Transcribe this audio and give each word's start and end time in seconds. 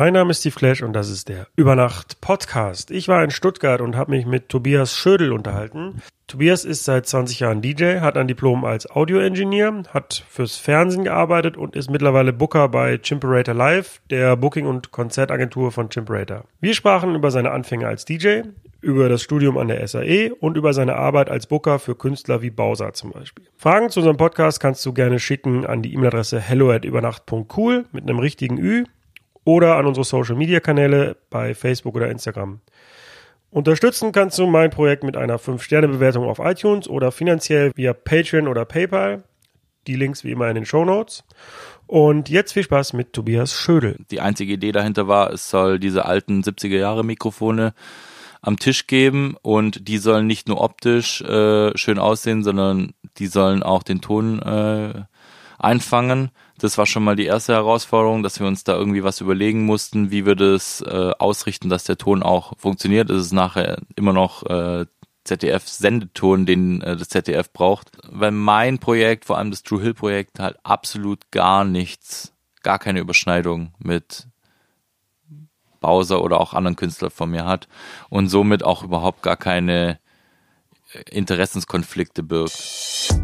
Mein 0.00 0.12
Name 0.12 0.30
ist 0.30 0.38
Steve 0.38 0.54
Clash 0.54 0.84
und 0.84 0.92
das 0.92 1.10
ist 1.10 1.28
der 1.28 1.48
Übernacht 1.56 2.20
Podcast. 2.20 2.92
Ich 2.92 3.08
war 3.08 3.24
in 3.24 3.32
Stuttgart 3.32 3.80
und 3.80 3.96
habe 3.96 4.12
mich 4.12 4.26
mit 4.26 4.48
Tobias 4.48 4.94
Schödel 4.94 5.32
unterhalten. 5.32 6.00
Tobias 6.28 6.64
ist 6.64 6.84
seit 6.84 7.08
20 7.08 7.40
Jahren 7.40 7.62
DJ, 7.62 7.98
hat 7.98 8.16
ein 8.16 8.28
Diplom 8.28 8.64
als 8.64 8.88
Audio-Engineer, 8.88 9.82
hat 9.92 10.24
fürs 10.28 10.56
Fernsehen 10.56 11.02
gearbeitet 11.02 11.56
und 11.56 11.74
ist 11.74 11.90
mittlerweile 11.90 12.32
Booker 12.32 12.68
bei 12.68 12.98
Chimperator 12.98 13.56
Live, 13.56 14.00
der 14.08 14.36
Booking- 14.36 14.68
und 14.68 14.92
Konzertagentur 14.92 15.72
von 15.72 15.90
Chimperator. 15.90 16.44
Wir 16.60 16.74
sprachen 16.74 17.16
über 17.16 17.32
seine 17.32 17.50
Anfänge 17.50 17.88
als 17.88 18.04
DJ, 18.04 18.42
über 18.80 19.08
das 19.08 19.22
Studium 19.22 19.58
an 19.58 19.66
der 19.66 19.84
SAE 19.88 20.30
und 20.38 20.56
über 20.56 20.74
seine 20.74 20.94
Arbeit 20.94 21.28
als 21.28 21.48
Booker 21.48 21.80
für 21.80 21.96
Künstler 21.96 22.40
wie 22.40 22.50
Bowser 22.50 22.92
zum 22.92 23.10
Beispiel. 23.10 23.46
Fragen 23.56 23.90
zu 23.90 23.98
unserem 23.98 24.16
Podcast 24.16 24.60
kannst 24.60 24.86
du 24.86 24.92
gerne 24.92 25.18
schicken 25.18 25.66
an 25.66 25.82
die 25.82 25.92
E-Mail-Adresse 25.92 26.38
hello 26.38 26.70
at 26.70 26.84
übernacht.cool 26.84 27.86
mit 27.90 28.04
einem 28.04 28.20
richtigen 28.20 28.58
Ü 28.58 28.84
oder 29.48 29.76
an 29.76 29.86
unsere 29.86 30.04
Social 30.04 30.36
Media 30.36 30.60
Kanäle 30.60 31.16
bei 31.30 31.54
Facebook 31.54 31.94
oder 31.94 32.10
Instagram. 32.10 32.60
Unterstützen 33.48 34.12
kannst 34.12 34.38
du 34.38 34.46
mein 34.46 34.68
Projekt 34.68 35.04
mit 35.04 35.16
einer 35.16 35.38
5-Sterne-Bewertung 35.38 36.24
auf 36.24 36.38
iTunes 36.38 36.86
oder 36.86 37.10
finanziell 37.12 37.72
via 37.74 37.94
Patreon 37.94 38.46
oder 38.46 38.66
PayPal. 38.66 39.24
Die 39.86 39.94
Links 39.96 40.22
wie 40.22 40.32
immer 40.32 40.50
in 40.50 40.54
den 40.54 40.66
Show 40.66 40.84
Notes. 40.84 41.24
Und 41.86 42.28
jetzt 42.28 42.52
viel 42.52 42.62
Spaß 42.62 42.92
mit 42.92 43.14
Tobias 43.14 43.54
Schödel. 43.54 43.96
Die 44.10 44.20
einzige 44.20 44.52
Idee 44.52 44.70
dahinter 44.72 45.08
war, 45.08 45.32
es 45.32 45.48
soll 45.48 45.78
diese 45.78 46.04
alten 46.04 46.42
70er 46.42 46.76
Jahre 46.76 47.02
Mikrofone 47.02 47.72
am 48.42 48.58
Tisch 48.58 48.86
geben 48.86 49.34
und 49.40 49.88
die 49.88 49.96
sollen 49.96 50.26
nicht 50.26 50.46
nur 50.46 50.60
optisch 50.60 51.22
äh, 51.22 51.74
schön 51.74 51.98
aussehen, 51.98 52.44
sondern 52.44 52.92
die 53.16 53.28
sollen 53.28 53.62
auch 53.62 53.82
den 53.82 54.02
Ton 54.02 54.42
äh, 54.42 55.04
einfangen. 55.58 56.32
Das 56.58 56.76
war 56.76 56.86
schon 56.86 57.04
mal 57.04 57.14
die 57.14 57.26
erste 57.26 57.52
Herausforderung, 57.52 58.24
dass 58.24 58.40
wir 58.40 58.46
uns 58.46 58.64
da 58.64 58.74
irgendwie 58.74 59.04
was 59.04 59.20
überlegen 59.20 59.64
mussten, 59.64 60.10
wie 60.10 60.26
wir 60.26 60.34
das 60.34 60.80
äh, 60.80 61.12
ausrichten, 61.18 61.68
dass 61.68 61.84
der 61.84 61.98
Ton 61.98 62.22
auch 62.22 62.58
funktioniert. 62.58 63.10
Es 63.10 63.26
ist 63.26 63.32
nachher 63.32 63.78
immer 63.94 64.12
noch 64.12 64.44
äh, 64.44 64.86
ZDF-Sendeton, 65.22 66.46
den 66.46 66.80
äh, 66.82 66.96
das 66.96 67.10
ZDF 67.10 67.52
braucht. 67.52 67.92
Weil 68.02 68.32
mein 68.32 68.78
Projekt, 68.78 69.24
vor 69.24 69.38
allem 69.38 69.52
das 69.52 69.62
True 69.62 69.80
Hill 69.80 69.94
Projekt, 69.94 70.40
halt 70.40 70.56
absolut 70.64 71.30
gar 71.30 71.64
nichts, 71.64 72.34
gar 72.62 72.80
keine 72.80 72.98
Überschneidung 72.98 73.72
mit 73.78 74.26
Bowser 75.80 76.22
oder 76.22 76.40
auch 76.40 76.54
anderen 76.54 76.76
Künstlern 76.76 77.12
von 77.12 77.30
mir 77.30 77.44
hat 77.44 77.68
und 78.08 78.28
somit 78.28 78.64
auch 78.64 78.82
überhaupt 78.82 79.22
gar 79.22 79.36
keine 79.36 80.00
Interessenskonflikte 81.10 82.24
birgt. 82.24 83.14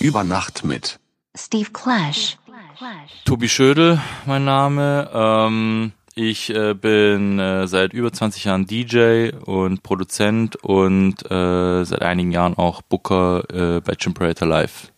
Über 0.00 0.24
Nacht 0.24 0.64
mit 0.64 0.98
Steve 1.36 1.70
Clash. 1.72 2.36
Tobi 3.24 3.48
Schödel, 3.48 4.00
mein 4.26 4.44
Name. 4.44 5.10
Ähm, 5.12 5.92
ich 6.14 6.50
äh, 6.54 6.74
bin 6.74 7.38
äh, 7.38 7.66
seit 7.68 7.92
über 7.92 8.12
20 8.12 8.44
Jahren 8.44 8.66
DJ 8.66 9.30
und 9.44 9.82
Produzent 9.82 10.56
und 10.56 11.30
äh, 11.30 11.84
seit 11.84 12.02
einigen 12.02 12.32
Jahren 12.32 12.54
auch 12.56 12.82
Booker 12.82 13.44
äh, 13.76 13.80
bei 13.80 13.94
Chimperator 13.94 14.48
Live. 14.48 14.90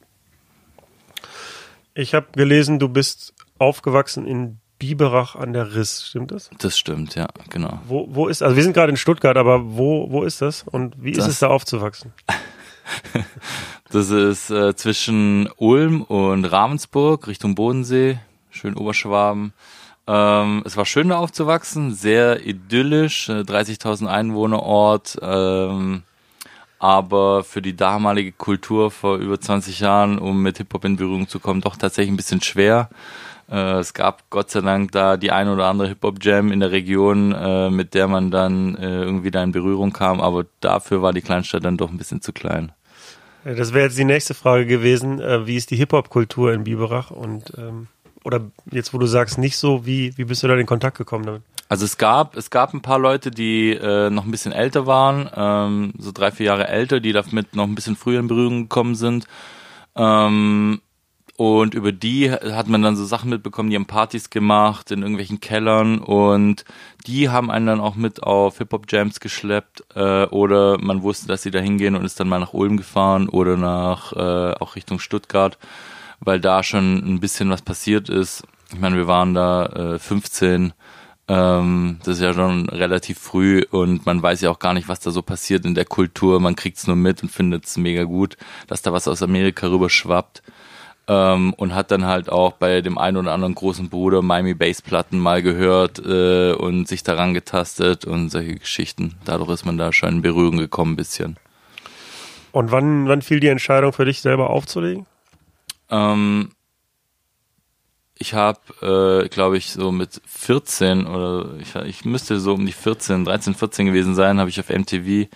Ich 1.94 2.14
habe 2.14 2.28
gelesen, 2.32 2.78
du 2.78 2.88
bist 2.88 3.34
aufgewachsen 3.58 4.26
in 4.26 4.58
Biberach 4.78 5.36
an 5.36 5.52
der 5.52 5.74
Riss, 5.74 6.06
stimmt 6.08 6.30
das? 6.30 6.50
Das 6.58 6.78
stimmt, 6.78 7.14
ja, 7.14 7.28
genau. 7.50 7.80
Wo, 7.86 8.06
wo 8.10 8.26
ist, 8.28 8.42
also 8.42 8.56
wir 8.56 8.62
sind 8.62 8.72
gerade 8.72 8.90
in 8.90 8.96
Stuttgart, 8.96 9.36
aber 9.36 9.76
wo, 9.76 10.10
wo 10.10 10.22
ist 10.24 10.40
das 10.40 10.62
und 10.62 10.94
wie 11.02 11.10
ist 11.10 11.18
Das- 11.18 11.28
es 11.28 11.38
da 11.40 11.48
aufzuwachsen? 11.48 12.12
Das 13.92 14.08
ist 14.08 14.48
äh, 14.48 14.74
zwischen 14.74 15.50
Ulm 15.58 16.00
und 16.00 16.46
Ravensburg 16.46 17.28
Richtung 17.28 17.54
Bodensee, 17.54 18.18
schön 18.48 18.74
Oberschwaben. 18.74 19.52
Ähm, 20.06 20.62
es 20.64 20.78
war 20.78 20.86
schön 20.86 21.10
da 21.10 21.18
aufzuwachsen, 21.18 21.92
sehr 21.92 22.46
idyllisch, 22.46 23.28
äh, 23.28 23.42
30.000 23.42 24.06
Einwohnerort, 24.06 25.18
ähm, 25.20 26.04
aber 26.78 27.44
für 27.44 27.60
die 27.60 27.76
damalige 27.76 28.32
Kultur 28.32 28.90
vor 28.90 29.18
über 29.18 29.38
20 29.38 29.80
Jahren, 29.80 30.18
um 30.18 30.40
mit 30.40 30.56
Hip-Hop 30.56 30.86
in 30.86 30.96
Berührung 30.96 31.28
zu 31.28 31.38
kommen, 31.38 31.60
doch 31.60 31.76
tatsächlich 31.76 32.14
ein 32.14 32.16
bisschen 32.16 32.40
schwer. 32.40 32.88
Äh, 33.50 33.80
es 33.80 33.92
gab 33.92 34.30
Gott 34.30 34.50
sei 34.50 34.62
Dank 34.62 34.92
da 34.92 35.18
die 35.18 35.32
ein 35.32 35.50
oder 35.50 35.66
andere 35.66 35.88
Hip-Hop-Jam 35.88 36.50
in 36.50 36.60
der 36.60 36.70
Region, 36.70 37.32
äh, 37.32 37.68
mit 37.68 37.92
der 37.92 38.08
man 38.08 38.30
dann 38.30 38.74
äh, 38.76 39.02
irgendwie 39.02 39.30
da 39.30 39.42
in 39.42 39.52
Berührung 39.52 39.92
kam, 39.92 40.22
aber 40.22 40.46
dafür 40.60 41.02
war 41.02 41.12
die 41.12 41.20
Kleinstadt 41.20 41.66
dann 41.66 41.76
doch 41.76 41.90
ein 41.90 41.98
bisschen 41.98 42.22
zu 42.22 42.32
klein. 42.32 42.72
Das 43.44 43.72
wäre 43.72 43.86
jetzt 43.86 43.98
die 43.98 44.04
nächste 44.04 44.34
Frage 44.34 44.66
gewesen. 44.66 45.20
Äh, 45.20 45.46
wie 45.46 45.56
ist 45.56 45.70
die 45.70 45.76
Hip-Hop-Kultur 45.76 46.52
in 46.52 46.64
Biberach? 46.64 47.10
Und 47.10 47.52
ähm, 47.58 47.88
oder 48.24 48.40
jetzt, 48.70 48.94
wo 48.94 48.98
du 48.98 49.06
sagst, 49.06 49.38
nicht 49.38 49.56
so, 49.56 49.84
wie, 49.84 50.16
wie 50.16 50.24
bist 50.24 50.42
du 50.42 50.48
da 50.48 50.54
in 50.56 50.66
Kontakt 50.66 50.96
gekommen 50.96 51.26
damit? 51.26 51.42
Also 51.68 51.84
es 51.84 51.96
gab, 51.96 52.36
es 52.36 52.50
gab 52.50 52.74
ein 52.74 52.82
paar 52.82 52.98
Leute, 52.98 53.30
die 53.30 53.70
äh, 53.70 54.10
noch 54.10 54.24
ein 54.24 54.30
bisschen 54.30 54.52
älter 54.52 54.86
waren, 54.86 55.30
ähm, 55.34 55.94
so 55.98 56.12
drei, 56.12 56.30
vier 56.30 56.46
Jahre 56.46 56.68
älter, 56.68 57.00
die 57.00 57.12
damit 57.12 57.56
noch 57.56 57.64
ein 57.64 57.74
bisschen 57.74 57.96
früher 57.96 58.20
in 58.20 58.28
Berührung 58.28 58.62
gekommen 58.64 58.94
sind. 58.94 59.26
Ähm, 59.96 60.82
und 61.36 61.74
über 61.74 61.92
die 61.92 62.30
hat 62.30 62.68
man 62.68 62.82
dann 62.82 62.96
so 62.96 63.04
Sachen 63.04 63.30
mitbekommen, 63.30 63.70
die 63.70 63.76
haben 63.76 63.86
Partys 63.86 64.30
gemacht 64.30 64.90
in 64.90 65.00
irgendwelchen 65.00 65.40
Kellern 65.40 65.98
und 65.98 66.64
die 67.06 67.30
haben 67.30 67.50
einen 67.50 67.66
dann 67.66 67.80
auch 67.80 67.94
mit 67.94 68.22
auf 68.22 68.58
Hip-Hop-Jams 68.58 69.18
geschleppt 69.18 69.84
äh, 69.94 70.24
oder 70.26 70.78
man 70.78 71.02
wusste, 71.02 71.28
dass 71.28 71.42
sie 71.42 71.50
da 71.50 71.58
hingehen 71.58 71.96
und 71.96 72.04
ist 72.04 72.20
dann 72.20 72.28
mal 72.28 72.38
nach 72.38 72.52
Ulm 72.52 72.76
gefahren 72.76 73.28
oder 73.28 73.56
nach 73.56 74.12
äh, 74.12 74.54
auch 74.60 74.76
Richtung 74.76 74.98
Stuttgart, 74.98 75.58
weil 76.20 76.38
da 76.38 76.62
schon 76.62 76.96
ein 76.98 77.20
bisschen 77.20 77.50
was 77.50 77.62
passiert 77.62 78.08
ist. 78.08 78.44
Ich 78.72 78.78
meine, 78.78 78.96
wir 78.96 79.06
waren 79.06 79.34
da 79.34 79.66
äh, 79.66 79.98
15 79.98 80.74
ähm, 81.28 81.98
das 82.04 82.16
ist 82.16 82.22
ja 82.22 82.34
schon 82.34 82.68
relativ 82.68 83.18
früh 83.18 83.64
und 83.70 84.04
man 84.06 84.22
weiß 84.22 84.40
ja 84.40 84.50
auch 84.50 84.58
gar 84.58 84.74
nicht, 84.74 84.88
was 84.88 85.00
da 85.00 85.10
so 85.10 85.22
passiert 85.22 85.64
in 85.64 85.74
der 85.74 85.84
Kultur. 85.84 86.40
Man 86.40 86.56
kriegt's 86.56 86.86
nur 86.86 86.96
mit 86.96 87.22
und 87.22 87.30
findet 87.30 87.64
es 87.64 87.76
mega 87.76 88.04
gut, 88.04 88.36
dass 88.66 88.82
da 88.82 88.92
was 88.92 89.08
aus 89.08 89.22
Amerika 89.22 89.68
rüber 89.68 89.88
schwappt. 89.88 90.42
Ähm, 91.08 91.52
und 91.54 91.74
hat 91.74 91.90
dann 91.90 92.06
halt 92.06 92.30
auch 92.30 92.52
bei 92.52 92.80
dem 92.80 92.96
einen 92.96 93.16
oder 93.16 93.32
anderen 93.32 93.56
großen 93.56 93.88
Bruder 93.88 94.22
Miami 94.22 94.54
Bass 94.54 94.80
Platten 94.80 95.18
mal 95.18 95.42
gehört 95.42 95.98
äh, 95.98 96.52
und 96.52 96.86
sich 96.86 97.02
daran 97.02 97.34
getastet 97.34 98.04
und 98.04 98.30
solche 98.30 98.54
Geschichten. 98.54 99.16
Dadurch 99.24 99.50
ist 99.50 99.64
man 99.64 99.78
da 99.78 99.92
schon 99.92 100.10
in 100.10 100.22
Berührung 100.22 100.58
gekommen 100.58 100.92
ein 100.92 100.96
bisschen. 100.96 101.36
Und 102.52 102.70
wann, 102.70 103.08
wann 103.08 103.22
fiel 103.22 103.40
die 103.40 103.48
Entscheidung 103.48 103.92
für 103.92 104.04
dich 104.04 104.20
selber 104.20 104.50
aufzulegen? 104.50 105.06
Ähm, 105.90 106.50
ich 108.22 108.34
habe, 108.34 109.24
äh, 109.24 109.28
glaube 109.28 109.56
ich, 109.56 109.72
so 109.72 109.90
mit 109.90 110.22
14 110.26 111.06
oder 111.06 111.50
ich, 111.58 111.74
ich 111.74 112.04
müsste 112.04 112.38
so 112.38 112.54
um 112.54 112.64
die 112.64 112.72
14, 112.72 113.24
13, 113.24 113.54
14 113.54 113.86
gewesen 113.86 114.14
sein, 114.14 114.38
habe 114.38 114.48
ich 114.48 114.60
auf 114.60 114.68
MTV 114.68 115.04
die 115.04 115.28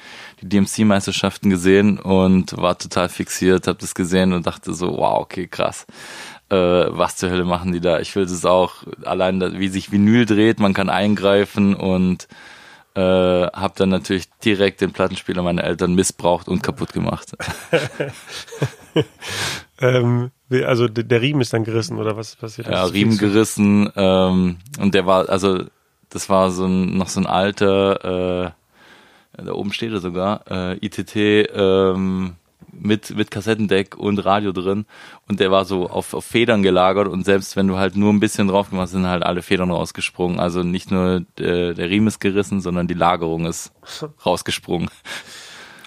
DMC-Meisterschaften 0.42 1.50
gesehen 1.50 1.98
und 1.98 2.56
war 2.56 2.78
total 2.78 3.08
fixiert, 3.08 3.66
habe 3.66 3.78
das 3.80 3.96
gesehen 3.96 4.32
und 4.32 4.46
dachte 4.46 4.72
so, 4.72 4.96
wow, 4.96 5.20
okay, 5.20 5.48
krass. 5.48 5.84
Äh, 6.48 6.56
was 6.56 7.16
zur 7.16 7.30
Hölle 7.30 7.44
machen 7.44 7.72
die 7.72 7.80
da? 7.80 7.98
Ich 7.98 8.14
will 8.14 8.24
das 8.24 8.44
auch, 8.44 8.84
allein 9.04 9.58
wie 9.58 9.68
sich 9.68 9.90
Vinyl 9.90 10.24
dreht, 10.24 10.60
man 10.60 10.72
kann 10.72 10.88
eingreifen 10.88 11.74
und 11.74 12.28
äh, 12.94 13.00
habe 13.00 13.74
dann 13.76 13.88
natürlich 13.88 14.30
direkt 14.44 14.80
den 14.80 14.92
Plattenspieler 14.92 15.42
meiner 15.42 15.64
Eltern 15.64 15.96
missbraucht 15.96 16.46
und 16.46 16.62
kaputt 16.62 16.92
gemacht. 16.92 17.32
Ähm, 19.78 20.30
also 20.50 20.86
der, 20.88 21.20
Riemen 21.20 21.40
ist 21.40 21.52
dann 21.52 21.64
gerissen 21.64 21.98
oder 21.98 22.16
was 22.16 22.36
passiert? 22.36 22.68
ja, 22.68 22.84
Riemen 22.84 23.18
gerissen 23.18 23.90
ähm, 23.96 24.58
und 24.78 24.94
der 24.94 25.06
war, 25.06 25.28
also 25.28 25.64
das 26.10 26.28
war 26.28 26.50
so 26.50 26.66
ein, 26.66 26.96
noch 26.96 27.08
so 27.08 27.20
ein 27.20 27.26
alter, 27.26 28.46
äh, 29.36 29.44
da 29.44 29.52
oben 29.52 29.72
steht 29.72 29.92
er 29.92 30.00
sogar, 30.00 30.42
äh, 30.48 30.76
ITT 30.84 31.16
ähm, 31.16 32.36
mit, 32.72 33.16
mit 33.16 33.30
Kassettendeck 33.30 33.96
und 33.96 34.24
Radio 34.24 34.52
drin 34.52 34.86
und 35.28 35.40
der 35.40 35.50
war 35.50 35.64
so 35.64 35.88
auf, 35.88 36.14
auf 36.14 36.24
Federn 36.24 36.62
gelagert 36.62 37.08
und 37.08 37.24
selbst 37.24 37.56
wenn 37.56 37.66
du 37.66 37.76
halt 37.76 37.96
nur 37.96 38.12
ein 38.12 38.20
bisschen 38.20 38.48
drauf 38.48 38.70
gemacht 38.70 38.84
hast, 38.84 38.92
sind 38.92 39.06
halt 39.06 39.22
alle 39.22 39.42
Federn 39.42 39.70
rausgesprungen. 39.70 40.38
Also 40.38 40.62
nicht 40.62 40.90
nur 40.90 41.24
äh, 41.38 41.74
der 41.74 41.90
Riemen 41.90 42.08
ist 42.08 42.20
gerissen, 42.20 42.60
sondern 42.60 42.86
die 42.86 42.94
Lagerung 42.94 43.46
ist 43.46 43.72
rausgesprungen. 44.26 44.90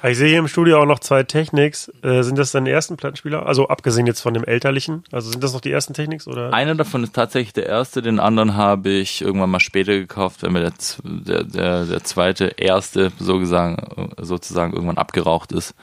Ich 0.03 0.17
sehe 0.17 0.29
hier 0.29 0.39
im 0.39 0.47
Studio 0.47 0.81
auch 0.81 0.85
noch 0.85 0.99
zwei 0.99 1.23
Technics. 1.23 1.91
Äh, 2.03 2.23
sind 2.23 2.37
das 2.37 2.51
deine 2.51 2.69
ersten 2.69 2.95
Plattenspieler? 2.95 3.45
Also 3.45 3.67
abgesehen 3.67 4.07
jetzt 4.07 4.21
von 4.21 4.33
dem 4.33 4.45
elterlichen. 4.45 5.03
Also 5.11 5.29
sind 5.29 5.43
das 5.43 5.53
noch 5.53 5.61
die 5.61 5.71
ersten 5.71 5.93
Technics 5.93 6.27
oder? 6.27 6.53
Einer 6.53 6.75
davon 6.75 7.03
ist 7.03 7.13
tatsächlich 7.13 7.53
der 7.53 7.65
erste, 7.65 8.01
den 8.01 8.19
anderen 8.19 8.55
habe 8.55 8.89
ich 8.89 9.21
irgendwann 9.21 9.49
mal 9.49 9.59
später 9.59 9.93
gekauft, 9.93 10.43
wenn 10.43 10.53
mir 10.53 10.61
der, 10.61 10.73
der, 11.03 11.43
der, 11.43 11.85
der 11.85 12.03
zweite, 12.03 12.45
erste 12.57 13.11
so 13.19 13.39
gesagt, 13.39 13.83
sozusagen 14.17 14.73
irgendwann 14.73 14.97
abgeraucht 14.97 15.51
ist 15.51 15.75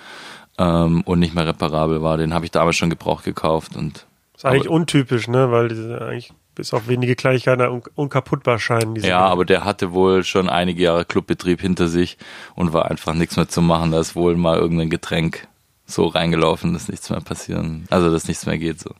ähm, 0.59 1.03
und 1.03 1.19
nicht 1.19 1.35
mehr 1.35 1.47
reparabel 1.47 2.03
war. 2.03 2.17
Den 2.17 2.33
habe 2.33 2.45
ich 2.47 2.51
damals 2.51 2.77
schon 2.77 2.91
gebraucht 2.91 3.25
gekauft 3.25 3.77
und 3.77 4.07
ist 4.35 4.45
eigentlich 4.45 4.69
untypisch, 4.69 5.29
ne? 5.29 5.51
Weil 5.51 5.69
diese 5.69 6.01
eigentlich 6.01 6.33
bis 6.57 6.75
auf 6.75 6.89
wenige 6.89 7.15
Kleinigkeiten 7.15 7.63
un 7.63 7.83
unkaputtbar 7.95 8.59
scheinen. 8.59 8.97
ja, 8.97 9.21
aber 9.21 9.45
der 9.45 9.65
hatte 9.65 9.93
wohl 9.93 10.25
schon 10.25 10.49
einige 10.49 10.83
Jahre 10.83 11.05
Clubbetrieb 11.05 11.61
hinter 11.61 11.87
sich 11.87 12.19
und 12.57 12.73
war 12.73 12.91
einfach 12.91 13.15
nichts 13.15 13.37
mehr 13.37 13.49
zu 13.49 13.63
machen. 13.63 13.93
Da 13.93 14.01
ist 14.01 14.17
wohl 14.17 14.35
mal 14.37 14.59
irgendein 14.59 14.91
Getränk 14.91 15.47
so 15.85 16.07
reingelaufen, 16.07 16.73
dass 16.73 16.89
nichts 16.89 17.11
mehr 17.11 17.21
passieren, 17.21 17.87
also 17.91 18.11
dass 18.11 18.27
nichts 18.27 18.47
mehr 18.47 18.59
geht 18.59 18.81
so. 18.81 18.91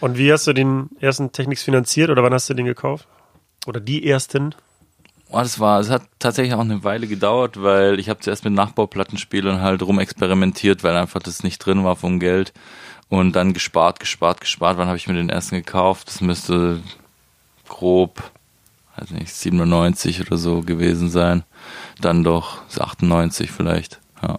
Und 0.00 0.18
wie 0.18 0.30
hast 0.30 0.46
du 0.46 0.52
den 0.52 0.90
ersten 1.00 1.32
Technics 1.32 1.62
finanziert 1.62 2.10
oder 2.10 2.22
wann 2.22 2.34
hast 2.34 2.50
du 2.50 2.54
den 2.54 2.66
gekauft? 2.66 3.08
Oder 3.66 3.80
die 3.80 4.06
ersten? 4.06 4.54
Oh, 5.30 5.38
das 5.38 5.58
war, 5.58 5.80
es 5.80 5.88
hat 5.88 6.02
tatsächlich 6.18 6.54
auch 6.54 6.60
eine 6.60 6.84
Weile 6.84 7.06
gedauert, 7.06 7.62
weil 7.62 7.98
ich 7.98 8.08
habe 8.08 8.20
zuerst 8.20 8.44
mit 8.44 8.52
Nachbauplattenspielern 8.52 9.60
halt 9.62 9.82
rumexperimentiert, 9.82 10.84
weil 10.84 10.96
einfach 10.96 11.20
das 11.22 11.42
nicht 11.42 11.58
drin 11.58 11.82
war 11.82 11.96
vom 11.96 12.20
Geld 12.20 12.52
und 13.08 13.36
dann 13.36 13.52
gespart, 13.52 14.00
gespart, 14.00 14.40
gespart. 14.40 14.78
Wann 14.78 14.88
habe 14.88 14.96
ich 14.96 15.06
mir 15.06 15.14
den 15.14 15.28
ersten 15.28 15.56
gekauft? 15.56 16.08
Das 16.08 16.20
müsste 16.20 16.80
grob, 17.68 18.22
weiß 18.96 19.10
nicht, 19.10 19.32
97 19.32 20.20
oder 20.20 20.36
so 20.36 20.62
gewesen 20.62 21.08
sein. 21.08 21.44
Dann 22.00 22.24
doch 22.24 22.62
98 22.78 23.50
vielleicht. 23.50 24.00
Ja. 24.22 24.38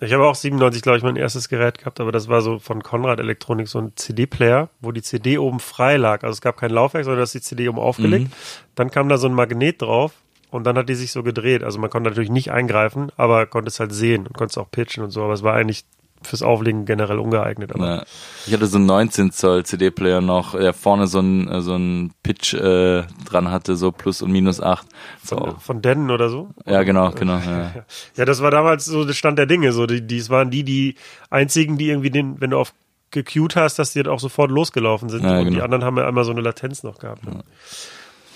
Ich 0.00 0.12
habe 0.12 0.26
auch 0.26 0.34
97, 0.34 0.82
glaube 0.82 0.98
ich, 0.98 1.04
mein 1.04 1.16
erstes 1.16 1.48
Gerät 1.48 1.78
gehabt, 1.78 2.00
aber 2.00 2.12
das 2.12 2.28
war 2.28 2.40
so 2.40 2.58
von 2.58 2.82
Konrad 2.82 3.20
Elektronik, 3.20 3.68
so 3.68 3.78
ein 3.78 3.92
CD-Player, 3.94 4.68
wo 4.80 4.92
die 4.92 5.02
CD 5.02 5.38
oben 5.38 5.60
frei 5.60 5.96
lag. 5.96 6.22
Also 6.24 6.32
es 6.32 6.40
gab 6.40 6.56
kein 6.56 6.70
Laufwerk, 6.70 7.04
sondern 7.04 7.20
das 7.20 7.34
ist 7.34 7.44
die 7.44 7.48
CD 7.48 7.68
oben 7.68 7.78
aufgelegt. 7.78 8.26
Mhm. 8.26 8.32
Dann 8.74 8.90
kam 8.90 9.08
da 9.08 9.18
so 9.18 9.28
ein 9.28 9.34
Magnet 9.34 9.82
drauf 9.82 10.12
und 10.50 10.64
dann 10.64 10.76
hat 10.76 10.88
die 10.88 10.94
sich 10.94 11.12
so 11.12 11.22
gedreht. 11.22 11.62
Also 11.62 11.78
man 11.78 11.90
konnte 11.90 12.10
natürlich 12.10 12.30
nicht 12.30 12.50
eingreifen, 12.50 13.12
aber 13.16 13.46
konnte 13.46 13.68
es 13.68 13.80
halt 13.80 13.92
sehen 13.92 14.26
und 14.26 14.34
konnte 14.34 14.52
es 14.52 14.58
auch 14.58 14.70
pitchen 14.70 15.04
und 15.04 15.10
so. 15.10 15.22
Aber 15.22 15.32
es 15.32 15.42
war 15.42 15.54
eigentlich 15.54 15.84
fürs 16.26 16.42
Auflegen 16.42 16.84
generell 16.84 17.18
ungeeignet. 17.18 17.74
Aber 17.74 17.86
ja. 17.86 18.04
Ich 18.46 18.52
hatte 18.52 18.66
so 18.66 18.78
einen 18.78 18.86
19 18.86 19.32
Zoll 19.32 19.64
CD-Player 19.64 20.20
noch, 20.20 20.58
der 20.58 20.72
vorne 20.72 21.06
so 21.06 21.20
ein, 21.20 21.48
äh, 21.48 21.60
so 21.60 21.74
ein 21.76 22.12
Pitch 22.22 22.54
äh, 22.54 23.04
dran 23.24 23.50
hatte, 23.50 23.76
so 23.76 23.92
plus 23.92 24.22
und 24.22 24.32
minus 24.32 24.60
8. 24.60 24.86
So. 25.22 25.36
Von, 25.36 25.60
von 25.60 25.82
Dennen 25.82 26.10
oder 26.10 26.28
so? 26.28 26.50
Ja, 26.66 26.82
genau, 26.82 27.10
genau. 27.10 27.38
Ja. 27.38 27.72
ja, 28.16 28.24
das 28.24 28.42
war 28.42 28.50
damals 28.50 28.84
so 28.84 29.04
der 29.04 29.14
Stand 29.14 29.38
der 29.38 29.46
Dinge. 29.46 29.72
So, 29.72 29.86
die, 29.86 30.06
die, 30.06 30.18
es 30.18 30.30
waren 30.30 30.50
die, 30.50 30.64
die 30.64 30.96
einzigen, 31.30 31.78
die 31.78 31.88
irgendwie 31.88 32.10
den, 32.10 32.40
wenn 32.40 32.50
du 32.50 32.58
auf 32.58 32.72
gecued 33.10 33.56
hast, 33.56 33.78
dass 33.78 33.92
die 33.92 34.00
halt 34.00 34.08
auch 34.08 34.20
sofort 34.20 34.50
losgelaufen 34.50 35.08
sind. 35.08 35.24
Ja, 35.24 35.38
und 35.38 35.44
genau. 35.44 35.56
die 35.56 35.62
anderen 35.62 35.84
haben 35.84 35.96
ja 35.96 36.06
einmal 36.06 36.24
so 36.24 36.32
eine 36.32 36.40
Latenz 36.40 36.82
noch 36.82 36.98
gehabt. 36.98 37.24
Ne? 37.24 37.44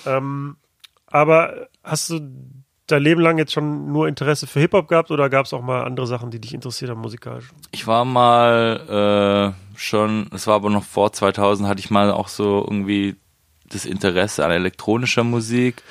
Ja. 0.05 0.17
Ähm, 0.17 0.57
aber 1.07 1.69
hast 1.83 2.11
du 2.11 2.21
dein 2.91 3.03
Leben 3.03 3.21
lang 3.21 3.39
jetzt 3.39 3.53
schon 3.53 3.93
nur 3.93 4.09
Interesse 4.09 4.47
für 4.47 4.61
Hip-Hop 4.61 4.89
gehabt 4.89 5.11
oder 5.11 5.31
gab 5.31 5.47
es 5.47 5.53
auch 5.53 5.63
mal 5.63 5.85
andere 5.85 6.07
Sachen, 6.07 6.31
die 6.31 6.41
dich 6.41 6.55
interessiert 6.55 6.91
haben 6.91 7.01
musikalisch? 7.01 7.51
Ich 7.71 7.87
war 7.87 8.05
mal 8.05 9.55
äh, 9.55 9.79
schon, 9.79 10.29
es 10.35 10.47
war 10.47 10.57
aber 10.57 10.71
noch 10.71 10.85
vor 10.85 11.13
2000, 11.13 11.69
hatte 11.69 11.81
ich 11.81 11.91
mal 11.91 12.11
auch 12.11 12.29
so 12.29 12.65
irgendwie 12.67 13.17
das 13.69 13.85
Interesse 13.85 14.45
an 14.45 14.51
elektronischer 14.51 15.25
Musik. 15.25 15.83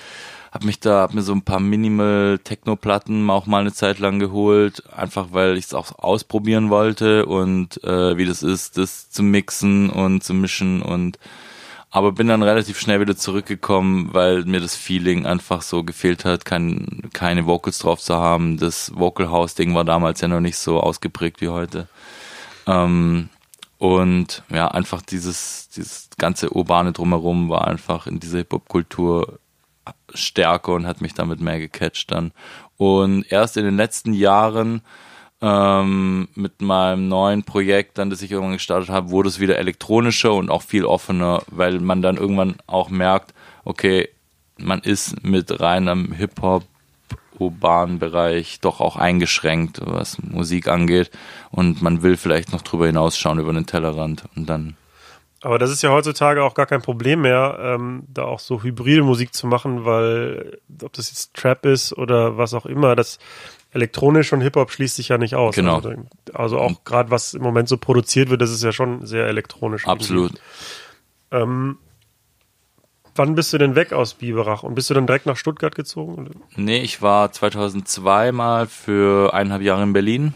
Hab 0.52 0.64
mich 0.64 0.80
da, 0.80 1.02
hab 1.02 1.14
mir 1.14 1.22
so 1.22 1.34
ein 1.34 1.44
paar 1.44 1.60
Minimal-Techno-Platten 1.60 3.30
auch 3.30 3.46
mal 3.46 3.60
eine 3.60 3.74
Zeit 3.74 4.00
lang 4.00 4.18
geholt, 4.18 4.84
einfach 4.96 5.28
weil 5.32 5.58
ich 5.58 5.66
es 5.66 5.74
auch 5.74 6.00
ausprobieren 6.00 6.70
wollte 6.70 7.26
und 7.26 7.84
äh, 7.84 8.18
wie 8.18 8.26
das 8.26 8.44
ist, 8.44 8.78
das 8.78 9.10
zu 9.10 9.24
mixen 9.24 9.90
und 9.90 10.24
zu 10.24 10.34
mischen 10.34 10.82
und 10.82 11.20
aber 11.90 12.12
bin 12.12 12.28
dann 12.28 12.44
relativ 12.44 12.80
schnell 12.80 13.00
wieder 13.00 13.16
zurückgekommen, 13.16 14.14
weil 14.14 14.44
mir 14.44 14.60
das 14.60 14.76
Feeling 14.76 15.26
einfach 15.26 15.62
so 15.62 15.84
gefehlt 15.84 16.26
hat, 16.26 16.46
kein, 16.46 17.10
keine 17.14 17.46
Vocals 17.46 17.80
drauf 17.80 18.02
zu 18.02 18.16
haben. 18.16 18.58
Das 18.58 18.92
Vocal 18.96 19.30
House 19.30 19.56
Ding 19.56 19.74
war 19.74 19.86
damals 19.86 20.22
ja 20.22 20.28
noch 20.28 20.42
nicht 20.42 20.58
so 20.58 20.82
ausgeprägt 20.82 21.40
wie 21.42 21.50
heute. 21.50 21.88
Ähm, 22.66 23.30
und 23.78 24.44
ja, 24.50 24.68
einfach 24.68 25.02
dieses, 25.02 25.70
dieses 25.70 26.10
ganze 26.18 26.52
Urbane 26.52 26.92
drumherum 26.92 27.50
war 27.50 27.68
einfach 27.68 28.08
in 28.08 28.20
dieser 28.20 28.40
Hip-Hop-Kultur 28.40 29.40
stärker 30.14 30.74
und 30.74 30.88
hat 30.88 31.02
mich 31.02 31.14
damit 31.14 31.40
mehr 31.40 31.60
gecatcht 31.60 32.12
dann. 32.12 32.32
Und 32.76 33.32
erst 33.32 33.56
in 33.56 33.66
den 33.66 33.78
letzten 33.78 34.14
Jahren 34.14 34.82
ähm, 35.42 36.28
mit 36.36 36.62
meinem 36.62 37.08
neuen 37.08 37.44
Projekt, 37.44 37.98
dann 37.98 38.10
das 38.10 38.22
ich 38.22 38.32
irgendwann 38.32 38.54
gestartet 38.54 38.90
habe, 38.90 39.12
wurde 39.12 39.30
es 39.30 39.40
wieder 39.40 39.58
elektronischer 39.58 40.34
und 40.34 40.50
auch 40.50 40.64
viel 40.64 40.86
offener, 40.86 41.44
weil 41.48 41.80
man 41.80 42.02
dann 42.02 42.18
irgendwann 42.18 42.56
auch 42.66 42.90
merkt, 42.90 43.34
okay, 43.64 44.10
man 44.58 44.80
ist 44.80 45.24
mit 45.24 45.60
reinem 45.60 46.12
Hip-Hop 46.14 46.64
urbanen 47.40 48.00
Bereich 48.00 48.60
doch 48.62 48.80
auch 48.80 48.96
eingeschränkt, 48.96 49.80
was 49.84 50.18
Musik 50.22 50.68
angeht. 50.68 51.12
Und 51.52 51.82
man 51.82 52.02
will 52.02 52.18
vielleicht 52.18 52.52
noch 52.52 52.64
drüber 52.64 52.88
hinausschauen 52.88 53.40
über 53.40 53.54
den 53.54 53.68
Tellerrand 53.68 54.24
und 54.36 54.48
dann 54.50 54.76
aber 55.42 55.60
das 55.60 55.70
ist 55.70 55.84
ja 55.84 55.92
heutzutage 55.92 56.44
auch 56.44 56.56
gar 56.56 56.66
kein 56.66 56.82
Problem 56.82 57.22
mehr, 57.22 57.60
ähm, 57.62 58.04
da 58.12 58.24
auch 58.24 58.40
so 58.40 58.64
hybride 58.64 59.04
Musik 59.04 59.36
zu 59.36 59.46
machen, 59.46 59.86
weil 59.86 60.60
ob 60.82 60.94
das 60.94 61.12
jetzt 61.12 61.36
Trap 61.36 61.66
ist 61.68 61.96
oder 61.96 62.38
was 62.38 62.56
auch 62.56 62.66
immer, 62.66 62.96
das 62.96 63.20
elektronisch 63.72 64.34
und 64.34 64.42
Hip-Hop 64.42 64.72
schließt 64.72 64.96
sich 64.96 65.10
ja 65.10 65.18
nicht 65.18 65.36
aus. 65.36 65.56
Genau. 65.56 65.76
Also, 65.76 65.94
also 66.34 66.58
auch 66.60 66.84
gerade 66.84 67.12
was 67.12 67.34
im 67.34 67.42
Moment 67.42 67.70
so 67.70 67.78
produziert 67.78 68.30
wird, 68.30 68.42
das 68.42 68.52
ist 68.52 68.64
ja 68.64 68.72
schon 68.72 69.06
sehr 69.06 69.28
elektronisch. 69.28 69.86
Absolut. 69.86 70.34
Ähm, 71.32 71.78
wann 73.16 73.36
bist 73.36 73.52
du 73.54 73.58
denn 73.58 73.76
weg 73.76 73.94
aus 73.94 74.14
Biberach 74.14 74.64
und 74.64 74.76
bist 74.76 74.90
du 74.90 74.94
dann 74.94 75.08
direkt 75.08 75.26
nach 75.26 75.38
Stuttgart 75.38 75.76
gezogen? 75.76 76.30
Nee, 76.56 76.80
ich 76.80 77.02
war 77.02 77.32
2002 77.32 78.32
mal 78.32 78.68
für 78.68 79.34
eineinhalb 79.34 79.62
Jahre 79.62 79.84
in 79.84 79.94
Berlin. 79.94 80.34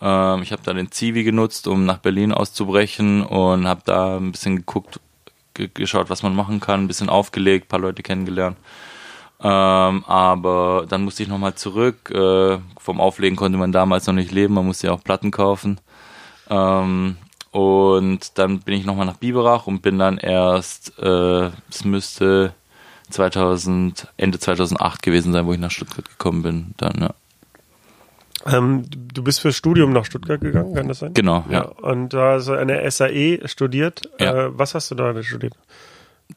Ähm, 0.00 0.42
ich 0.42 0.52
habe 0.52 0.62
da 0.64 0.72
den 0.72 0.90
Zivi 0.90 1.24
genutzt, 1.24 1.66
um 1.66 1.84
nach 1.84 1.98
Berlin 1.98 2.32
auszubrechen 2.32 3.22
und 3.22 3.66
habe 3.66 3.82
da 3.84 4.16
ein 4.16 4.32
bisschen 4.32 4.56
geguckt, 4.56 5.00
geschaut, 5.54 6.10
was 6.10 6.22
man 6.22 6.34
machen 6.34 6.60
kann, 6.60 6.84
ein 6.84 6.88
bisschen 6.88 7.08
aufgelegt, 7.08 7.68
paar 7.68 7.80
Leute 7.80 8.02
kennengelernt. 8.02 8.56
Ähm, 9.42 10.04
aber 10.06 10.84
dann 10.88 11.02
musste 11.02 11.22
ich 11.22 11.28
nochmal 11.28 11.54
zurück. 11.54 12.10
Äh, 12.10 12.58
vom 12.78 13.00
Auflegen 13.00 13.36
konnte 13.36 13.58
man 13.58 13.72
damals 13.72 14.06
noch 14.06 14.14
nicht 14.14 14.32
leben, 14.32 14.54
man 14.54 14.66
musste 14.66 14.88
ja 14.88 14.92
auch 14.92 15.02
Platten 15.02 15.30
kaufen. 15.30 15.80
Ähm, 16.50 17.16
und 17.50 18.38
dann 18.38 18.60
bin 18.60 18.74
ich 18.74 18.84
nochmal 18.84 19.06
nach 19.06 19.16
Biberach 19.16 19.66
und 19.66 19.82
bin 19.82 19.98
dann 19.98 20.18
erst, 20.18 20.98
äh, 20.98 21.50
es 21.70 21.84
müsste 21.84 22.54
2000, 23.08 24.08
Ende 24.16 24.38
2008 24.38 25.02
gewesen 25.02 25.32
sein, 25.32 25.46
wo 25.46 25.52
ich 25.52 25.58
nach 25.58 25.70
Stuttgart 25.70 26.08
gekommen 26.08 26.42
bin. 26.42 26.74
Dann, 26.76 27.00
ja. 27.00 27.14
Ähm, 28.46 28.84
du 28.88 29.22
bist 29.22 29.40
fürs 29.40 29.56
Studium 29.56 29.92
nach 29.92 30.04
Stuttgart 30.04 30.40
gegangen, 30.40 30.74
kann 30.74 30.88
das 30.88 31.00
sein? 31.00 31.12
Genau, 31.12 31.44
ja. 31.48 31.62
ja. 31.62 31.62
Und 31.62 32.10
da 32.10 32.34
hast 32.34 32.48
du 32.48 32.52
eine 32.52 32.90
SAE 32.90 33.40
studiert. 33.46 34.02
Ja. 34.18 34.46
Äh, 34.46 34.58
was 34.58 34.74
hast 34.74 34.90
du 34.90 34.94
da 34.94 35.22
studiert? 35.22 35.54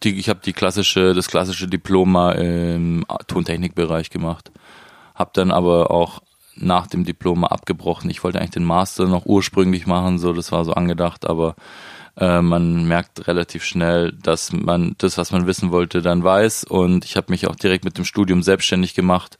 Die, 0.02 0.18
ich 0.18 0.30
habe 0.30 0.40
die 0.44 0.54
klassische, 0.54 1.14
das 1.14 1.28
klassische 1.28 1.68
Diploma 1.68 2.32
im 2.34 3.06
Tontechnikbereich 3.28 4.10
gemacht. 4.10 4.52
Hab 5.16 5.34
dann 5.34 5.52
aber 5.52 5.92
auch 5.92 6.22
nach 6.56 6.88
dem 6.88 7.04
Diploma 7.04 7.48
abgebrochen. 7.48 8.10
Ich 8.10 8.24
wollte 8.24 8.40
eigentlich 8.40 8.52
den 8.52 8.64
Master 8.64 9.08
noch 9.08 9.26
ursprünglich 9.26 9.88
machen, 9.88 10.20
so 10.20 10.34
das 10.34 10.52
war 10.52 10.66
so 10.66 10.74
angedacht, 10.74 11.28
aber 11.28 11.56
äh, 12.18 12.42
man 12.42 12.86
merkt 12.86 13.28
relativ 13.28 13.64
schnell, 13.64 14.12
dass 14.12 14.52
man 14.52 14.96
das, 14.98 15.18
was 15.18 15.32
man 15.32 15.48
wissen 15.48 15.72
wollte, 15.72 16.02
dann 16.02 16.24
weiß. 16.24 16.66
Und 16.66 17.06
ich 17.06 17.16
habe 17.16 17.32
mich 17.32 17.48
auch 17.48 17.56
direkt 17.56 17.86
mit 17.86 17.98
dem 17.98 18.06
Studium 18.06 18.44
selbstständig 18.44 18.94
gemacht 18.94 19.40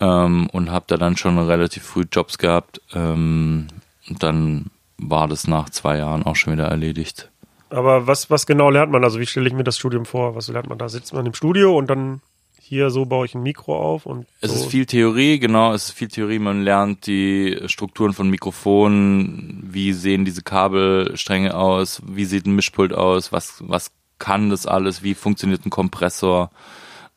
ähm, 0.00 0.48
und 0.52 0.70
habe 0.70 0.84
da 0.88 0.96
dann 0.96 1.16
schon 1.16 1.38
relativ 1.38 1.82
früh 1.82 2.04
Jobs 2.10 2.38
gehabt. 2.38 2.80
Ähm, 2.94 3.68
und 4.08 4.22
dann 4.22 4.70
war 4.98 5.28
das 5.28 5.48
nach 5.48 5.70
zwei 5.70 5.98
Jahren 5.98 6.22
auch 6.24 6.36
schon 6.36 6.52
wieder 6.52 6.66
erledigt. 6.66 7.29
Aber 7.70 8.06
was, 8.06 8.30
was 8.30 8.46
genau 8.46 8.70
lernt 8.70 8.92
man? 8.92 9.04
Also 9.04 9.20
wie 9.20 9.26
stelle 9.26 9.46
ich 9.46 9.54
mir 9.54 9.64
das 9.64 9.78
Studium 9.78 10.04
vor? 10.04 10.34
Was 10.34 10.48
lernt 10.48 10.68
man 10.68 10.78
da? 10.78 10.88
Sitzt 10.88 11.14
man 11.14 11.24
im 11.26 11.34
Studio 11.34 11.76
und 11.76 11.88
dann 11.88 12.20
hier 12.60 12.90
so 12.90 13.04
baue 13.04 13.26
ich 13.26 13.34
ein 13.34 13.42
Mikro 13.42 13.76
auf 13.76 14.06
und 14.06 14.26
es 14.40 14.52
so. 14.52 14.56
ist 14.56 14.70
viel 14.70 14.86
Theorie, 14.86 15.40
genau, 15.40 15.72
es 15.72 15.86
ist 15.86 15.90
viel 15.90 16.06
Theorie. 16.06 16.38
Man 16.38 16.62
lernt 16.62 17.06
die 17.06 17.58
Strukturen 17.66 18.12
von 18.12 18.30
Mikrofonen, 18.30 19.66
wie 19.68 19.92
sehen 19.92 20.24
diese 20.24 20.42
Kabelstränge 20.42 21.56
aus, 21.56 22.00
wie 22.06 22.24
sieht 22.24 22.46
ein 22.46 22.54
Mischpult 22.54 22.92
aus, 22.92 23.32
was 23.32 23.56
was 23.66 23.90
kann 24.20 24.50
das 24.50 24.66
alles, 24.66 25.02
wie 25.02 25.14
funktioniert 25.14 25.66
ein 25.66 25.70
Kompressor, 25.70 26.50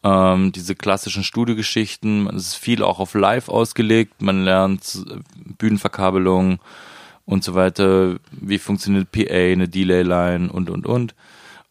ähm, 0.04 0.52
diese 0.52 0.74
klassischen 0.74 1.24
Studiogeschichten. 1.24 2.28
Es 2.36 2.48
ist 2.48 2.56
viel 2.56 2.82
auch 2.82 3.00
auf 3.00 3.14
Live 3.14 3.48
ausgelegt. 3.48 4.24
Man 4.24 4.44
lernt 4.44 5.06
Bühnenverkabelung 5.60 6.60
und 7.26 7.44
so 7.44 7.56
weiter. 7.56 8.18
Wie 8.32 8.60
funktioniert 8.60 9.12
PA, 9.12 9.34
eine 9.34 9.68
Delay-Line 9.68 10.52
und, 10.52 10.70
und, 10.70 10.86
und. 10.86 11.16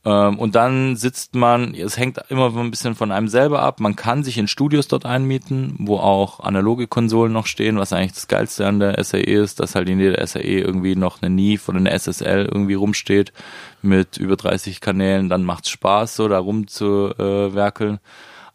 Ähm, 0.05 0.39
und 0.39 0.55
dann 0.57 0.97
sitzt 0.97 1.35
man, 1.35 1.75
es 1.75 1.97
hängt 1.97 2.19
immer 2.29 2.55
ein 2.57 2.71
bisschen 2.71 2.95
von 2.95 3.13
einem 3.13 3.29
selber 3.29 3.63
ab. 3.63 3.79
Man 3.79 3.95
kann 3.95 4.25
sich 4.25 4.37
in 4.39 4.49
Studios 4.49 4.89
dort 4.89 5.07
einmieten, 5.07 5.77
wo 5.79 5.99
auch 5.99 6.41
analoge 6.41 6.89
Konsolen 6.89 7.33
noch 7.33 7.47
stehen, 7.47 7.79
was 7.79 7.93
eigentlich 7.93 8.13
das 8.13 8.29
Geilste 8.29 8.67
an 8.67 8.81
der 8.81 9.03
SAE 9.03 9.21
ist, 9.21 9.61
dass 9.61 9.75
halt 9.75 9.89
in 9.89 10.01
jeder 10.01 10.27
SAE 10.27 10.61
irgendwie 10.61 10.97
noch 10.97 11.23
eine 11.23 11.33
Neve 11.33 11.63
oder 11.69 11.79
eine 11.79 11.97
SSL 11.97 12.49
irgendwie 12.53 12.75
rumsteht 12.75 13.33
mit 13.81 14.17
über 14.17 14.37
30 14.37 14.81
Kanälen. 14.81 15.29
Dann 15.29 15.45
macht's 15.45 15.71
Spaß, 15.71 16.17
so 16.17 16.29
da 16.29 16.39
rumzuwerkeln. 16.39 18.01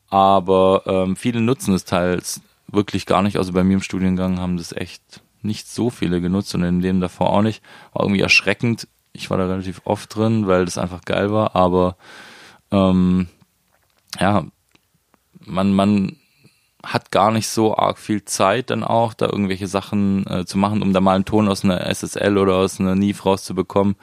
Aber 0.09 0.83
ähm, 0.85 1.15
viele 1.15 1.41
nutzen 1.41 1.73
es 1.73 1.85
teils 1.85 2.41
wirklich 2.67 3.05
gar 3.05 3.21
nicht. 3.21 3.37
Also 3.37 3.53
bei 3.53 3.63
mir 3.63 3.75
im 3.75 3.81
Studiengang 3.81 4.39
haben 4.39 4.57
das 4.57 4.73
echt 4.73 5.21
nicht 5.41 5.67
so 5.67 5.89
viele 5.89 6.21
genutzt 6.21 6.53
und 6.55 6.63
in 6.63 6.81
denen 6.81 7.01
davor 7.01 7.29
auch 7.31 7.41
nicht. 7.41 7.63
War 7.93 8.03
irgendwie 8.03 8.21
erschreckend, 8.21 8.87
Ich 9.13 9.29
war 9.29 9.37
da 9.37 9.47
relativ 9.47 9.81
oft 9.85 10.15
drin, 10.15 10.47
weil 10.47 10.65
das 10.65 10.77
einfach 10.77 11.01
geil 11.03 11.31
war, 11.31 11.55
aber 11.55 11.97
ähm, 12.71 13.27
ja, 14.19 14.45
man, 15.39 15.73
man 15.73 16.17
hat 16.83 17.11
gar 17.11 17.31
nicht 17.31 17.47
so 17.47 17.75
arg 17.75 17.97
viel 17.97 18.23
Zeit 18.23 18.69
dann 18.69 18.83
auch, 18.83 19.13
da 19.13 19.25
irgendwelche 19.25 19.67
Sachen 19.67 20.25
äh, 20.27 20.45
zu 20.45 20.57
machen, 20.57 20.81
um 20.81 20.93
da 20.93 21.01
mal 21.01 21.15
einen 21.15 21.25
Ton 21.25 21.47
aus 21.49 21.63
einer 21.63 21.85
SSL 21.93 22.37
oder 22.37 22.55
aus 22.55 22.79
einer 22.79 22.95
NIF 22.95 23.25
rauszubekommen, 23.25 23.95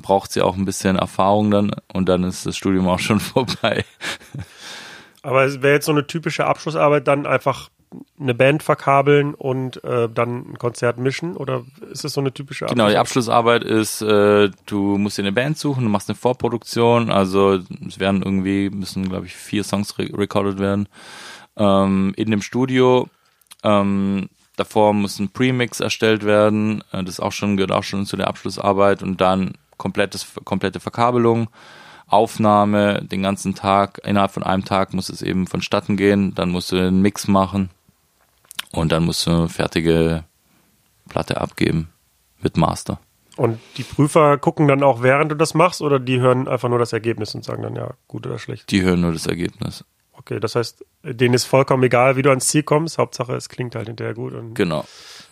braucht 0.00 0.32
sie 0.32 0.40
auch 0.40 0.56
ein 0.56 0.64
bisschen 0.64 0.96
Erfahrung 0.96 1.50
dann 1.50 1.72
und 1.92 2.08
dann 2.08 2.24
ist 2.24 2.46
das 2.46 2.56
Studium 2.56 2.88
auch 2.88 2.98
schon 2.98 3.20
vorbei. 3.20 3.84
Aber 5.22 5.44
es 5.44 5.60
wäre 5.60 5.74
jetzt 5.74 5.86
so 5.86 5.92
eine 5.92 6.06
typische 6.06 6.46
Abschlussarbeit 6.46 7.06
dann 7.06 7.26
einfach 7.26 7.68
eine 8.20 8.34
Band 8.34 8.62
verkabeln 8.62 9.34
und 9.34 9.82
äh, 9.82 10.08
dann 10.08 10.52
ein 10.52 10.58
Konzert 10.58 10.98
mischen 10.98 11.36
oder 11.36 11.62
ist 11.90 12.04
das 12.04 12.12
so 12.12 12.20
eine 12.20 12.32
typische 12.32 12.66
Abschlussarbeit? 12.66 12.88
Genau, 12.88 12.88
die 12.90 13.00
Abschlussarbeit 13.00 13.64
ist, 13.64 14.02
äh, 14.02 14.50
du 14.66 14.98
musst 14.98 15.18
dir 15.18 15.22
eine 15.22 15.32
Band 15.32 15.58
suchen, 15.58 15.84
du 15.84 15.90
machst 15.90 16.08
eine 16.08 16.16
Vorproduktion, 16.16 17.10
also 17.10 17.60
es 17.86 17.98
werden 17.98 18.22
irgendwie, 18.22 18.70
müssen 18.70 19.08
glaube 19.08 19.26
ich 19.26 19.34
vier 19.34 19.64
Songs 19.64 19.98
re 19.98 20.10
recorded 20.12 20.58
werden 20.58 20.88
ähm, 21.56 22.12
in 22.16 22.30
dem 22.30 22.42
Studio. 22.42 23.08
Ähm, 23.62 24.28
davor 24.56 24.92
muss 24.92 25.18
ein 25.18 25.30
Premix 25.30 25.80
erstellt 25.80 26.24
werden, 26.24 26.84
äh, 26.92 27.02
das 27.02 27.20
auch 27.20 27.32
schon 27.32 27.56
gehört 27.56 27.72
auch 27.72 27.84
schon 27.84 28.06
zu 28.06 28.16
der 28.16 28.28
Abschlussarbeit 28.28 29.02
und 29.02 29.20
dann 29.20 29.54
komplettes, 29.78 30.26
komplette 30.44 30.80
Verkabelung. 30.80 31.48
Aufnahme 32.06 33.04
den 33.04 33.22
ganzen 33.22 33.54
Tag. 33.54 34.00
Innerhalb 34.04 34.32
von 34.32 34.42
einem 34.42 34.64
Tag 34.64 34.94
muss 34.94 35.10
es 35.10 35.22
eben 35.22 35.46
vonstatten 35.46 35.96
gehen. 35.96 36.34
Dann 36.34 36.50
musst 36.50 36.72
du 36.72 36.76
den 36.76 37.02
Mix 37.02 37.28
machen 37.28 37.70
und 38.72 38.92
dann 38.92 39.04
musst 39.04 39.26
du 39.26 39.30
eine 39.30 39.48
fertige 39.48 40.24
Platte 41.08 41.40
abgeben 41.40 41.88
mit 42.40 42.56
Master. 42.56 43.00
Und 43.36 43.58
die 43.76 43.84
Prüfer 43.84 44.38
gucken 44.38 44.68
dann 44.68 44.82
auch, 44.82 45.02
während 45.02 45.30
du 45.32 45.36
das 45.36 45.54
machst, 45.54 45.80
oder 45.82 45.98
die 45.98 46.20
hören 46.20 46.48
einfach 46.48 46.68
nur 46.68 46.78
das 46.78 46.92
Ergebnis 46.92 47.34
und 47.34 47.44
sagen 47.44 47.62
dann, 47.62 47.76
ja, 47.76 47.94
gut 48.06 48.26
oder 48.26 48.38
schlecht? 48.38 48.70
Die 48.70 48.82
hören 48.82 49.00
nur 49.00 49.12
das 49.12 49.26
Ergebnis. 49.26 49.84
Okay, 50.12 50.40
das 50.40 50.54
heißt, 50.54 50.84
denen 51.02 51.32
ist 51.32 51.46
vollkommen 51.46 51.82
egal, 51.82 52.16
wie 52.16 52.22
du 52.22 52.28
ans 52.28 52.48
Ziel 52.48 52.62
kommst. 52.62 52.98
Hauptsache, 52.98 53.34
es 53.34 53.48
klingt 53.48 53.74
halt 53.74 53.86
hinterher 53.86 54.12
gut. 54.12 54.34
Und 54.34 54.54
genau. 54.54 54.84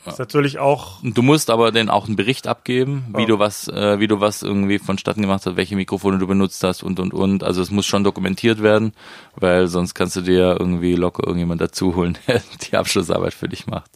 Ja. 0.05 0.13
Ist 0.13 0.19
natürlich 0.19 0.59
auch. 0.59 1.01
Du 1.03 1.23
musst 1.23 1.51
aber 1.51 1.73
dann 1.73 1.91
auch 1.91 2.07
einen 2.07 2.17
Bericht 2.17 2.47
abgeben, 2.47 3.13
wie 3.17 3.27
du 3.27 3.39
was, 3.39 3.69
äh, 3.69 3.99
wie 3.99 4.07
du 4.07 4.21
was 4.21 4.43
irgendwie 4.43 4.79
vonstatten 4.79 5.23
gemacht 5.23 5.45
hast, 5.45 5.57
welche 5.57 5.77
Mikrofone 5.77 6.19
du 6.19 6.27
benutzt 6.27 6.63
hast 6.63 6.83
und 6.83 7.01
und 7.01 7.13
und. 7.13 7.43
Also 7.43 7.61
es 7.61 7.71
muss 7.71 7.87
schon 7.87 8.05
dokumentiert 8.05 8.63
werden, 8.63 8.93
weil 9.37 9.67
sonst 9.67 9.95
kannst 9.95 10.17
du 10.17 10.21
dir 10.21 10.57
irgendwie 10.59 10.95
locker 10.95 11.25
irgendjemand 11.27 11.61
dazu 11.61 11.97
holen, 11.97 12.17
der 12.27 12.43
die 12.63 12.77
Abschlussarbeit 12.77 13.35
für 13.35 13.49
dich 13.49 13.67
macht. 13.67 13.91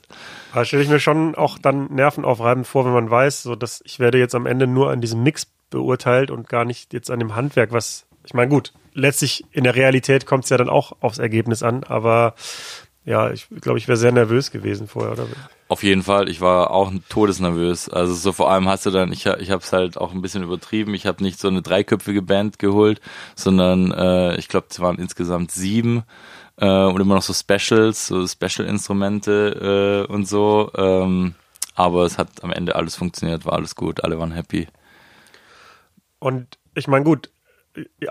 Da 0.53 0.65
stelle 0.65 0.83
ich 0.83 0.89
mir 0.89 1.01
schon 1.01 1.35
auch 1.35 1.59
dann 1.59 1.87
nervenaufreibend 1.95 2.67
vor, 2.67 2.85
wenn 2.85 2.93
man 2.93 3.11
weiß, 3.11 3.45
so 3.45 3.55
dass 3.55 3.81
ich 3.85 3.99
werde 3.99 4.19
jetzt 4.19 4.35
am 4.35 4.47
Ende 4.47 4.67
nur 4.67 4.91
an 4.91 5.01
diesem 5.01 5.23
Mix 5.23 5.47
beurteilt 5.71 6.31
und 6.31 6.49
gar 6.49 6.65
nicht 6.65 6.93
jetzt 6.93 7.11
an 7.11 7.21
dem 7.21 7.35
Handwerk, 7.35 7.73
was 7.73 8.07
ich 8.25 8.35
meine, 8.35 8.49
gut, 8.49 8.73
letztlich 8.95 9.45
in 9.53 9.65
der 9.65 9.75
Realität 9.75 10.27
kommt 10.27 10.45
es 10.45 10.51
ja 10.51 10.57
dann 10.57 10.69
auch 10.69 10.93
aufs 11.01 11.19
Ergebnis 11.19 11.63
an, 11.63 11.85
aber 11.85 12.35
ja, 13.05 13.31
ich 13.33 13.49
glaube, 13.61 13.79
ich 13.79 13.89
wäre 13.89 13.97
sehr 13.97 14.13
nervös 14.13 14.51
gewesen 14.51 14.87
vorher, 14.87 15.13
oder? 15.13 15.27
Auf 15.69 15.83
jeden 15.83 16.03
Fall, 16.03 16.29
ich 16.29 16.41
war 16.41 16.71
auch 16.71 16.93
todesnervös. 17.09 17.89
Also 17.89 18.15
so 18.15 18.33
vor 18.33 18.51
allem 18.51 18.69
hast 18.69 18.87
du 18.87 18.91
dann, 18.91 19.11
ich, 19.11 19.27
ich 19.27 19.51
habe 19.51 19.63
es 19.63 19.73
halt 19.73 19.97
auch 19.97 20.13
ein 20.13 20.23
bisschen 20.23 20.43
übertrieben. 20.43 20.95
Ich 20.95 21.07
habe 21.07 21.23
nicht 21.23 21.41
so 21.41 21.49
eine 21.49 21.63
dreiköpfige 21.63 22.23
Band 22.23 22.59
geholt, 22.59 23.01
sondern 23.35 23.91
äh, 23.91 24.37
ich 24.37 24.49
glaube, 24.49 24.67
es 24.71 24.79
waren 24.81 24.99
insgesamt 24.99 25.51
sieben 25.51 26.05
äh, 26.59 26.67
und 26.67 27.01
immer 27.01 27.15
noch 27.15 27.23
so 27.23 27.33
Specials, 27.33 28.07
so 28.07 28.27
Special-Instrumente 28.27 30.07
äh, 30.09 30.13
und 30.13 30.29
so. 30.29 30.71
Ähm, 30.77 31.35
aber 31.75 32.05
es 32.05 32.19
hat 32.19 32.45
am 32.45 32.53
Ende 32.53 32.77
alles 32.77 32.95
funktioniert, 32.95 33.47
war 33.47 33.55
alles 33.55 33.75
gut, 33.75 34.05
alle 34.05 34.19
waren 34.19 34.33
happy. 34.33 34.69
Und 36.19 36.59
ich 36.75 36.87
meine, 36.87 37.05
gut, 37.05 37.31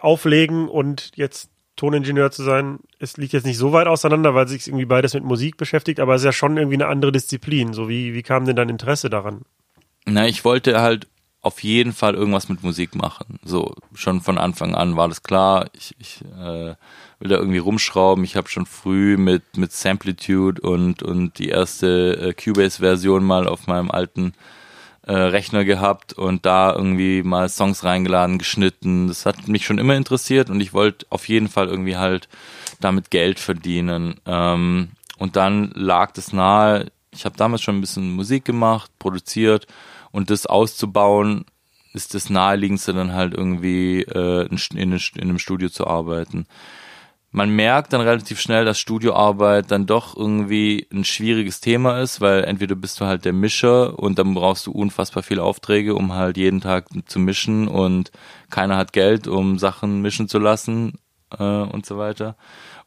auflegen 0.02 0.68
und 0.68 1.12
jetzt 1.16 1.51
Toningenieur 1.82 2.30
zu 2.30 2.44
sein, 2.44 2.78
es 3.00 3.18
liegt 3.18 3.34
jetzt 3.34 3.48
nicht 3.48 3.58
so 3.58 3.74
weit 3.74 3.88
auseinander, 3.88 4.36
weil 4.36 4.48
sich 4.48 4.68
irgendwie 4.68 4.86
beides 4.86 5.16
mit 5.16 5.24
Musik 5.24 5.58
beschäftigt, 5.58 6.00
aber 6.00 6.14
es 6.14 6.22
ist 6.22 6.26
ja 6.26 6.32
schon 6.32 6.56
irgendwie 6.56 6.76
eine 6.76 6.86
andere 6.86 7.12
Disziplin. 7.12 7.74
So 7.74 7.90
wie, 7.90 8.14
wie 8.14 8.22
kam 8.22 8.46
denn 8.46 8.56
dein 8.56 8.70
Interesse 8.70 9.10
daran? 9.10 9.42
Na, 10.06 10.28
ich 10.28 10.46
wollte 10.46 10.80
halt 10.80 11.08
auf 11.42 11.64
jeden 11.64 11.92
Fall 11.92 12.14
irgendwas 12.14 12.50
mit 12.50 12.62
Musik 12.62 12.94
machen. 12.94 13.40
So, 13.44 13.74
schon 13.96 14.22
von 14.22 14.38
Anfang 14.38 14.76
an 14.76 14.96
war 14.96 15.08
das 15.08 15.24
klar. 15.24 15.72
Ich, 15.74 15.96
ich 15.98 16.22
äh, 16.22 16.76
will 17.20 17.30
da 17.30 17.38
irgendwie 17.38 17.58
rumschrauben. 17.58 18.24
Ich 18.26 18.36
habe 18.36 18.48
schon 18.48 18.68
früh 18.68 19.18
mit, 19.18 19.58
mit 19.58 19.72
Samplitude 19.72 20.62
und, 20.62 21.02
und 21.02 21.40
die 21.40 21.50
erste 21.50 22.16
äh, 22.22 22.34
Cubase-Version 22.34 23.24
mal 23.24 23.48
auf 23.48 23.66
meinem 23.66 23.90
alten 23.90 24.34
äh, 25.04 25.14
Rechner 25.14 25.66
gehabt 25.66 26.14
und 26.14 26.46
da 26.46 26.74
irgendwie 26.74 27.24
mal 27.24 27.50
Songs 27.50 27.84
reingeladen, 27.84 28.38
geschnitten. 28.38 29.08
Das 29.08 29.26
hat 29.26 29.48
mich 29.48 29.66
schon 29.66 29.78
immer 29.78 29.96
interessiert 29.96 30.50
und 30.50 30.62
ich 30.62 30.74
wollte 30.74 31.06
auf 31.10 31.28
jeden 31.28 31.50
Fall 31.50 31.68
irgendwie 31.68 31.98
halt 31.98 32.30
damit 32.80 33.12
Geld 33.12 33.40
verdienen. 33.40 34.20
Ähm, 34.26 34.90
und 35.18 35.36
dann 35.36 35.72
lag 35.76 36.12
das 36.12 36.34
nahe, 36.34 36.92
ich 37.12 37.26
habe 37.26 37.38
damals 37.38 37.62
schon 37.62 37.78
ein 37.78 37.82
bisschen 37.82 38.14
Musik 38.14 38.46
gemacht, 38.46 38.92
produziert 39.00 39.68
und 40.12 40.30
das 40.30 40.46
auszubauen, 40.46 41.46
ist 41.94 42.14
das 42.14 42.30
naheliegendste 42.30 42.94
dann 42.94 43.14
halt 43.14 43.34
irgendwie 43.34 44.02
äh, 44.04 44.48
in, 44.48 44.58
in, 44.78 44.92
in 44.94 45.22
einem 45.22 45.40
Studio 45.40 45.70
zu 45.70 45.88
arbeiten 45.88 46.46
man 47.32 47.50
merkt 47.50 47.94
dann 47.94 48.02
relativ 48.02 48.42
schnell, 48.42 48.66
dass 48.66 48.80
Studioarbeit 48.80 49.72
dann 49.72 49.86
doch 49.86 50.18
irgendwie 50.18 50.88
ein 50.92 51.06
schwieriges 51.06 51.62
Thema 51.62 52.02
ist, 52.02 52.20
weil 52.20 52.44
entweder 52.44 52.76
bist 52.76 53.00
du 53.00 53.06
halt 53.06 53.24
der 53.24 53.32
Mischer 53.32 53.98
und 53.98 54.20
dann 54.20 54.34
brauchst 54.34 54.68
du 54.68 54.72
unfassbar 54.72 55.24
viele 55.24 55.44
Aufträge, 55.44 55.96
um 55.96 56.14
halt 56.14 56.36
jeden 56.36 56.60
Tag 56.60 56.88
zu 57.06 57.20
mischen 57.20 57.70
und 57.70 58.12
keiner 58.50 58.76
hat 58.76 58.92
Geld, 58.92 59.28
um 59.28 59.60
Sachen 59.60 60.02
mischen 60.02 60.28
zu 60.28 60.40
lassen 60.40 61.00
äh, 61.38 61.44
und 61.44 61.86
so 61.86 61.98
weiter. 61.98 62.36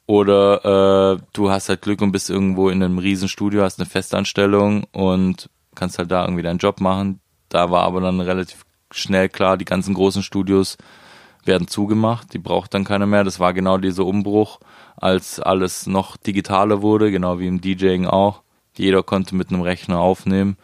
Oder 0.07 1.15
äh, 1.15 1.23
du 1.33 1.51
hast 1.51 1.71
halt 1.71 1.81
Glück 1.81 2.03
und 2.03 2.13
bist 2.13 2.29
irgendwo 2.29 2.69
in 2.69 2.83
einem 2.83 2.99
riesen 2.99 3.29
Studio, 3.29 3.63
hast 3.63 3.81
eine 3.81 3.89
Festanstellung 3.89 4.85
und 4.93 5.49
kannst 5.75 5.99
halt 5.99 6.11
da 6.11 6.23
irgendwie 6.23 6.43
deinen 6.43 6.59
Job 6.59 6.81
machen. 6.83 7.21
Da 7.49 7.71
war 7.71 7.85
aber 7.85 8.03
dann 8.03 8.21
relativ 8.21 8.67
schnell 8.91 9.31
klar, 9.31 9.57
die 9.57 9.65
ganzen 9.65 9.95
großen 9.95 10.23
Studios 10.23 10.77
werden 11.47 11.69
zugemacht, 11.69 12.33
die 12.33 12.39
braucht 12.39 12.75
dann 12.75 12.85
keiner 12.85 13.07
mehr. 13.07 13.25
Das 13.25 13.41
war 13.41 13.53
genau 13.53 13.79
dieser 13.79 14.05
Umbruch, 14.05 14.61
als 14.97 15.41
alles 15.41 15.87
noch 15.87 16.17
digitaler 16.17 16.83
wurde, 16.83 17.11
genau 17.11 17.39
wie 17.39 17.47
im 17.47 17.61
DJing 17.61 18.07
auch. 18.07 18.43
Jeder 18.77 19.03
konnte 19.03 19.35
mit 19.35 19.51
einem 19.51 19.63
Rechner 19.63 19.99
aufnehmen, 20.01 20.57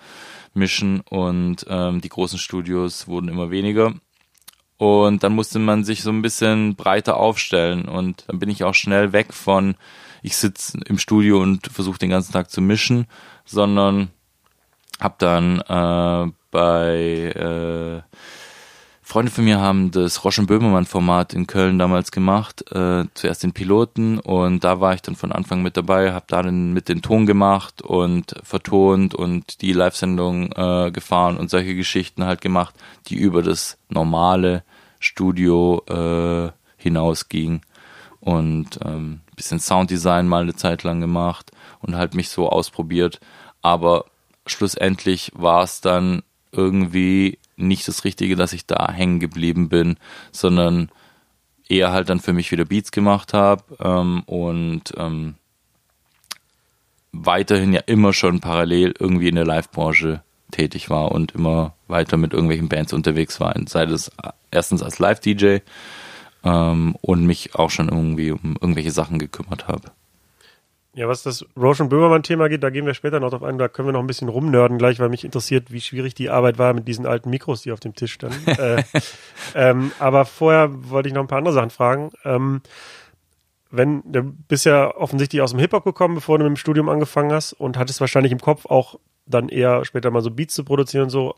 mischen 0.54 1.00
und 1.08 1.64
ähm, 1.68 2.00
die 2.00 2.08
großen 2.08 2.38
Studios 2.38 3.06
wurden 3.06 3.28
immer 3.28 3.50
weniger. 3.50 3.94
Und 4.78 5.22
dann 5.22 5.34
musste 5.34 5.58
man 5.58 5.84
sich 5.84 6.02
so 6.02 6.10
ein 6.10 6.22
bisschen 6.22 6.74
breiter 6.74 7.18
aufstellen 7.18 7.86
und 7.86 8.24
dann 8.26 8.38
bin 8.38 8.48
ich 8.48 8.64
auch 8.64 8.74
schnell 8.74 9.12
weg 9.12 9.34
von, 9.34 9.74
ich 10.22 10.36
sitze 10.36 10.78
im 10.86 10.98
Studio 10.98 11.40
und 11.40 11.66
versuche 11.66 11.98
den 11.98 12.10
ganzen 12.10 12.32
Tag 12.32 12.50
zu 12.50 12.62
mischen, 12.62 13.06
sondern 13.44 14.08
habe 14.98 15.14
dann 15.18 15.60
äh, 15.60 16.32
bei 16.50 18.02
äh, 18.06 18.16
Freunde 19.10 19.32
von 19.32 19.42
mir 19.42 19.60
haben 19.60 19.90
das 19.90 20.22
Roschen 20.22 20.46
Böhmermann 20.46 20.86
Format 20.86 21.34
in 21.34 21.48
Köln 21.48 21.80
damals 21.80 22.12
gemacht, 22.12 22.70
äh, 22.70 23.06
zuerst 23.14 23.42
den 23.42 23.50
Piloten 23.50 24.20
und 24.20 24.62
da 24.62 24.80
war 24.80 24.94
ich 24.94 25.02
dann 25.02 25.16
von 25.16 25.32
Anfang 25.32 25.62
mit 25.62 25.76
dabei, 25.76 26.12
habe 26.12 26.26
da 26.28 26.44
dann 26.44 26.72
mit 26.72 26.88
den 26.88 27.02
Ton 27.02 27.26
gemacht 27.26 27.82
und 27.82 28.36
vertont 28.44 29.16
und 29.16 29.62
die 29.62 29.72
Live-Sendung 29.72 30.52
äh, 30.52 30.92
gefahren 30.92 31.38
und 31.38 31.50
solche 31.50 31.74
Geschichten 31.74 32.24
halt 32.24 32.40
gemacht, 32.40 32.72
die 33.08 33.16
über 33.16 33.42
das 33.42 33.78
normale 33.88 34.62
Studio 35.00 35.82
äh, 35.88 36.52
hinausging 36.76 37.62
und 38.20 38.78
ähm, 38.84 39.22
bisschen 39.34 39.58
Sounddesign 39.58 40.28
mal 40.28 40.42
eine 40.42 40.54
Zeit 40.54 40.84
lang 40.84 41.00
gemacht 41.00 41.50
und 41.80 41.96
halt 41.96 42.14
mich 42.14 42.28
so 42.28 42.48
ausprobiert, 42.48 43.18
aber 43.60 44.04
schlussendlich 44.46 45.32
war 45.34 45.64
es 45.64 45.80
dann 45.80 46.22
irgendwie 46.52 47.39
nicht 47.60 47.86
das 47.88 48.04
Richtige, 48.04 48.36
dass 48.36 48.52
ich 48.52 48.66
da 48.66 48.90
hängen 48.92 49.20
geblieben 49.20 49.68
bin, 49.68 49.96
sondern 50.32 50.90
eher 51.68 51.92
halt 51.92 52.08
dann 52.08 52.20
für 52.20 52.32
mich 52.32 52.50
wieder 52.50 52.64
Beats 52.64 52.90
gemacht 52.90 53.32
habe 53.32 53.62
ähm, 53.80 54.22
und 54.26 54.92
ähm, 54.96 55.34
weiterhin 57.12 57.72
ja 57.72 57.80
immer 57.86 58.12
schon 58.12 58.40
parallel 58.40 58.94
irgendwie 58.98 59.28
in 59.28 59.36
der 59.36 59.46
Live-Branche 59.46 60.22
tätig 60.50 60.90
war 60.90 61.12
und 61.12 61.32
immer 61.32 61.74
weiter 61.86 62.16
mit 62.16 62.32
irgendwelchen 62.32 62.68
Bands 62.68 62.92
unterwegs 62.92 63.40
war, 63.40 63.54
sei 63.66 63.86
das 63.86 64.10
erstens 64.50 64.82
als 64.82 64.98
Live-DJ 64.98 65.58
ähm, 66.44 66.96
und 67.00 67.24
mich 67.24 67.54
auch 67.54 67.70
schon 67.70 67.88
irgendwie 67.88 68.32
um 68.32 68.56
irgendwelche 68.60 68.90
Sachen 68.90 69.18
gekümmert 69.18 69.68
habe. 69.68 69.92
Ja, 70.94 71.06
was 71.06 71.22
das 71.22 71.44
Roshan 71.56 71.88
Böhmermann-Thema 71.88 72.48
geht, 72.48 72.64
da 72.64 72.70
gehen 72.70 72.84
wir 72.84 72.94
später 72.94 73.20
noch 73.20 73.30
drauf 73.30 73.44
ein. 73.44 73.58
Da 73.58 73.68
können 73.68 73.86
wir 73.88 73.92
noch 73.92 74.00
ein 74.00 74.08
bisschen 74.08 74.28
rumnörden 74.28 74.76
gleich, 74.76 74.98
weil 74.98 75.08
mich 75.08 75.24
interessiert, 75.24 75.70
wie 75.70 75.80
schwierig 75.80 76.14
die 76.14 76.30
Arbeit 76.30 76.58
war 76.58 76.74
mit 76.74 76.88
diesen 76.88 77.06
alten 77.06 77.30
Mikros, 77.30 77.62
die 77.62 77.70
auf 77.70 77.78
dem 77.78 77.94
Tisch 77.94 78.12
standen. 78.12 78.44
äh, 78.50 78.82
ähm, 79.54 79.92
aber 80.00 80.24
vorher 80.24 80.68
wollte 80.90 81.08
ich 81.08 81.14
noch 81.14 81.22
ein 81.22 81.28
paar 81.28 81.38
andere 81.38 81.54
Sachen 81.54 81.70
fragen. 81.70 82.10
Ähm, 82.24 82.62
wenn 83.70 84.02
du 84.04 84.24
bist 84.24 84.66
ja 84.66 84.92
offensichtlich 84.96 85.42
aus 85.42 85.52
dem 85.52 85.60
Hip-Hop 85.60 85.84
gekommen, 85.84 86.16
bevor 86.16 86.38
du 86.38 86.44
mit 86.44 86.50
dem 86.50 86.56
Studium 86.56 86.88
angefangen 86.88 87.32
hast 87.32 87.52
und 87.52 87.78
hattest 87.78 88.00
wahrscheinlich 88.00 88.32
im 88.32 88.40
Kopf 88.40 88.66
auch 88.66 88.98
dann 89.26 89.48
eher 89.48 89.84
später 89.84 90.10
mal 90.10 90.22
so 90.22 90.30
Beats 90.32 90.54
zu 90.54 90.64
produzieren 90.64 91.04
und 91.04 91.10
so. 91.10 91.36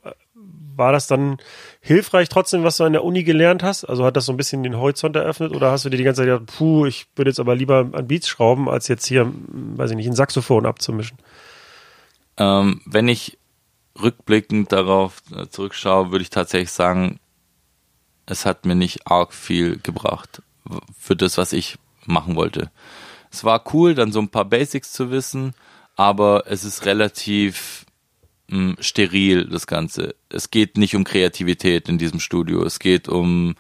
War 0.83 0.93
das 0.93 1.07
dann 1.07 1.37
hilfreich 1.81 2.29
trotzdem, 2.29 2.65
was 2.65 2.77
du 2.77 2.85
an 2.85 2.93
der 2.93 3.05
Uni 3.05 3.23
gelernt 3.23 3.63
hast? 3.63 3.85
Also 3.85 4.05
hat 4.05 4.17
das 4.17 4.27
so 4.27 4.33
ein 4.33 4.37
bisschen 4.37 4.65
den 4.65 4.77
Horizont 4.77 5.15
eröffnet 5.15 5.53
oder 5.53 5.71
hast 5.71 5.85
du 5.85 5.91
dir 5.91 5.97
die 5.97 6.03
ganze 6.03 6.23
Zeit 6.23 6.27
gedacht, 6.27 6.59
puh, 6.59 6.87
ich 6.87 7.07
würde 7.15 7.31
jetzt 7.31 7.39
aber 7.39 7.55
lieber 7.55 7.89
an 7.93 8.09
Beats 8.09 8.29
schrauben, 8.29 8.69
als 8.69 8.89
jetzt 8.89 9.07
hier, 9.07 9.33
weiß 9.33 9.91
ich 9.91 9.97
nicht, 9.97 10.09
ein 10.09 10.17
Saxophon 10.17 10.67
abzumischen? 10.67 11.19
Ähm, 12.37 12.81
wenn 12.85 13.07
ich 13.07 13.39
rückblickend 14.01 14.73
darauf 14.73 15.23
äh, 15.37 15.47
zurückschaue, 15.47 16.11
würde 16.11 16.23
ich 16.23 16.31
tatsächlich 16.31 16.73
sagen, 16.73 17.21
es 18.27 18.45
hat 18.45 18.67
mir 18.67 18.75
nicht 18.75 19.07
arg 19.07 19.33
viel 19.33 19.79
gebracht 19.79 20.43
für 20.99 21.15
das, 21.15 21.39
was 21.39 21.53
ich 21.53 21.77
machen 22.07 22.35
wollte. 22.35 22.71
Es 23.31 23.45
war 23.45 23.63
cool, 23.73 23.95
dann 23.95 24.11
so 24.11 24.21
ein 24.21 24.31
paar 24.31 24.45
Basics 24.45 24.93
zu 24.93 25.13
wissen, 25.13 25.55
aber 25.95 26.45
es 26.47 26.65
ist 26.65 26.87
relativ 26.87 27.87
mh, 28.53 28.77
steril, 28.81 29.47
das 29.47 29.67
Ganze. 29.67 30.15
Es 30.29 30.51
geht 30.51 30.77
nicht 30.77 30.95
um 30.95 31.05
Kreativität 31.05 31.89
in 31.89 31.99
diesem 31.99 32.21
Studio. 32.21 32.65
Es 32.65 32.79
geht 32.79 33.09
um, 33.09 33.57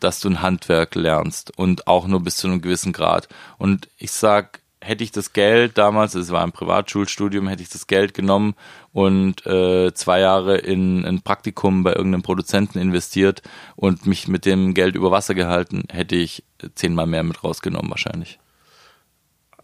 dass 0.00 0.20
du 0.20 0.28
ein 0.28 0.42
Handwerk 0.42 0.94
lernst 0.94 1.56
und 1.56 1.86
auch 1.86 2.06
nur 2.06 2.20
bis 2.20 2.36
zu 2.36 2.48
einem 2.48 2.62
gewissen 2.62 2.92
Grad. 2.92 3.28
Und 3.58 3.88
ich 3.98 4.10
sag, 4.10 4.60
hätte 4.80 5.04
ich 5.04 5.12
das 5.12 5.32
Geld 5.34 5.76
damals, 5.76 6.14
es 6.14 6.30
war 6.30 6.42
ein 6.42 6.52
Privatschulstudium, 6.52 7.48
hätte 7.48 7.62
ich 7.62 7.68
das 7.68 7.86
Geld 7.86 8.14
genommen 8.14 8.54
und 8.92 9.44
äh, 9.46 9.92
zwei 9.92 10.20
Jahre 10.20 10.56
in 10.56 11.04
ein 11.04 11.20
Praktikum 11.20 11.82
bei 11.82 11.92
irgendeinem 11.92 12.22
Produzenten 12.22 12.78
investiert 12.78 13.42
und 13.76 14.06
mich 14.06 14.26
mit 14.26 14.46
dem 14.46 14.72
Geld 14.72 14.96
über 14.96 15.10
Wasser 15.10 15.34
gehalten, 15.34 15.84
hätte 15.90 16.16
ich 16.16 16.44
zehnmal 16.74 17.06
mehr 17.06 17.22
mit 17.22 17.44
rausgenommen 17.44 17.90
wahrscheinlich. 17.90 18.38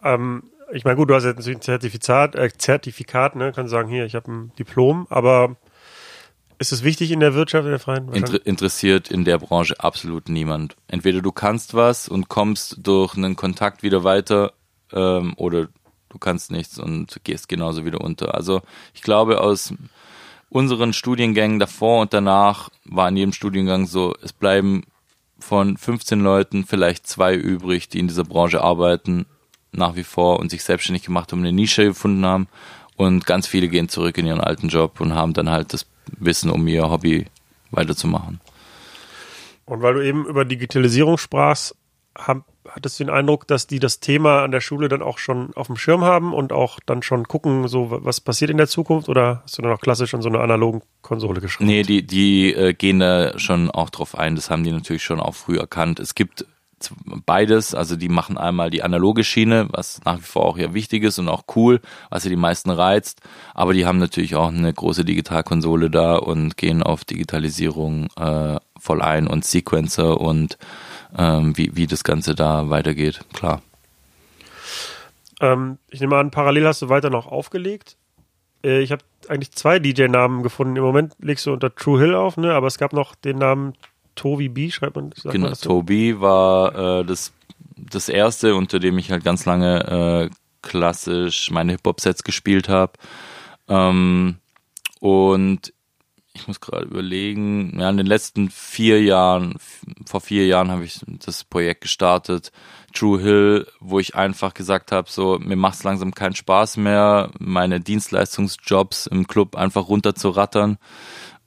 Ähm, 0.04 0.42
ich 0.73 0.85
meine, 0.85 0.96
gut, 0.96 1.11
du 1.11 1.14
hast 1.14 1.25
jetzt 1.25 1.37
natürlich 1.37 1.58
ein 1.58 1.62
Zertifikat, 1.62 2.35
äh, 2.35 2.50
Zertifikat, 2.56 3.37
ne? 3.37 3.52
Kannst 3.54 3.70
sagen, 3.70 3.88
hier, 3.88 4.04
ich 4.04 4.14
habe 4.14 4.30
ein 4.30 4.52
Diplom, 4.58 5.06
aber 5.11 5.56
ist 6.58 6.73
es 6.73 6.82
wichtig 6.82 7.11
in 7.11 7.20
der 7.20 7.35
Wirtschaft, 7.35 7.64
in 7.64 7.70
der 7.70 7.78
freien? 7.78 8.12
Inter 8.12 8.44
interessiert 8.46 9.11
in 9.11 9.25
der 9.25 9.38
Branche 9.38 9.78
absolut 9.78 10.28
niemand. 10.28 10.76
Entweder 10.88 11.20
du 11.20 11.30
kannst 11.30 11.75
was 11.75 12.08
und 12.08 12.28
kommst 12.28 12.78
durch 12.82 13.16
einen 13.16 13.37
Kontakt 13.37 13.82
wieder 13.82 14.04
weiter 14.04 14.52
ähm, 14.92 15.35
oder 15.37 15.68
du 16.08 16.18
kannst 16.18 16.50
nichts 16.50 16.78
und 16.78 17.20
gehst 17.25 17.49
genauso 17.49 17.85
wieder 17.85 18.00
unter. 18.00 18.35
Also 18.35 18.62
ich 18.94 19.02
glaube, 19.02 19.40
aus 19.40 19.75
unseren 20.49 20.94
Studiengängen 20.94 21.58
davor 21.58 22.00
und 22.00 22.14
danach 22.14 22.70
war 22.85 23.08
in 23.08 23.16
jedem 23.16 23.32
Studiengang 23.32 23.87
so, 23.87 24.14
es 24.23 24.32
bleiben 24.32 24.85
von 25.38 25.76
15 25.76 26.20
Leuten 26.20 26.64
vielleicht 26.64 27.06
zwei 27.06 27.35
übrig, 27.35 27.90
die 27.90 27.99
in 27.99 28.08
dieser 28.08 28.25
Branche 28.25 28.62
arbeiten 28.62 29.26
nach 29.76 29.97
wie 29.97 30.04
vor 30.04 30.38
und 30.40 30.50
sich 30.50 30.64
selbstständig 30.64 31.04
gemacht 31.04 31.33
haben, 31.33 31.40
eine 31.40 31.52
Nische 31.52 31.85
gefunden 31.85 32.25
haben. 32.25 32.49
Und 32.97 33.26
ganz 33.26 33.47
viele 33.47 33.68
gehen 33.68 33.88
zurück 33.88 34.16
in 34.18 34.26
ihren 34.26 34.40
alten 34.40 34.68
Job 34.68 35.00
und 35.00 35.14
haben 35.14 35.35
dann 35.35 35.50
halt 35.50 35.73
das 35.73 35.87
Wissen, 36.18 36.50
um 36.50 36.66
ihr 36.66 36.88
Hobby 36.88 37.26
weiterzumachen. 37.71 38.40
Und 39.66 39.83
weil 39.83 39.95
du 39.95 40.00
eben 40.00 40.25
über 40.26 40.45
Digitalisierung 40.45 41.18
sprachst, 41.18 41.75
hab, 42.16 42.45
hattest 42.68 42.99
du 42.99 43.04
den 43.04 43.12
Eindruck, 43.12 43.47
dass 43.47 43.66
die 43.66 43.78
das 43.78 44.00
Thema 44.00 44.42
an 44.42 44.50
der 44.50 44.61
Schule 44.61 44.88
dann 44.88 45.02
auch 45.02 45.18
schon 45.18 45.52
auf 45.54 45.66
dem 45.66 45.76
Schirm 45.76 46.02
haben 46.02 46.33
und 46.33 46.52
auch 46.52 46.78
dann 46.87 47.02
schon 47.02 47.28
gucken, 47.28 47.68
so 47.68 47.88
was 47.90 48.21
passiert 48.21 48.50
in 48.50 48.56
der 48.56 48.68
Zukunft 48.68 49.09
oder 49.09 49.42
hast 49.42 49.59
du 49.59 49.62
dann 49.62 49.73
auch 49.73 49.80
klassisch 49.80 50.14
an 50.14 50.23
so 50.23 50.28
einer 50.28 50.40
analogen 50.40 50.83
Konsole 51.02 51.40
geschrieben? 51.40 51.68
Nee, 51.68 51.83
die, 51.83 52.06
die 52.06 52.54
äh, 52.54 52.73
gehen 52.73 53.00
da 53.00 53.38
schon 53.38 53.71
auch 53.71 53.90
drauf 53.90 54.16
ein. 54.16 54.37
Das 54.37 54.50
haben 54.50 54.64
die 54.64 54.73
natürlich 54.73 55.04
schon 55.04 55.21
auch 55.21 55.35
früh 55.35 55.59
erkannt. 55.59 56.00
Es 56.00 56.14
gibt 56.14 56.47
beides. 57.25 57.75
Also 57.75 57.97
die 57.97 58.09
machen 58.09 58.38
einmal 58.38 58.71
die 58.71 58.83
analoge 58.83 59.25
Schiene, 59.25 59.68
was 59.71 60.00
nach 60.04 60.18
wie 60.18 60.23
vor 60.23 60.45
auch 60.45 60.59
ja 60.59 60.75
wichtig 60.75 61.04
ist 61.04 61.18
und 61.18 61.28
auch 61.28 61.45
cool, 61.56 61.80
was 62.11 62.25
ja 62.25 62.30
die 62.30 62.37
meisten 62.37 62.71
reizt. 62.71 63.21
Aber 63.54 63.73
die 63.73 63.87
haben 63.87 63.99
natürlich 63.99 64.35
auch 64.37 64.49
eine 64.49 64.73
große 64.73 65.04
Digitalkonsole 65.04 65.90
da 65.90 66.16
und 66.16 66.56
gehen 66.56 66.83
auf 66.83 67.04
Digitalisierung 67.04 68.09
äh, 68.18 68.59
voll 68.78 69.02
ein 69.02 69.26
und 69.26 69.45
Sequencer 69.45 70.21
und 70.21 70.59
ähm, 71.16 71.56
wie, 71.56 71.76
wie 71.76 71.87
das 71.87 72.04
Ganze 72.04 72.35
da 72.35 72.68
weitergeht, 72.68 73.21
klar. 73.33 73.62
Ähm, 75.40 75.78
ich 75.90 76.00
nehme 76.00 76.16
an, 76.16 76.30
parallel 76.30 76.66
hast 76.66 76.83
du 76.83 76.88
weiter 76.88 77.11
noch 77.11 77.26
aufgelegt. 77.26 77.97
Äh, 78.64 78.80
ich 78.80 78.92
habe 78.92 79.02
eigentlich 79.28 79.52
zwei 79.52 79.78
DJ-Namen 79.78 80.42
gefunden. 80.42 80.76
Im 80.76 80.83
Moment 80.83 81.14
legst 81.18 81.47
du 81.47 81.52
unter 81.52 81.75
True 81.75 82.00
Hill 82.00 82.14
auf, 82.14 82.37
ne? 82.37 82.54
aber 82.54 82.67
es 82.67 82.78
gab 82.78 82.93
noch 82.93 83.15
den 83.15 83.39
Namen 83.39 83.75
Tobi 84.16 84.48
B, 84.48 84.70
schreibt 84.70 84.96
man. 84.96 85.10
Genau, 85.22 85.48
man 85.48 85.54
Tobi 85.54 86.20
war 86.20 87.00
äh, 87.00 87.04
das, 87.04 87.32
das 87.76 88.08
erste, 88.08 88.56
unter 88.56 88.80
dem 88.80 88.98
ich 88.98 89.10
halt 89.10 89.24
ganz 89.24 89.44
lange 89.44 90.30
äh, 90.30 90.34
klassisch 90.62 91.50
meine 91.50 91.72
Hip-Hop-Sets 91.72 92.24
gespielt 92.24 92.68
habe. 92.68 92.94
Ähm, 93.68 94.36
und 95.00 95.72
ich 96.34 96.46
muss 96.46 96.60
gerade 96.60 96.84
überlegen, 96.84 97.78
ja, 97.78 97.88
in 97.88 97.96
den 97.96 98.06
letzten 98.06 98.50
vier 98.50 99.02
Jahren, 99.02 99.54
vor 100.04 100.20
vier 100.20 100.46
Jahren 100.46 100.70
habe 100.70 100.84
ich 100.84 101.00
das 101.06 101.44
Projekt 101.44 101.82
gestartet, 101.82 102.52
True 102.92 103.20
Hill, 103.20 103.66
wo 103.80 103.98
ich 103.98 104.14
einfach 104.14 104.54
gesagt 104.54 104.92
habe, 104.92 105.10
so, 105.10 105.38
mir 105.38 105.56
macht 105.56 105.76
es 105.76 105.84
langsam 105.84 106.14
keinen 106.14 106.34
Spaß 106.34 106.76
mehr, 106.78 107.30
meine 107.38 107.80
Dienstleistungsjobs 107.80 109.06
im 109.06 109.26
Club 109.26 109.56
einfach 109.56 109.88
runterzurattern 109.88 110.78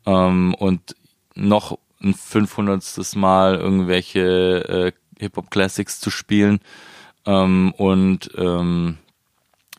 ähm, 0.05 0.53
und 0.55 0.95
noch 1.36 1.77
ein 2.02 2.14
500. 2.14 3.16
Mal 3.16 3.56
irgendwelche 3.56 4.22
äh, 4.22 4.92
Hip-Hop-Classics 5.20 6.00
zu 6.00 6.10
spielen. 6.10 6.60
Ähm, 7.26 7.74
und 7.78 8.32
ähm, 8.38 8.98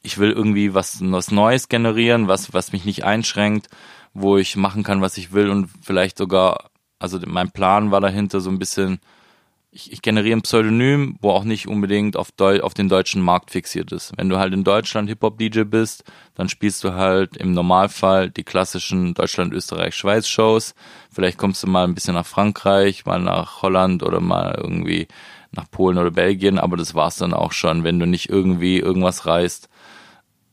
ich 0.03 0.19
will 0.19 0.31
irgendwie 0.31 0.75
was, 0.75 0.99
was 1.03 1.31
Neues 1.31 1.69
generieren, 1.69 2.29
was, 2.29 2.53
was 2.53 2.73
mich 2.73 2.85
nicht 2.85 3.05
einschränkt, 3.05 3.69
wo 4.15 4.39
ich 4.39 4.57
machen 4.57 4.83
kann, 4.83 5.03
was 5.03 5.17
ich 5.17 5.33
will 5.33 5.51
und 5.51 5.69
vielleicht 5.83 6.19
sogar, 6.19 6.71
also 6.99 7.19
mein 7.27 7.51
Plan 7.51 7.91
war 7.91 8.01
dahinter 8.01 8.41
so 8.41 8.51
ein 8.51 8.59
bisschen 8.59 9.01
ich, 9.73 9.93
ich 9.93 10.03
generiere 10.03 10.37
ein 10.37 10.43
Pseudonym, 10.43 11.17
wo 11.21 11.31
auch 11.31 11.45
nicht 11.45 11.69
unbedingt 11.69 12.17
auf, 12.17 12.33
Deu 12.33 12.61
auf 12.61 12.75
den 12.75 12.89
deutschen 12.89 13.23
Markt 13.23 13.51
fixiert 13.51 13.93
ist. 13.93 14.13
Wenn 14.17 14.29
du 14.29 14.39
halt 14.39 14.53
in 14.53 14.65
Deutschland 14.65 15.09
Hip-Hop-DJ 15.09 15.63
bist, 15.63 16.05
dann 16.35 16.49
spielst 16.49 16.83
du 16.83 16.95
halt 16.95 17.37
im 17.37 17.53
Normalfall 17.53 18.31
die 18.31 18.43
klassischen 18.43 19.15
Deutschland, 19.15 19.53
Österreich, 19.53 19.95
Schweiz-Shows. 19.95 20.75
Vielleicht 21.13 21.39
kommst 21.39 21.63
du 21.63 21.69
mal 21.69 21.85
ein 21.85 21.95
bisschen 21.95 22.15
nach 22.15 22.27
Frankreich, 22.27 23.07
mal 23.07 23.21
nach 23.21 23.63
Holland 23.63 24.03
oder 24.03 24.21
mal 24.21 24.57
irgendwie 24.61 25.07
nach 25.53 25.71
Polen 25.71 25.99
oder 25.99 26.11
Belgien, 26.11 26.59
aber 26.59 26.77
das 26.77 26.95
war's 26.95 27.17
dann 27.17 27.35
auch 27.35 27.53
schon, 27.53 27.85
wenn 27.85 27.99
du 27.99 28.07
nicht 28.07 28.29
irgendwie 28.29 28.79
irgendwas 28.79 29.27
reißt. 29.27 29.69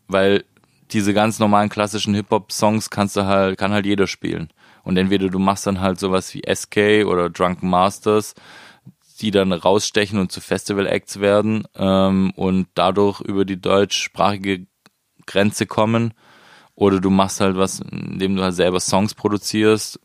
Weil 0.07 0.43
diese 0.91 1.13
ganz 1.13 1.39
normalen 1.39 1.69
klassischen 1.69 2.13
Hip-Hop-Songs 2.13 2.91
kannst 2.91 3.15
du 3.15 3.25
halt, 3.25 3.57
kann 3.57 3.73
halt 3.73 3.85
jeder 3.85 4.07
spielen. 4.07 4.49
Und 4.83 4.95
entweder 4.97 5.29
du 5.29 5.39
machst 5.39 5.67
dann 5.67 5.81
halt 5.81 5.99
sowas 5.99 6.33
wie 6.33 6.43
SK 6.47 7.05
oder 7.05 7.29
Drunken 7.29 7.69
Masters, 7.69 8.35
die 9.17 9.31
dann 9.31 9.51
rausstechen 9.51 10.19
und 10.19 10.31
zu 10.31 10.41
Festival-Acts 10.41 11.19
werden 11.19 11.67
ähm, 11.75 12.31
und 12.35 12.67
dadurch 12.75 13.21
über 13.21 13.45
die 13.45 13.59
deutschsprachige 13.59 14.67
Grenze 15.25 15.65
kommen. 15.65 16.13
Oder 16.75 16.99
du 16.99 17.09
machst 17.09 17.41
halt 17.41 17.57
was, 17.57 17.79
indem 17.79 18.35
du 18.35 18.43
halt 18.43 18.53
selber 18.55 18.79
Songs 18.79 19.15
produzierst. 19.15 19.99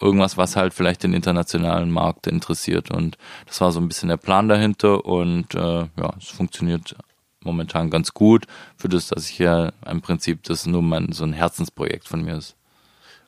Irgendwas, 0.00 0.36
was 0.36 0.56
halt 0.56 0.74
vielleicht 0.74 1.02
den 1.02 1.12
internationalen 1.12 1.90
Markt 1.90 2.26
interessiert. 2.26 2.90
Und 2.90 3.18
das 3.46 3.60
war 3.60 3.70
so 3.70 3.80
ein 3.80 3.86
bisschen 3.86 4.08
der 4.08 4.16
Plan 4.16 4.48
dahinter. 4.48 5.04
Und 5.04 5.54
äh, 5.54 5.80
ja, 5.80 6.14
es 6.18 6.28
funktioniert 6.28 6.96
momentan 7.44 7.90
ganz 7.90 8.12
gut. 8.12 8.46
Für 8.76 8.88
das, 8.88 9.08
dass 9.08 9.30
ich 9.30 9.38
ja 9.38 9.72
im 9.86 10.00
Prinzip 10.00 10.42
das 10.42 10.66
nur 10.66 10.82
mein, 10.82 11.12
so 11.12 11.24
ein 11.24 11.32
Herzensprojekt 11.32 12.08
von 12.08 12.22
mir 12.22 12.36
ist. 12.36 12.56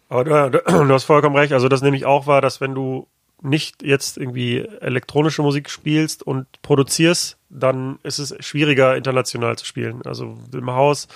Aber 0.09 0.25
du, 0.25 0.51
du 0.51 0.93
hast 0.93 1.05
vollkommen 1.05 1.37
recht. 1.37 1.53
Also 1.53 1.69
das 1.69 1.83
nämlich 1.83 2.07
auch 2.07 2.27
war, 2.27 2.41
dass 2.41 2.61
wenn 2.61 2.75
du 2.75 3.07
nicht 3.43 3.83
jetzt 3.83 4.19
irgendwie 4.19 4.59
elektronische 4.81 5.43
Musik 5.43 5.69
spielst 5.69 6.23
und 6.23 6.47
produzierst, 6.63 7.39
dann 7.51 7.99
ist 8.03 8.19
es 8.19 8.35
schwieriger 8.41 8.97
international 8.97 9.59
zu 9.59 9.67
spielen. 9.67 10.01
Also 10.05 10.39
im 10.53 10.71
Haus, 10.71 11.09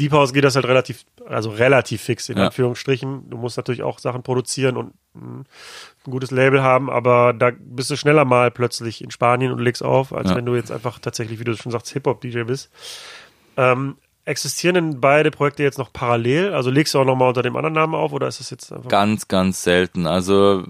Deep 0.00 0.12
House 0.12 0.32
geht 0.32 0.44
das 0.44 0.56
halt 0.56 0.66
relativ, 0.66 1.04
also 1.28 1.50
relativ 1.50 2.02
fix 2.02 2.28
in 2.28 2.38
ja. 2.38 2.46
Anführungsstrichen. 2.46 3.30
Du 3.30 3.36
musst 3.36 3.56
natürlich 3.56 3.82
auch 3.82 3.98
Sachen 3.98 4.22
produzieren 4.22 4.76
und 4.76 4.94
ein, 5.14 5.44
gutes 6.04 6.30
Label 6.30 6.62
haben, 6.62 6.88
aber 6.88 7.32
da 7.32 7.50
bist 7.58 7.90
du 7.90 7.96
schneller 7.96 8.24
mal 8.24 8.50
plötzlich 8.52 9.02
in 9.02 9.10
Spanien 9.10 9.50
und 9.50 9.58
legst 9.58 9.82
auf, 9.82 10.12
als 10.12 10.30
ja. 10.30 10.36
wenn 10.36 10.46
du 10.46 10.54
jetzt 10.54 10.70
einfach 10.70 11.00
tatsächlich, 11.00 11.40
wie 11.40 11.44
du 11.44 11.56
schon 11.56 11.72
sagst, 11.72 11.92
Hip-Hop-DJ 11.92 12.42
bist. 12.42 12.70
Ähm, 13.56 13.96
existieren 14.24 14.74
denn 14.74 15.00
beide 15.00 15.30
Projekte 15.30 15.62
jetzt 15.62 15.78
noch 15.78 15.92
parallel? 15.92 16.52
Also 16.52 16.70
legst 16.70 16.94
du 16.94 17.00
auch 17.00 17.04
nochmal 17.04 17.28
unter 17.28 17.42
dem 17.42 17.56
anderen 17.56 17.74
Namen 17.74 17.94
auf 17.94 18.12
oder 18.12 18.28
ist 18.28 18.40
das 18.40 18.50
jetzt 18.50 18.72
einfach? 18.72 18.88
Ganz, 18.88 19.28
ganz 19.28 19.62
selten. 19.62 20.06
Also 20.06 20.64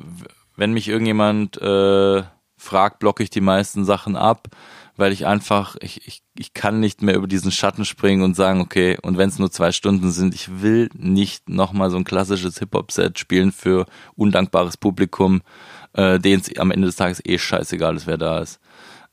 wenn 0.57 0.73
mich 0.73 0.89
irgendjemand 0.89 1.61
äh, 1.61 2.23
fragt, 2.57 2.99
blocke 2.99 3.23
ich 3.23 3.31
die 3.31 3.41
meisten 3.41 3.85
Sachen 3.85 4.17
ab, 4.17 4.49
weil 4.97 5.13
ich 5.13 5.27
einfach, 5.27 5.77
ich, 5.81 6.07
ich, 6.07 6.23
ich 6.39 6.55
kann 6.55 6.81
nicht 6.81 7.03
mehr 7.03 7.17
über 7.17 7.27
diesen 7.27 7.53
Schatten 7.53 7.85
springen 7.85 8.23
und 8.23 8.35
sagen, 8.35 8.61
okay, 8.61 8.97
und 9.03 9.19
wenn 9.19 9.29
es 9.29 9.39
nur 9.39 9.51
zwei 9.51 9.73
Stunden 9.73 10.11
sind, 10.11 10.35
ich 10.35 10.63
will 10.63 10.89
nicht 10.95 11.49
nochmal 11.49 11.91
so 11.91 11.99
ein 11.99 12.05
klassisches 12.05 12.59
Hip-Hop-Set 12.59 13.19
spielen 13.19 13.53
für 13.53 13.87
undankbares 14.15 14.79
Publikum, 14.79 15.43
äh, 15.93 16.19
denen 16.19 16.41
es 16.41 16.59
am 16.59 16.71
Ende 16.71 16.87
des 16.87 16.97
Tages 16.97 17.23
eh 17.25 17.39
scheißegal 17.39 17.97
ist, 17.97 18.07
wer 18.07 18.17
da 18.17 18.39
ist. 18.41 18.59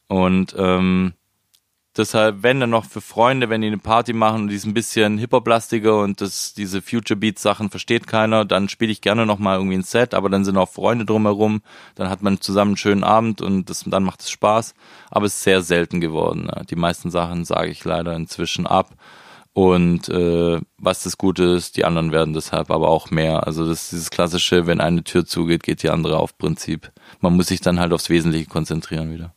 Und 0.07 0.55
ähm, 0.57 1.13
Deshalb, 1.95 2.41
wenn 2.41 2.59
dann 2.59 2.71
noch 2.71 2.85
für 2.85 3.01
Freunde, 3.01 3.49
wenn 3.49 3.61
die 3.61 3.67
eine 3.67 3.77
Party 3.77 4.13
machen 4.13 4.43
und 4.43 4.47
die 4.47 4.55
ist 4.55 4.65
ein 4.65 4.73
bisschen 4.73 5.19
hip-hop-lastiger 5.19 5.99
und 6.01 6.21
das, 6.21 6.55
diese 6.55 6.81
Future 6.81 7.19
Beats 7.19 7.43
Sachen 7.43 7.69
versteht 7.69 8.07
keiner, 8.07 8.45
dann 8.45 8.67
spiele 8.67 8.91
ich 8.91 9.01
gerne 9.01 9.27
noch 9.27 9.37
mal 9.37 9.57
irgendwie 9.57 9.77
ein 9.77 9.83
Set, 9.83 10.15
aber 10.15 10.29
dann 10.29 10.43
sind 10.43 10.57
auch 10.57 10.69
Freunde 10.69 11.05
drumherum, 11.05 11.61
dann 11.93 12.09
hat 12.09 12.23
man 12.23 12.41
zusammen 12.41 12.71
einen 12.71 12.77
schönen 12.77 13.03
Abend 13.03 13.41
und 13.41 13.69
das, 13.69 13.83
dann 13.85 14.03
macht 14.03 14.21
es 14.21 14.31
Spaß. 14.31 14.73
Aber 15.11 15.27
es 15.27 15.35
ist 15.35 15.43
sehr 15.43 15.61
selten 15.61 16.01
geworden. 16.01 16.45
Ne? 16.45 16.63
Die 16.67 16.75
meisten 16.75 17.11
Sachen 17.11 17.45
sage 17.45 17.69
ich 17.69 17.85
leider 17.85 18.15
inzwischen 18.15 18.65
ab. 18.65 18.95
Und 19.53 20.09
äh, 20.09 20.59
was 20.79 21.03
das 21.03 21.19
Gute 21.19 21.43
ist, 21.43 21.77
die 21.77 21.85
anderen 21.85 22.11
werden 22.11 22.33
deshalb 22.33 22.71
aber 22.71 22.89
auch 22.89 23.11
mehr. 23.11 23.45
Also 23.45 23.67
das 23.67 23.83
ist 23.83 23.91
dieses 23.91 24.09
klassische, 24.09 24.65
wenn 24.65 24.81
eine 24.81 25.03
Tür 25.03 25.27
zugeht, 25.27 25.61
geht 25.61 25.83
die 25.83 25.91
andere 25.91 26.17
auf 26.17 26.39
Prinzip. 26.39 26.91
Man 27.19 27.35
muss 27.35 27.47
sich 27.47 27.61
dann 27.61 27.79
halt 27.79 27.93
aufs 27.93 28.09
Wesentliche 28.09 28.49
konzentrieren 28.49 29.13
wieder. 29.13 29.35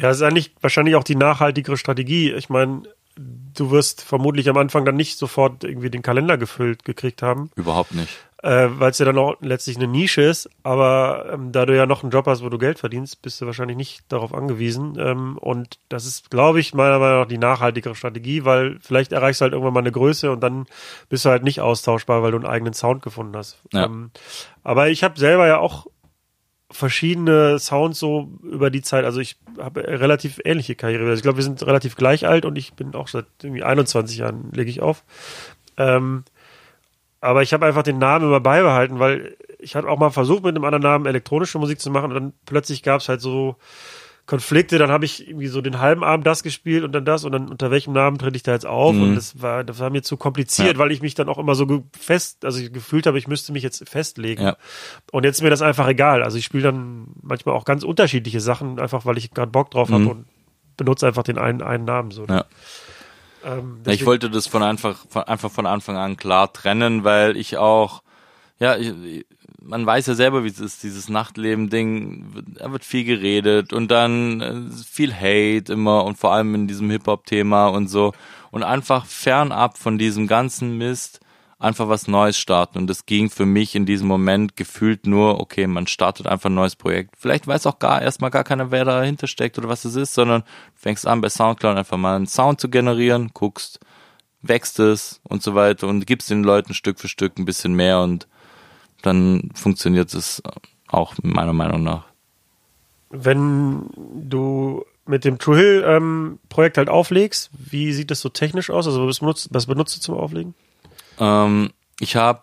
Ja, 0.00 0.10
ist 0.10 0.22
eigentlich 0.22 0.54
wahrscheinlich 0.60 0.96
auch 0.96 1.04
die 1.04 1.16
nachhaltigere 1.16 1.76
Strategie. 1.76 2.32
Ich 2.32 2.48
meine, 2.48 2.82
du 3.16 3.70
wirst 3.70 4.02
vermutlich 4.02 4.48
am 4.48 4.56
Anfang 4.56 4.84
dann 4.84 4.96
nicht 4.96 5.18
sofort 5.18 5.64
irgendwie 5.64 5.90
den 5.90 6.02
Kalender 6.02 6.38
gefüllt 6.38 6.84
gekriegt 6.84 7.22
haben. 7.22 7.50
Überhaupt 7.56 7.94
nicht. 7.94 8.08
Äh, 8.42 8.68
Weil 8.70 8.90
es 8.90 8.98
ja 8.98 9.04
dann 9.04 9.18
auch 9.18 9.36
letztlich 9.42 9.76
eine 9.76 9.86
Nische 9.86 10.22
ist, 10.22 10.48
aber 10.62 11.26
ähm, 11.30 11.52
da 11.52 11.66
du 11.66 11.76
ja 11.76 11.84
noch 11.84 12.02
einen 12.02 12.10
Job 12.10 12.26
hast, 12.26 12.42
wo 12.42 12.48
du 12.48 12.56
Geld 12.56 12.78
verdienst, 12.78 13.20
bist 13.20 13.38
du 13.40 13.46
wahrscheinlich 13.46 13.76
nicht 13.76 14.04
darauf 14.08 14.32
angewiesen. 14.32 14.96
Ähm, 14.98 15.36
und 15.36 15.78
das 15.90 16.06
ist, 16.06 16.30
glaube 16.30 16.60
ich, 16.60 16.72
meiner 16.72 16.98
Meinung 16.98 17.20
nach 17.20 17.28
die 17.28 17.36
nachhaltigere 17.36 17.94
Strategie, 17.94 18.46
weil 18.46 18.78
vielleicht 18.80 19.12
erreichst 19.12 19.40
du 19.40 19.44
halt 19.44 19.52
irgendwann 19.52 19.74
mal 19.74 19.80
eine 19.80 19.92
Größe 19.92 20.30
und 20.30 20.40
dann 20.40 20.64
bist 21.10 21.26
du 21.26 21.28
halt 21.28 21.42
nicht 21.42 21.60
austauschbar, 21.60 22.22
weil 22.22 22.30
du 22.30 22.38
einen 22.38 22.46
eigenen 22.46 22.72
Sound 22.72 23.02
gefunden 23.02 23.36
hast. 23.36 23.58
Ja. 23.74 23.84
Ähm, 23.84 24.10
aber 24.62 24.88
ich 24.88 25.04
habe 25.04 25.18
selber 25.18 25.46
ja 25.46 25.58
auch 25.58 25.86
verschiedene 26.70 27.58
Sounds 27.58 27.98
so 27.98 28.30
über 28.42 28.70
die 28.70 28.82
Zeit. 28.82 29.04
Also 29.04 29.20
ich 29.20 29.36
habe 29.58 29.82
relativ 29.82 30.40
ähnliche 30.44 30.76
Karriere. 30.76 31.04
Also 31.04 31.14
ich 31.14 31.22
glaube, 31.22 31.38
wir 31.38 31.44
sind 31.44 31.64
relativ 31.66 31.96
gleich 31.96 32.26
alt 32.26 32.44
und 32.44 32.56
ich 32.56 32.74
bin 32.74 32.94
auch 32.94 33.08
seit 33.08 33.26
irgendwie 33.42 33.62
21 33.62 34.18
Jahren 34.18 34.50
lege 34.52 34.70
ich 34.70 34.80
auf. 34.80 35.04
Ähm, 35.76 36.24
aber 37.20 37.42
ich 37.42 37.52
habe 37.52 37.66
einfach 37.66 37.82
den 37.82 37.98
Namen 37.98 38.26
immer 38.26 38.40
beibehalten, 38.40 38.98
weil 38.98 39.36
ich 39.58 39.74
hatte 39.74 39.88
auch 39.88 39.98
mal 39.98 40.10
versucht, 40.10 40.42
mit 40.42 40.54
einem 40.54 40.64
anderen 40.64 40.82
Namen 40.82 41.06
elektronische 41.06 41.58
Musik 41.58 41.80
zu 41.80 41.90
machen 41.90 42.12
und 42.12 42.14
dann 42.14 42.32
plötzlich 42.46 42.82
gab 42.82 43.00
es 43.00 43.08
halt 43.08 43.20
so 43.20 43.56
Konflikte, 44.30 44.78
dann 44.78 44.90
habe 44.90 45.04
ich 45.04 45.26
irgendwie 45.28 45.48
so 45.48 45.60
den 45.60 45.80
halben 45.80 46.04
Abend 46.04 46.24
das 46.24 46.42
gespielt 46.44 46.84
und 46.84 46.92
dann 46.92 47.04
das 47.04 47.24
und 47.24 47.32
dann 47.32 47.48
unter 47.48 47.70
welchem 47.72 47.92
Namen 47.92 48.16
trete 48.16 48.36
ich 48.36 48.44
da 48.44 48.52
jetzt 48.52 48.64
auf 48.64 48.94
Mhm. 48.94 49.02
und 49.02 49.14
das 49.16 49.42
war 49.42 49.64
das 49.64 49.80
war 49.80 49.90
mir 49.90 50.02
zu 50.02 50.16
kompliziert, 50.16 50.74
Ja. 50.74 50.78
weil 50.78 50.92
ich 50.92 51.02
mich 51.02 51.14
dann 51.16 51.28
auch 51.28 51.36
immer 51.36 51.56
so 51.56 51.82
fest, 51.98 52.44
also 52.44 52.60
ich 52.60 52.72
gefühlt 52.72 53.06
habe, 53.06 53.18
ich 53.18 53.26
müsste 53.26 53.52
mich 53.52 53.62
jetzt 53.64 53.88
festlegen. 53.88 54.42
Ja. 54.44 54.56
Und 55.10 55.24
jetzt 55.24 55.38
ist 55.38 55.42
mir 55.42 55.50
das 55.50 55.62
einfach 55.62 55.88
egal. 55.88 56.22
Also 56.22 56.38
ich 56.38 56.44
spiele 56.44 56.62
dann 56.62 57.08
manchmal 57.20 57.56
auch 57.56 57.64
ganz 57.64 57.82
unterschiedliche 57.82 58.40
Sachen, 58.40 58.78
einfach 58.78 59.04
weil 59.04 59.18
ich 59.18 59.32
gerade 59.32 59.50
Bock 59.50 59.72
drauf 59.72 59.90
habe 59.90 60.02
Mhm. 60.04 60.08
und 60.10 60.26
benutze 60.76 61.06
einfach 61.08 61.24
den 61.24 61.36
einen 61.36 61.60
einen 61.60 61.84
Namen 61.84 62.10
so. 62.12 62.24
Ja. 62.26 62.44
Ähm, 63.44 63.80
ich 63.86 64.06
wollte 64.06 64.30
das 64.30 64.46
von 64.46 64.62
einfach, 64.62 64.96
von, 65.08 65.24
einfach 65.24 65.50
von 65.50 65.66
Anfang 65.66 65.96
an 65.96 66.16
klar 66.16 66.52
trennen, 66.52 67.04
weil 67.04 67.36
ich 67.36 67.56
auch, 67.56 68.02
ja, 68.58 68.76
ich, 68.76 68.92
man 69.62 69.84
weiß 69.84 70.06
ja 70.06 70.14
selber, 70.14 70.44
wie 70.44 70.48
es 70.48 70.60
ist, 70.60 70.82
dieses 70.82 71.08
Nachtleben-Ding, 71.08 72.44
da 72.58 72.72
wird 72.72 72.84
viel 72.84 73.04
geredet 73.04 73.72
und 73.72 73.90
dann 73.90 74.40
äh, 74.40 74.84
viel 74.84 75.14
Hate 75.14 75.72
immer 75.72 76.04
und 76.04 76.18
vor 76.18 76.32
allem 76.32 76.54
in 76.54 76.66
diesem 76.66 76.90
Hip-Hop-Thema 76.90 77.68
und 77.68 77.88
so 77.88 78.12
und 78.50 78.62
einfach 78.62 79.06
fernab 79.06 79.78
von 79.78 79.98
diesem 79.98 80.26
ganzen 80.26 80.78
Mist 80.78 81.20
einfach 81.58 81.88
was 81.88 82.08
Neues 82.08 82.38
starten 82.38 82.78
und 82.78 82.86
das 82.86 83.04
ging 83.04 83.28
für 83.28 83.44
mich 83.44 83.74
in 83.74 83.84
diesem 83.84 84.08
Moment 84.08 84.56
gefühlt 84.56 85.06
nur, 85.06 85.40
okay, 85.40 85.66
man 85.66 85.86
startet 85.86 86.26
einfach 86.26 86.48
ein 86.48 86.54
neues 86.54 86.74
Projekt. 86.74 87.16
Vielleicht 87.18 87.46
weiß 87.46 87.66
auch 87.66 87.78
gar 87.78 88.00
erstmal 88.00 88.30
gar 88.30 88.44
keiner, 88.44 88.70
wer 88.70 88.86
dahinter 88.86 89.26
steckt 89.26 89.58
oder 89.58 89.68
was 89.68 89.84
es 89.84 89.94
ist, 89.94 90.14
sondern 90.14 90.42
fängst 90.74 91.06
an 91.06 91.20
bei 91.20 91.28
Soundcloud 91.28 91.76
einfach 91.76 91.98
mal 91.98 92.16
einen 92.16 92.26
Sound 92.26 92.60
zu 92.60 92.70
generieren, 92.70 93.32
guckst, 93.34 93.78
wächst 94.40 94.78
es 94.78 95.20
und 95.22 95.42
so 95.42 95.54
weiter 95.54 95.86
und 95.86 96.06
gibst 96.06 96.30
den 96.30 96.44
Leuten 96.44 96.72
Stück 96.72 96.98
für 96.98 97.08
Stück 97.08 97.38
ein 97.38 97.44
bisschen 97.44 97.74
mehr 97.74 98.00
und 98.00 98.26
dann 99.02 99.50
funktioniert 99.54 100.14
es 100.14 100.42
auch 100.88 101.14
meiner 101.22 101.52
Meinung 101.52 101.82
nach. 101.82 102.04
wenn 103.10 103.90
du 104.28 104.84
mit 105.06 105.24
dem 105.24 105.38
True 105.38 105.56
Hill 105.56 105.84
ähm, 105.86 106.38
Projekt 106.48 106.78
halt 106.78 106.88
auflegst, 106.88 107.50
wie 107.52 107.92
sieht 107.92 108.10
das 108.10 108.20
so 108.20 108.28
technisch 108.28 108.70
aus? 108.70 108.86
Also 108.86 109.06
was 109.06 109.18
benutzt, 109.18 109.48
was 109.50 109.66
benutzt 109.66 109.96
du 109.96 110.00
zum 110.00 110.14
Auflegen? 110.16 110.54
Ähm, 111.18 111.70
ich 111.98 112.16
habe 112.16 112.42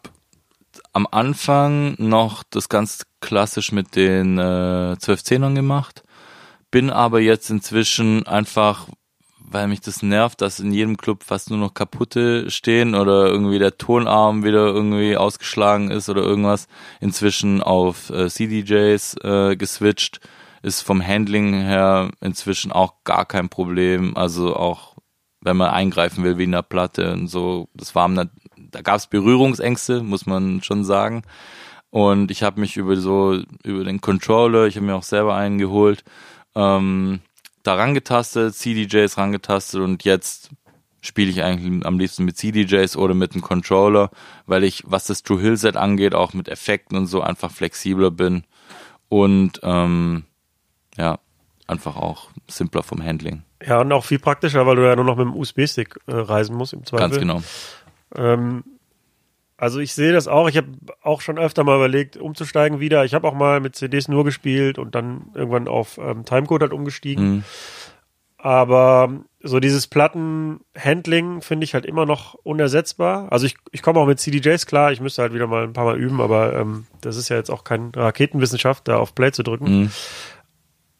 am 0.94 1.08
Anfang 1.10 1.96
noch 1.98 2.44
das 2.44 2.70
ganz 2.70 3.06
klassisch 3.22 3.72
mit 3.72 3.96
den 3.96 4.38
äh, 4.38 4.96
12-10ern 5.00 5.56
gemacht, 5.56 6.04
bin 6.70 6.90
aber 6.90 7.20
jetzt 7.22 7.50
inzwischen 7.50 8.28
einfach, 8.28 8.88
weil 9.50 9.68
mich 9.68 9.82
das 9.82 10.04
nervt, 10.04 10.42
dass 10.42 10.60
in 10.60 10.74
jedem 10.74 10.98
Club 10.98 11.24
fast 11.24 11.50
nur 11.50 11.60
noch 11.60 11.74
kaputte 11.74 12.50
stehen 12.52 12.96
oder 12.96 13.28
irgendwie 13.28 13.60
der 13.60 13.78
Tonarm 13.78 14.44
wieder 14.44 14.66
irgendwie 14.68 15.16
ausgeschlagen 15.16 15.90
ist 15.90 16.10
oder 16.10 16.22
irgendwas, 16.22 16.68
inzwischen 17.00 17.64
auf 17.64 18.10
äh, 18.10 18.30
CDJs 18.30 19.16
äh, 19.24 19.56
geswitcht, 19.56 20.20
ist 20.62 20.82
vom 20.82 21.06
Handling 21.06 21.54
her 21.54 22.12
inzwischen 22.20 22.72
auch 22.72 23.04
gar 23.06 23.26
kein 23.26 23.48
Problem, 23.50 24.18
also 24.18 24.56
auch 24.56 24.96
wenn 25.42 25.56
man 25.56 25.70
eingreifen 25.70 26.24
will 26.24 26.38
wie 26.38 26.44
in 26.44 26.52
der 26.52 26.64
Platte 26.64 27.14
und 27.14 27.28
so, 27.28 27.70
das 27.74 27.96
war 27.96 28.10
da 28.10 28.82
gab 28.82 28.98
es 28.98 29.08
Berührungsängste, 29.08 30.04
muss 30.04 30.26
man 30.26 30.62
schon 30.62 30.84
sagen. 30.84 31.24
Und 31.90 32.32
ich 32.32 32.44
habe 32.44 32.60
mich 32.60 32.76
über 32.76 32.98
so 32.98 33.40
über 33.64 33.84
den 33.86 34.02
Controller, 34.02 34.66
ich 34.66 34.76
habe 34.76 34.86
mir 34.86 34.96
auch 34.96 35.04
selber 35.04 35.36
einen 35.36 35.58
geholt, 35.58 36.04
ähm, 36.56 37.22
da 37.68 37.76
rangetastet, 37.76 38.56
CDJs 38.56 39.18
rangetastet 39.18 39.82
und 39.82 40.06
jetzt 40.06 40.52
spiele 41.02 41.30
ich 41.30 41.44
eigentlich 41.44 41.86
am 41.86 42.00
liebsten 42.00 42.24
mit 42.26 42.38
CDJs 42.38 42.96
oder 42.96 43.14
mit 43.14 43.34
einem 43.34 43.42
Controller, 43.42 44.10
weil 44.46 44.64
ich, 44.64 44.84
was 44.86 45.06
das 45.06 45.22
True 45.24 45.40
Hill 45.42 45.58
Set 45.58 45.76
angeht, 45.76 46.16
auch 46.16 46.34
mit 46.34 46.48
Effekten 46.48 46.98
und 46.98 47.08
so 47.08 47.22
einfach 47.22 47.52
flexibler 47.52 48.10
bin 48.10 48.46
und 49.10 49.60
ähm, 49.64 50.24
ja, 50.98 51.20
einfach 51.68 51.98
auch 51.98 52.30
simpler 52.48 52.84
vom 52.84 53.04
Handling. 53.04 53.44
Ja, 53.66 53.82
und 53.82 53.92
auch 53.92 54.06
viel 54.06 54.20
praktischer, 54.20 54.66
weil 54.66 54.78
du 54.78 54.88
ja 54.88 54.96
nur 54.96 55.06
noch 55.06 55.18
mit 55.18 55.26
dem 55.26 55.36
USB-Stick 55.36 56.00
äh, 56.08 56.16
reisen 56.16 56.56
musst 56.56 56.74
im 56.74 56.86
Zweifel. 56.86 57.10
Ganz 57.10 57.20
genau. 57.20 57.42
Ähm, 58.16 58.64
also 59.58 59.80
ich 59.80 59.94
sehe 59.94 60.14
das 60.14 60.28
auch. 60.28 60.48
Ich 60.48 60.56
habe 60.56 60.68
auch 61.02 61.22
schon 61.22 61.40
öfter 61.40 61.64
mal 61.64 61.78
überlegt, 61.78 62.16
umzusteigen 62.16 62.80
wieder. 62.80 63.06
Ich 63.06 63.16
habe 63.16 63.28
auch 63.28 63.34
mal 63.34 63.60
mit 63.60 63.76
CDs 63.76 64.08
nur 64.08 64.24
gespielt 64.24 64.78
und 64.78 64.94
dann 64.94 65.32
irgendwann 65.34 65.68
auf 65.68 65.98
ähm, 65.98 66.26
Timecode 66.26 66.62
halt 66.62 66.74
umgestiegen. 66.74 67.28
Mhm. 67.28 67.44
Aber 68.38 69.20
so 69.42 69.60
dieses 69.60 69.88
Plattenhandling 69.88 71.42
finde 71.42 71.64
ich 71.64 71.74
halt 71.74 71.88
immer 71.88 72.06
noch 72.06 72.36
unersetzbar. 72.36 73.32
Also 73.32 73.48
ich, 73.48 73.56
ich 73.72 73.82
komme 73.82 74.00
auch 74.00 74.06
mit 74.06 74.20
CDJs 74.20 74.68
klar. 74.68 74.92
Ich 74.92 75.02
müsste 75.02 75.24
halt 75.24 75.34
wieder 75.34 75.48
mal 75.48 75.64
ein 75.64 75.74
paar 75.74 75.86
Mal 75.86 75.98
üben, 75.98 76.22
aber 76.22 76.56
ähm, 76.56 76.86
das 77.02 77.18
ist 77.18 77.30
ja 77.30 77.36
jetzt 77.36 77.50
auch 77.50 77.64
keine 77.64 77.90
Raketenwissenschaft, 77.96 78.88
da 78.88 78.98
auf 78.98 79.16
Play 79.16 79.32
zu 79.32 79.42
drücken. 79.42 79.80
Mhm. 79.80 79.92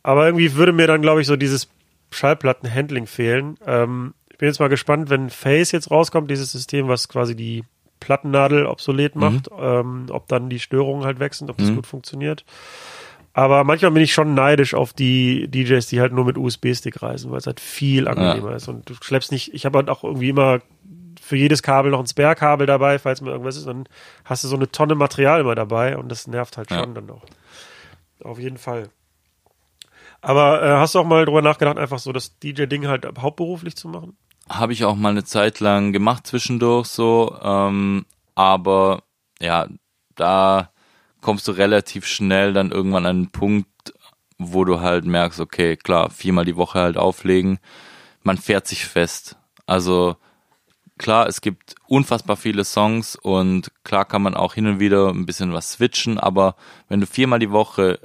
Aber 0.02 0.26
irgendwie 0.26 0.56
würde 0.56 0.74
mir 0.74 0.88
dann, 0.88 1.04
glaube 1.04 1.22
ich, 1.22 1.28
so 1.28 1.36
dieses 1.36 1.70
Schallplattenhandling 2.10 3.06
fehlen. 3.06 3.58
Ähm, 3.68 4.16
ich 4.32 4.40
bin 4.40 4.48
jetzt 4.48 4.60
mal 4.60 4.70
gespannt, 4.70 5.12
wenn 5.12 5.30
Face 5.30 5.72
jetzt 5.72 5.92
rauskommt, 5.92 6.32
dieses 6.32 6.52
System, 6.52 6.88
was 6.88 7.08
quasi 7.08 7.36
die 7.36 7.64
Plattennadel 8.00 8.66
obsolet 8.66 9.16
macht, 9.16 9.50
ähm, 9.60 10.08
ob 10.10 10.28
dann 10.28 10.50
die 10.50 10.60
Störungen 10.60 11.06
halt 11.06 11.20
wechseln, 11.20 11.50
ob 11.50 11.58
das 11.58 11.70
Mhm. 11.70 11.76
gut 11.76 11.88
funktioniert. 11.88 12.46
Aber 13.34 13.64
manchmal 13.64 13.92
bin 13.92 14.02
ich 14.02 14.14
schon 14.14 14.34
neidisch 14.34 14.74
auf 14.74 14.94
die 14.94 15.48
DJs, 15.48 15.86
die 15.88 16.00
halt 16.02 16.12
nur 16.12 16.26
mit 16.26 16.38
USB-Stick 16.38 17.02
reisen, 17.04 17.30
weil 17.32 17.38
es 17.38 17.46
halt 17.46 17.60
viel 17.60 18.08
angenehmer 18.08 18.56
ist. 18.56 18.68
Und 18.68 18.90
du 18.90 18.96
schleppst 19.00 19.32
nicht, 19.32 19.54
ich 19.54 19.66
habe 19.66 19.78
halt 19.78 19.90
auch 19.90 20.04
irgendwie 20.04 20.30
immer 20.30 20.60
für 21.22 21.36
jedes 21.36 21.62
Kabel 21.62 21.92
noch 21.92 22.00
ein 22.00 22.08
Spare-Kabel 22.08 22.66
dabei, 22.66 22.98
falls 23.00 23.22
mir 23.22 23.30
irgendwas 23.32 23.58
ist, 23.58 23.68
dann 23.68 23.88
hast 24.26 24.44
du 24.44 24.48
so 24.48 24.56
eine 24.56 24.72
Tonne 24.72 24.96
Material 24.96 25.42
immer 25.42 25.56
dabei 25.56 25.98
und 25.98 26.10
das 26.10 26.26
nervt 26.26 26.58
halt 26.58 26.72
Ja. 26.72 26.80
schon 26.80 26.96
dann 26.96 27.10
auch. 27.12 27.24
Auf 28.24 28.40
jeden 28.40 28.58
Fall. 28.58 28.90
Aber 30.22 30.64
äh, 30.64 30.70
hast 30.78 30.96
du 30.96 31.00
auch 31.00 31.06
mal 31.06 31.26
drüber 31.26 31.42
nachgedacht, 31.44 31.78
einfach 31.78 32.00
so 32.00 32.12
das 32.12 32.40
DJ-Ding 32.40 32.88
halt 32.88 33.06
hauptberuflich 33.22 33.76
zu 33.76 33.88
machen? 33.88 34.18
Habe 34.50 34.74
ich 34.74 34.86
auch 34.86 34.96
mal 34.96 35.10
eine 35.10 35.24
Zeit 35.24 35.60
lang 35.60 35.92
gemacht 35.92 36.26
zwischendurch 36.26 36.88
so, 36.88 37.38
ähm, 37.42 38.06
aber 38.36 39.04
ja, 39.42 39.68
da 40.16 40.72
kommst 41.22 41.48
du 41.48 41.52
relativ 41.52 42.06
schnell 42.06 42.54
dann 42.54 42.72
irgendwann 42.72 43.06
an 43.06 43.18
einen 43.18 43.32
Punkt, 43.32 43.94
wo 44.38 44.64
du 44.64 44.80
halt 44.80 45.06
merkst, 45.06 45.40
okay, 45.40 45.76
klar, 45.76 46.10
viermal 46.10 46.46
die 46.46 46.56
Woche 46.56 46.80
halt 46.80 46.98
auflegen, 46.98 47.60
man 48.24 48.38
fährt 48.38 48.68
sich 48.68 48.86
fest. 48.86 49.38
Also 49.66 50.16
klar, 50.98 51.28
es 51.28 51.42
gibt 51.42 51.76
unfassbar 51.88 52.38
viele 52.38 52.64
Songs 52.64 53.16
und 53.16 53.72
klar 53.84 54.06
kann 54.06 54.22
man 54.22 54.36
auch 54.36 54.54
hin 54.54 54.68
und 54.68 54.80
wieder 54.80 55.10
ein 55.10 55.26
bisschen 55.26 55.54
was 55.54 55.72
switchen, 55.74 56.20
aber 56.20 56.56
wenn 56.88 57.02
du 57.02 57.08
viermal 57.08 57.40
die 57.40 57.52
Woche 57.52 58.00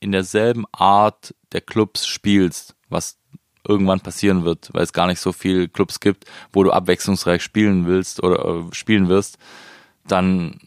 in 0.00 0.12
derselben 0.12 0.64
Art 0.72 1.34
der 1.52 1.60
Clubs 1.60 2.06
spielst, 2.06 2.74
was 2.88 3.19
irgendwann 3.66 4.00
passieren 4.00 4.44
wird, 4.44 4.70
weil 4.72 4.82
es 4.82 4.92
gar 4.92 5.06
nicht 5.06 5.20
so 5.20 5.32
viele 5.32 5.68
Clubs 5.68 6.00
gibt, 6.00 6.24
wo 6.52 6.62
du 6.62 6.70
abwechslungsreich 6.70 7.42
spielen 7.42 7.86
willst 7.86 8.22
oder 8.22 8.44
äh, 8.44 8.74
spielen 8.74 9.08
wirst, 9.08 9.38
dann 10.06 10.60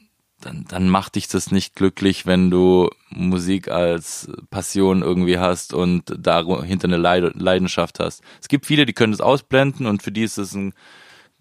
dann, 0.46 0.66
dann 0.68 0.90
macht 0.90 1.16
dich 1.16 1.28
das 1.28 1.52
nicht 1.52 1.76
glücklich, 1.76 2.26
wenn 2.26 2.52
du 2.52 2.90
Musik 3.10 3.70
als 3.70 4.30
Passion 4.50 5.02
irgendwie 5.02 5.40
hast 5.40 5.74
und 5.74 6.14
dahinter 6.18 6.88
eine 6.88 6.98
Leidenschaft 6.98 8.00
hast. 8.00 8.22
Es 8.42 8.50
gibt 8.50 8.66
viele, 8.66 8.86
die 8.86 8.94
können 8.94 9.14
das 9.14 9.22
ausblenden 9.22 9.86
und 9.86 10.04
für 10.04 10.12
die 10.12 10.24
ist 10.24 10.38
es 10.38 10.54
ein 10.54 10.74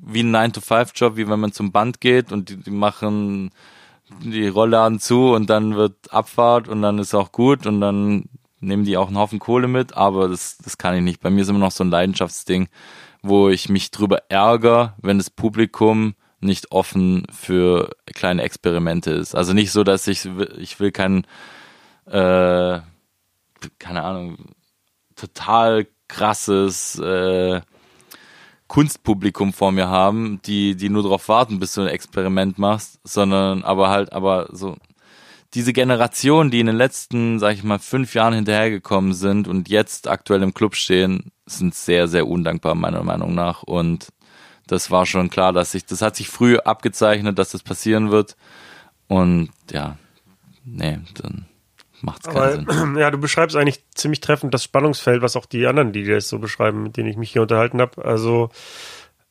wie 0.04 0.22
ein 0.22 0.34
9-to-5-Job, 0.34 1.16
wie 1.16 1.28
wenn 1.28 1.40
man 1.40 1.52
zum 1.52 1.70
Band 1.70 2.00
geht 2.00 2.32
und 2.32 2.48
die, 2.48 2.56
die 2.56 2.70
machen 2.70 3.50
die 4.20 4.48
Rollladen 4.48 4.98
zu 4.98 5.32
und 5.32 5.48
dann 5.48 5.76
wird 5.76 6.12
Abfahrt 6.12 6.68
und 6.68 6.82
dann 6.82 6.98
ist 6.98 7.14
auch 7.14 7.32
gut 7.32 7.66
und 7.66 7.80
dann 7.80 8.24
nehmen 8.62 8.84
die 8.84 8.96
auch 8.96 9.08
einen 9.08 9.18
Haufen 9.18 9.38
Kohle 9.38 9.68
mit, 9.68 9.94
aber 9.94 10.28
das, 10.28 10.56
das 10.58 10.78
kann 10.78 10.94
ich 10.94 11.02
nicht. 11.02 11.20
Bei 11.20 11.30
mir 11.30 11.42
ist 11.42 11.48
immer 11.48 11.58
noch 11.58 11.72
so 11.72 11.84
ein 11.84 11.90
Leidenschaftsding, 11.90 12.68
wo 13.22 13.48
ich 13.48 13.68
mich 13.68 13.90
drüber 13.90 14.30
ärgere, 14.30 14.94
wenn 15.02 15.18
das 15.18 15.30
Publikum 15.30 16.14
nicht 16.40 16.72
offen 16.72 17.26
für 17.30 17.90
kleine 18.06 18.42
Experimente 18.42 19.10
ist. 19.12 19.34
Also 19.34 19.52
nicht 19.52 19.70
so, 19.70 19.84
dass 19.84 20.06
ich, 20.06 20.28
ich 20.58 20.80
will 20.80 20.90
kein, 20.90 21.26
äh, 22.06 22.80
keine 23.78 24.02
Ahnung, 24.02 24.38
total 25.14 25.86
krasses 26.08 26.98
äh, 26.98 27.60
Kunstpublikum 28.66 29.52
vor 29.52 29.70
mir 29.70 29.88
haben, 29.88 30.40
die, 30.46 30.76
die 30.76 30.88
nur 30.88 31.02
darauf 31.02 31.28
warten, 31.28 31.60
bis 31.60 31.74
du 31.74 31.82
ein 31.82 31.88
Experiment 31.88 32.58
machst, 32.58 32.98
sondern 33.04 33.62
aber 33.64 33.90
halt, 33.90 34.12
aber 34.12 34.48
so 34.50 34.76
diese 35.54 35.72
Generation, 35.72 36.50
die 36.50 36.60
in 36.60 36.66
den 36.66 36.76
letzten, 36.76 37.38
sag 37.38 37.54
ich 37.54 37.62
mal, 37.62 37.78
fünf 37.78 38.14
Jahren 38.14 38.34
hinterhergekommen 38.34 39.12
sind 39.12 39.48
und 39.48 39.68
jetzt 39.68 40.08
aktuell 40.08 40.42
im 40.42 40.54
Club 40.54 40.76
stehen, 40.76 41.30
sind 41.46 41.74
sehr, 41.74 42.08
sehr 42.08 42.26
undankbar, 42.26 42.74
meiner 42.74 43.02
Meinung 43.02 43.34
nach. 43.34 43.62
Und 43.62 44.08
das 44.66 44.90
war 44.90 45.04
schon 45.04 45.28
klar, 45.28 45.52
dass 45.52 45.72
sich, 45.72 45.84
das 45.84 46.00
hat 46.00 46.16
sich 46.16 46.28
früh 46.28 46.56
abgezeichnet, 46.56 47.38
dass 47.38 47.50
das 47.50 47.62
passieren 47.62 48.10
wird. 48.10 48.36
Und 49.08 49.50
ja, 49.70 49.98
nee, 50.64 50.98
dann 51.20 51.44
macht's 52.00 52.26
keinen 52.26 52.66
Aber, 52.66 52.74
Sinn. 52.74 52.96
Ja, 52.98 53.10
du 53.10 53.18
beschreibst 53.18 53.54
eigentlich 53.54 53.84
ziemlich 53.94 54.20
treffend 54.20 54.54
das 54.54 54.64
Spannungsfeld, 54.64 55.20
was 55.20 55.36
auch 55.36 55.46
die 55.46 55.66
anderen 55.66 55.92
DJs 55.92 56.26
so 56.26 56.38
beschreiben, 56.38 56.82
mit 56.82 56.96
denen 56.96 57.10
ich 57.10 57.18
mich 57.18 57.32
hier 57.32 57.42
unterhalten 57.42 57.80
habe. 57.80 58.02
Also 58.02 58.48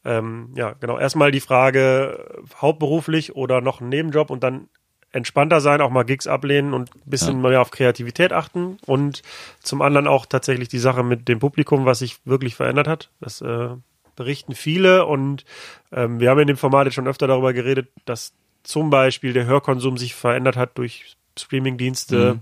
ähm, 0.06 0.50
ja, 0.56 0.74
genau. 0.74 1.00
Erstmal 1.00 1.32
die 1.32 1.40
Frage, 1.40 2.44
hauptberuflich 2.60 3.36
oder 3.36 3.62
noch 3.62 3.82
ein 3.82 3.90
Nebenjob 3.90 4.30
und 4.30 4.44
dann 4.44 4.68
entspannter 5.12 5.62
sein, 5.62 5.82
auch 5.82 5.90
mal 5.90 6.04
Gigs 6.04 6.28
ablehnen 6.28 6.74
und 6.74 6.96
ein 6.96 7.10
bisschen 7.10 7.44
ja. 7.44 7.50
mehr 7.50 7.62
auf 7.62 7.72
Kreativität 7.72 8.32
achten 8.32 8.78
und 8.86 9.22
zum 9.62 9.82
anderen 9.82 10.08
auch 10.08 10.26
tatsächlich 10.26 10.70
die 10.70 10.80
Sache 10.80 11.04
mit 11.04 11.28
dem 11.28 11.40
Publikum, 11.40 11.86
was 11.86 12.00
sich 12.00 12.26
wirklich 12.26 12.56
verändert 12.56 12.88
hat. 12.88 13.10
Das 13.20 13.42
äh, 13.42 13.70
berichten 14.16 14.56
viele 14.56 15.06
und 15.06 15.46
ähm, 15.92 16.20
wir 16.20 16.30
haben 16.30 16.40
in 16.40 16.48
dem 16.48 16.58
Format 16.58 16.86
jetzt 16.86 16.96
schon 16.96 17.08
öfter 17.08 17.28
darüber 17.28 17.54
geredet, 17.54 17.90
dass 18.06 18.34
zum 18.64 18.90
Beispiel 18.90 19.34
der 19.34 19.46
Hörkonsum 19.46 19.98
sich 19.98 20.16
verändert 20.16 20.56
hat 20.56 20.78
durch 20.78 21.18
Streamingdienste 21.38 22.36
mhm. 22.36 22.42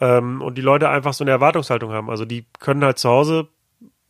ähm, 0.00 0.42
und 0.42 0.58
die 0.58 0.62
Leute 0.62 0.88
einfach 0.88 1.14
so 1.14 1.24
eine 1.24 1.30
Erwartungshaltung 1.30 1.92
haben. 1.92 2.10
Also 2.10 2.24
die 2.24 2.44
können 2.58 2.84
halt 2.84 2.98
zu 2.98 3.08
Hause 3.08 3.48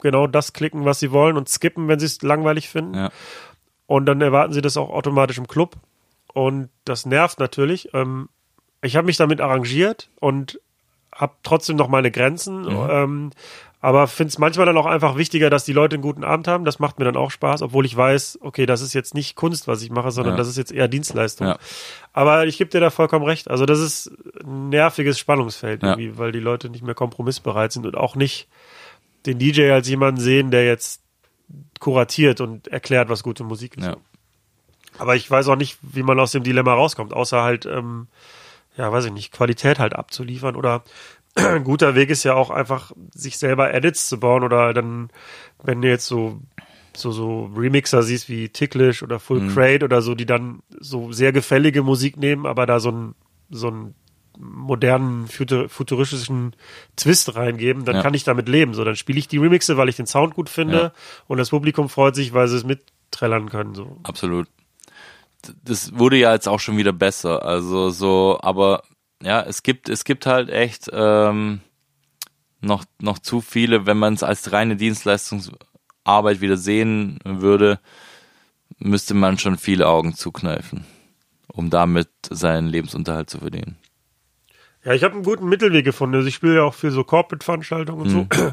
genau 0.01 0.27
das 0.27 0.53
klicken, 0.53 0.85
was 0.85 0.99
sie 1.01 1.13
wollen 1.13 1.37
und 1.37 1.49
skippen, 1.49 1.89
wenn 1.89 1.99
sie 1.99 2.07
es 2.07 2.23
langweilig 2.23 2.69
finden. 2.69 2.95
Ja. 2.95 3.11
Und 3.87 4.07
dann 4.07 4.21
erwarten 4.21 4.53
sie 4.53 4.63
das 4.63 4.77
auch 4.77 4.91
automatisch 4.91 5.39
im 5.39 5.47
Club. 5.47 5.77
Und 6.37 6.69
das 6.85 7.07
nervt 7.07 7.39
natürlich. 7.39 7.95
Ähm, 7.95 8.29
ich 8.83 8.95
habe 8.95 9.07
mich 9.07 9.17
damit 9.17 9.41
arrangiert 9.41 10.11
und 10.21 10.61
habe 11.11 11.33
trotzdem 11.43 11.77
noch 11.77 11.89
meine 11.89 12.11
Grenzen. 12.11 12.65
Mhm. 12.65 12.89
Ähm, 12.91 13.31
aber 13.81 14.07
finde 14.07 14.29
es 14.29 14.39
manchmal 14.39 14.67
dann 14.67 14.77
auch 14.77 14.85
einfach 14.85 15.17
wichtiger, 15.17 15.49
dass 15.49 15.65
die 15.65 15.73
Leute 15.73 15.97
einen 15.97 16.03
guten 16.03 16.25
Abend 16.25 16.47
haben. 16.47 16.67
Das 16.67 16.79
macht 16.79 16.99
mir 16.99 17.07
dann 17.07 17.17
auch 17.17 17.31
Spaß, 17.31 17.63
obwohl 17.63 17.87
ich 17.87 17.97
weiß, 17.97 18.41
okay, 18.43 18.67
das 18.67 18.83
ist 18.83 18.93
jetzt 18.93 19.15
nicht 19.15 19.35
Kunst, 19.35 19.67
was 19.67 19.81
ich 19.81 19.89
mache, 19.89 20.11
sondern 20.11 20.35
ja. 20.35 20.37
das 20.37 20.49
ist 20.49 20.59
jetzt 20.59 20.73
eher 20.73 20.89
Dienstleistung. 20.89 21.47
Ja. 21.47 21.59
Aber 22.13 22.47
ich 22.47 22.59
gebe 22.59 22.69
dir 22.69 22.81
da 22.81 22.91
vollkommen 22.91 23.25
recht. 23.25 23.49
Also 23.49 23.65
das 23.65 23.81
ist 23.81 24.13
ein 24.45 24.69
nerviges 24.69 25.19
Spannungsfeld, 25.19 25.83
ja. 25.83 25.97
irgendwie, 25.97 26.19
weil 26.19 26.33
die 26.33 26.41
Leute 26.41 26.69
nicht 26.69 26.85
mehr 26.85 26.95
kompromissbereit 26.95 27.73
sind 27.73 27.87
und 27.87 27.97
auch 27.97 28.15
nicht 28.15 28.47
den 29.25 29.39
DJ 29.39 29.71
als 29.71 29.89
jemanden 29.89 30.21
sehen, 30.21 30.51
der 30.51 30.67
jetzt 30.67 31.01
kuratiert 31.81 32.43
und 32.43 32.69
erklärt, 32.69 33.09
was 33.09 33.23
gute 33.23 33.43
Musik 33.43 33.79
ist. 33.79 33.87
Ja. 33.87 33.97
Aber 34.99 35.17
ich 35.17 35.31
weiß 35.31 35.49
auch 35.49 35.57
nicht, 35.57 35.79
wie 35.83 36.03
man 36.03 36.19
aus 36.21 36.33
dem 36.33 36.43
Dilemma 36.43 36.75
rauskommt, 36.75 37.13
außer 37.13 37.43
halt, 37.43 37.67
ähm, 37.67 38.09
ja, 38.77 38.91
weiß 38.91 39.07
ich 39.07 39.13
nicht, 39.13 39.33
Qualität 39.33 39.79
halt 39.79 39.95
abzuliefern 39.95 40.57
oder 40.57 40.83
ein 41.35 41.65
guter 41.65 41.95
Weg 41.95 42.11
ist 42.11 42.25
ja 42.25 42.35
auch 42.35 42.51
einfach, 42.51 42.93
sich 43.15 43.39
selber 43.39 43.73
Edits 43.73 44.09
zu 44.09 44.19
bauen 44.19 44.43
oder 44.43 44.73
dann, 44.73 45.11
wenn 45.63 45.83
du 45.83 45.89
jetzt 45.89 46.07
so 46.07 46.41
so, 46.97 47.13
so 47.13 47.51
Remixer 47.55 48.03
siehst 48.03 48.31
wie 48.31 48.49
Ticklish 48.49 49.03
oder 49.03 49.21
Full 49.21 49.41
mhm. 49.41 49.55
Crate 49.55 49.85
oder 49.85 50.01
so, 50.01 50.15
die 50.15 50.25
dann 50.25 50.63
so 50.81 51.13
sehr 51.13 51.31
gefällige 51.33 51.83
Musik 51.83 52.17
nehmen, 52.17 52.47
aber 52.47 52.65
da 52.65 52.81
so 52.81 52.91
ein 52.91 53.15
so 53.51 53.71
ein 53.71 53.95
modernen 54.39 55.29
futuristischen 55.29 56.55
Twist 56.97 57.37
reingeben, 57.37 57.85
dann 57.85 57.97
ja. 57.97 58.03
kann 58.03 58.13
ich 58.13 58.25
damit 58.25 58.49
leben. 58.49 58.75
So, 58.75 58.85
dann 58.85 58.97
spiele 58.97 59.19
ich 59.19 59.29
die 59.29 59.39
Remixe, 59.39 59.77
weil 59.77 59.89
ich 59.89 59.97
den 59.97 60.07
Sound 60.07 60.35
gut 60.35 60.51
finde 60.51 60.77
ja. 60.77 60.93
und 61.27 61.39
das 61.39 61.51
Publikum 61.51 61.89
freut 61.89 62.15
sich, 62.15 62.35
weil 62.35 62.49
sie 62.49 62.57
es 62.57 62.65
mitträllern 62.65 63.49
können. 63.49 63.75
So. 63.75 63.99
Absolut 64.03 64.47
das 65.63 65.99
wurde 65.99 66.17
ja 66.17 66.33
jetzt 66.33 66.49
auch 66.49 66.61
schon 66.61 66.77
wieder 66.77 66.93
besser. 66.93 67.45
Also 67.45 67.91
so, 67.91 68.39
aber 68.43 68.83
ja, 69.23 69.43
es 69.43 69.63
gibt, 69.63 69.89
es 69.89 70.05
gibt 70.05 70.27
halt 70.27 70.51
echt 70.51 70.91
ähm, 70.93 71.61
noch, 72.61 72.85
noch 73.01 73.19
zu 73.19 73.41
viele, 73.41 73.87
wenn 73.87 73.99
man 73.99 74.15
es 74.15 74.23
als 74.23 74.53
reine 74.53 74.77
Dienstleistungsarbeit 74.77 76.41
wieder 76.41 76.57
sehen 76.57 77.19
würde, 77.25 77.81
müsste 78.79 79.15
man 79.15 79.39
schon 79.39 79.59
viele 79.59 79.89
Augen 79.89 80.15
zukneifen, 80.15 80.85
um 81.53 81.71
damit 81.71 82.09
seinen 82.29 82.69
Lebensunterhalt 82.69 83.31
zu 83.31 83.39
verdienen. 83.39 83.77
Ja, 84.85 84.93
ich 84.93 85.03
habe 85.03 85.15
einen 85.15 85.25
guten 85.25 85.49
Mittelweg 85.49 85.85
gefunden. 85.85 86.15
Also 86.15 86.29
ich 86.29 86.35
spiele 86.35 86.57
ja 86.57 86.63
auch 86.63 86.75
für 86.75 86.93
so 86.93 87.03
Corporate-Veranstaltungen 87.03 88.03
und 88.03 88.13
mhm. 88.13 88.29
so. 88.31 88.53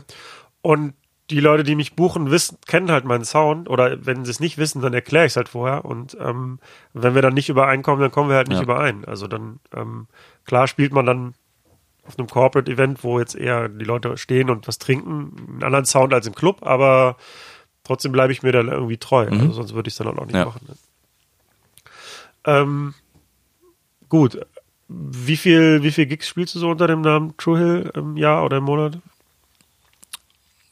Und 0.62 0.93
die 1.34 1.39
Leute, 1.39 1.63
die 1.63 1.76
mich 1.76 1.96
buchen, 1.96 2.30
wissen, 2.30 2.58
kennen 2.67 2.91
halt 2.91 3.06
meinen 3.06 3.26
Sound 3.26 3.67
oder 3.67 4.06
wenn 4.06 4.24
sie 4.24 4.32
es 4.32 4.39
nicht 4.39 4.58
wissen, 4.58 4.82
dann 4.82 4.93
erkläre 4.93 5.26
ich 5.26 5.32
es 5.32 5.36
halt 5.36 5.50
vorher 5.50 5.84
und 5.84 6.15
ähm, 6.19 6.60
wenn 6.93 7.15
wir 7.15 7.24
dann 7.24 7.34
nicht 7.34 7.50
übereinkommen, 7.50 8.02
dann 8.02 8.12
kommen 8.12 8.30
wir 8.30 8.36
halt 8.36 8.50
nicht 8.50 8.58
ja. 8.58 8.63
überein. 8.63 9.04
Also 9.06 9.28
dann, 9.28 9.60
ähm, 9.76 10.08
klar 10.46 10.67
spielt 10.67 10.93
man 10.93 11.06
dann 11.06 11.34
auf 12.06 12.19
einem 12.19 12.28
Corporate-Event, 12.28 13.04
wo 13.04 13.19
jetzt 13.19 13.36
eher 13.36 13.67
die 13.67 13.86
Leute 13.86 14.15
stehen 14.17 14.50
und 14.50 14.67
was 14.67 14.78
trinken, 14.78 15.36
einen 15.50 15.63
anderen 15.63 15.86
Sound 15.86 16.13
als 16.13 16.28
im 16.28 16.36
Club, 16.36 16.60
aber 16.62 17.17
trotzdem 17.84 18.12
bleibe 18.12 18.32
ich 18.32 18.43
mir 18.43 18.52
dann 18.52 18.67
irgendwie 18.67 18.98
treu. 18.98 19.26
Mhm. 19.26 19.39
Also 19.39 19.54
sonst 19.54 19.74
würde 19.74 19.88
ich 19.88 19.93
es 19.93 19.98
dann 19.98 20.19
auch 20.19 20.26
nicht 20.26 20.36
ja. 20.36 20.46
machen. 20.46 20.67
Ne? 20.67 20.76
Ähm, 22.46 22.93
gut. 24.08 24.39
Wie 24.88 25.38
viel, 25.38 25.82
wie 25.82 25.91
viel 25.91 26.06
Gigs 26.06 26.28
spielst 26.28 26.54
du 26.54 26.60
so 26.60 26.69
unter 26.69 26.86
dem 26.86 27.02
Namen 27.02 27.36
True 27.38 27.58
Hill 27.58 27.91
im 27.96 28.17
Jahr 28.17 28.46
oder 28.46 28.58
im 28.58 28.65
Monat? 28.65 29.00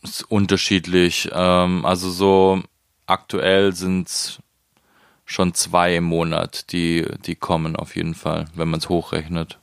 Ist 0.03 0.29
unterschiedlich. 0.29 1.29
Ähm, 1.33 1.85
also 1.85 2.09
so 2.09 2.61
aktuell 3.05 3.73
sind 3.73 4.41
schon 5.25 5.53
zwei 5.53 5.95
im 5.95 6.03
Monat, 6.03 6.71
die, 6.71 7.05
die 7.25 7.35
kommen 7.35 7.75
auf 7.75 7.95
jeden 7.95 8.15
Fall, 8.15 8.45
wenn 8.55 8.69
man 8.69 8.79
es 8.79 8.89
hochrechnet. 8.89 9.59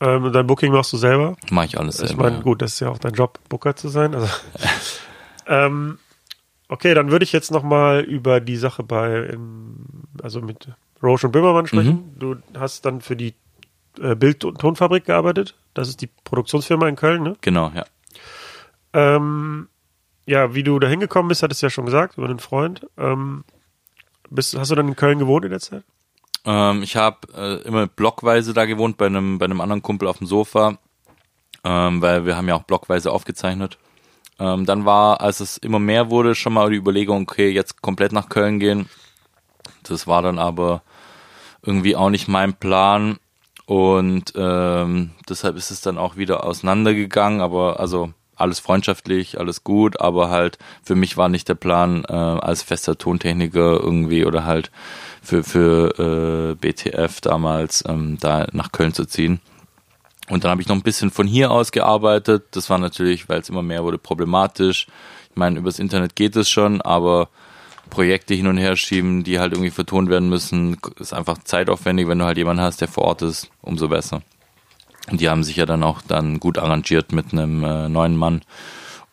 Ähm, 0.00 0.32
dein 0.32 0.46
Booking 0.46 0.72
machst 0.72 0.92
du 0.92 0.96
selber? 0.96 1.36
Mach 1.50 1.64
ich 1.64 1.78
alles 1.78 1.96
selber. 1.96 2.12
Ich 2.12 2.16
meine, 2.16 2.36
ja. 2.36 2.42
gut, 2.42 2.62
das 2.62 2.74
ist 2.74 2.80
ja 2.80 2.88
auch 2.88 2.98
dein 2.98 3.14
Job, 3.14 3.40
Booker 3.48 3.74
zu 3.74 3.88
sein. 3.88 4.14
Also, 4.14 4.28
ähm, 5.46 5.98
okay, 6.68 6.94
dann 6.94 7.10
würde 7.10 7.24
ich 7.24 7.32
jetzt 7.32 7.50
nochmal 7.50 8.00
über 8.00 8.40
die 8.40 8.56
Sache 8.56 8.82
bei, 8.84 9.24
in, 9.24 10.04
also 10.22 10.40
mit 10.40 10.68
Roche 11.02 11.26
und 11.26 11.32
Böhmermann 11.32 11.66
sprechen. 11.66 12.12
Mhm. 12.14 12.18
Du 12.18 12.36
hast 12.58 12.84
dann 12.84 13.00
für 13.00 13.16
die 13.16 13.34
äh, 14.00 14.14
Bild- 14.14 14.44
und 14.44 14.60
Tonfabrik 14.60 15.04
gearbeitet. 15.04 15.56
Das 15.74 15.88
ist 15.88 16.00
die 16.00 16.08
Produktionsfirma 16.24 16.88
in 16.88 16.96
Köln, 16.96 17.22
ne? 17.22 17.36
Genau, 17.40 17.72
ja. 17.74 17.84
Ähm, 18.92 19.68
ja, 20.26 20.54
wie 20.54 20.62
du 20.62 20.78
da 20.78 20.88
hingekommen 20.88 21.28
bist, 21.28 21.42
hattest 21.42 21.62
du 21.62 21.66
ja 21.66 21.70
schon 21.70 21.86
gesagt, 21.86 22.18
über 22.18 22.26
einen 22.26 22.38
Freund. 22.38 22.86
Ähm, 22.96 23.44
bist, 24.30 24.56
hast 24.58 24.70
du 24.70 24.74
dann 24.74 24.88
in 24.88 24.96
Köln 24.96 25.18
gewohnt 25.18 25.44
in 25.44 25.50
der 25.50 25.60
Zeit? 25.60 25.84
Ähm, 26.44 26.82
ich 26.82 26.96
habe 26.96 27.18
äh, 27.34 27.66
immer 27.66 27.86
blockweise 27.86 28.52
da 28.52 28.66
gewohnt, 28.66 28.96
bei 28.96 29.06
einem, 29.06 29.38
bei 29.38 29.46
einem 29.46 29.60
anderen 29.60 29.82
Kumpel 29.82 30.08
auf 30.08 30.18
dem 30.18 30.26
Sofa, 30.26 30.78
ähm, 31.64 32.02
weil 32.02 32.26
wir 32.26 32.36
haben 32.36 32.48
ja 32.48 32.54
auch 32.54 32.64
blockweise 32.64 33.10
aufgezeichnet. 33.10 33.78
Ähm, 34.38 34.66
dann 34.66 34.84
war, 34.84 35.20
als 35.20 35.40
es 35.40 35.56
immer 35.56 35.78
mehr 35.78 36.10
wurde, 36.10 36.34
schon 36.34 36.52
mal 36.52 36.70
die 36.70 36.76
Überlegung, 36.76 37.22
okay, 37.22 37.50
jetzt 37.50 37.82
komplett 37.82 38.12
nach 38.12 38.28
Köln 38.28 38.60
gehen. 38.60 38.88
Das 39.82 40.06
war 40.06 40.22
dann 40.22 40.38
aber 40.38 40.82
irgendwie 41.62 41.96
auch 41.96 42.10
nicht 42.10 42.28
mein 42.28 42.54
Plan. 42.54 43.18
Und 43.66 44.32
ähm, 44.36 45.10
deshalb 45.28 45.56
ist 45.56 45.70
es 45.70 45.80
dann 45.80 45.98
auch 45.98 46.16
wieder 46.16 46.44
auseinandergegangen, 46.44 47.40
aber 47.40 47.80
also 47.80 48.12
alles 48.38 48.60
freundschaftlich, 48.60 49.38
alles 49.38 49.64
gut, 49.64 50.00
aber 50.00 50.30
halt 50.30 50.58
für 50.82 50.94
mich 50.94 51.16
war 51.16 51.28
nicht 51.28 51.48
der 51.48 51.54
Plan, 51.54 52.04
äh, 52.08 52.12
als 52.12 52.62
fester 52.62 52.96
Tontechniker 52.96 53.80
irgendwie 53.80 54.24
oder 54.24 54.44
halt 54.44 54.70
für, 55.22 55.44
für 55.44 55.98
äh, 55.98 56.54
BTF 56.54 57.20
damals 57.20 57.84
ähm, 57.86 58.18
da 58.20 58.46
nach 58.52 58.72
Köln 58.72 58.94
zu 58.94 59.04
ziehen. 59.04 59.40
Und 60.28 60.44
dann 60.44 60.50
habe 60.50 60.60
ich 60.60 60.68
noch 60.68 60.76
ein 60.76 60.82
bisschen 60.82 61.10
von 61.10 61.26
hier 61.26 61.50
aus 61.50 61.72
gearbeitet. 61.72 62.44
Das 62.50 62.68
war 62.68 62.78
natürlich, 62.78 63.28
weil 63.28 63.40
es 63.40 63.48
immer 63.48 63.62
mehr 63.62 63.82
wurde, 63.84 63.98
problematisch. 63.98 64.86
Ich 65.30 65.36
meine, 65.36 65.58
übers 65.58 65.78
Internet 65.78 66.16
geht 66.16 66.36
es 66.36 66.50
schon, 66.50 66.82
aber 66.82 67.28
Projekte 67.88 68.34
hin 68.34 68.46
und 68.46 68.58
her 68.58 68.76
schieben, 68.76 69.24
die 69.24 69.38
halt 69.38 69.52
irgendwie 69.52 69.70
vertont 69.70 70.10
werden 70.10 70.28
müssen. 70.28 70.76
Ist 70.98 71.14
einfach 71.14 71.38
zeitaufwendig, 71.44 72.08
wenn 72.08 72.18
du 72.18 72.26
halt 72.26 72.36
jemanden 72.36 72.62
hast, 72.62 72.80
der 72.80 72.88
vor 72.88 73.04
Ort 73.04 73.22
ist, 73.22 73.50
umso 73.62 73.88
besser. 73.88 74.22
Und 75.10 75.20
die 75.20 75.28
haben 75.28 75.44
sich 75.44 75.56
ja 75.56 75.66
dann 75.66 75.82
auch 75.82 76.02
dann 76.02 76.38
gut 76.40 76.58
arrangiert 76.58 77.12
mit 77.12 77.32
einem 77.32 77.64
äh, 77.64 77.88
neuen 77.88 78.16
Mann. 78.16 78.42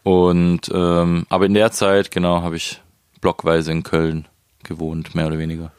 Und 0.04 0.70
ähm, 0.74 1.26
aber 1.30 1.46
in 1.46 1.54
der 1.54 1.72
Zeit, 1.72 2.12
genau, 2.12 2.42
habe 2.42 2.56
ich 2.58 2.82
blockweise 3.22 3.72
in 3.72 3.84
Köln 3.84 4.28
gewohnt, 4.64 5.16
mehr 5.16 5.28
oder 5.28 5.40
weniger. 5.40 5.72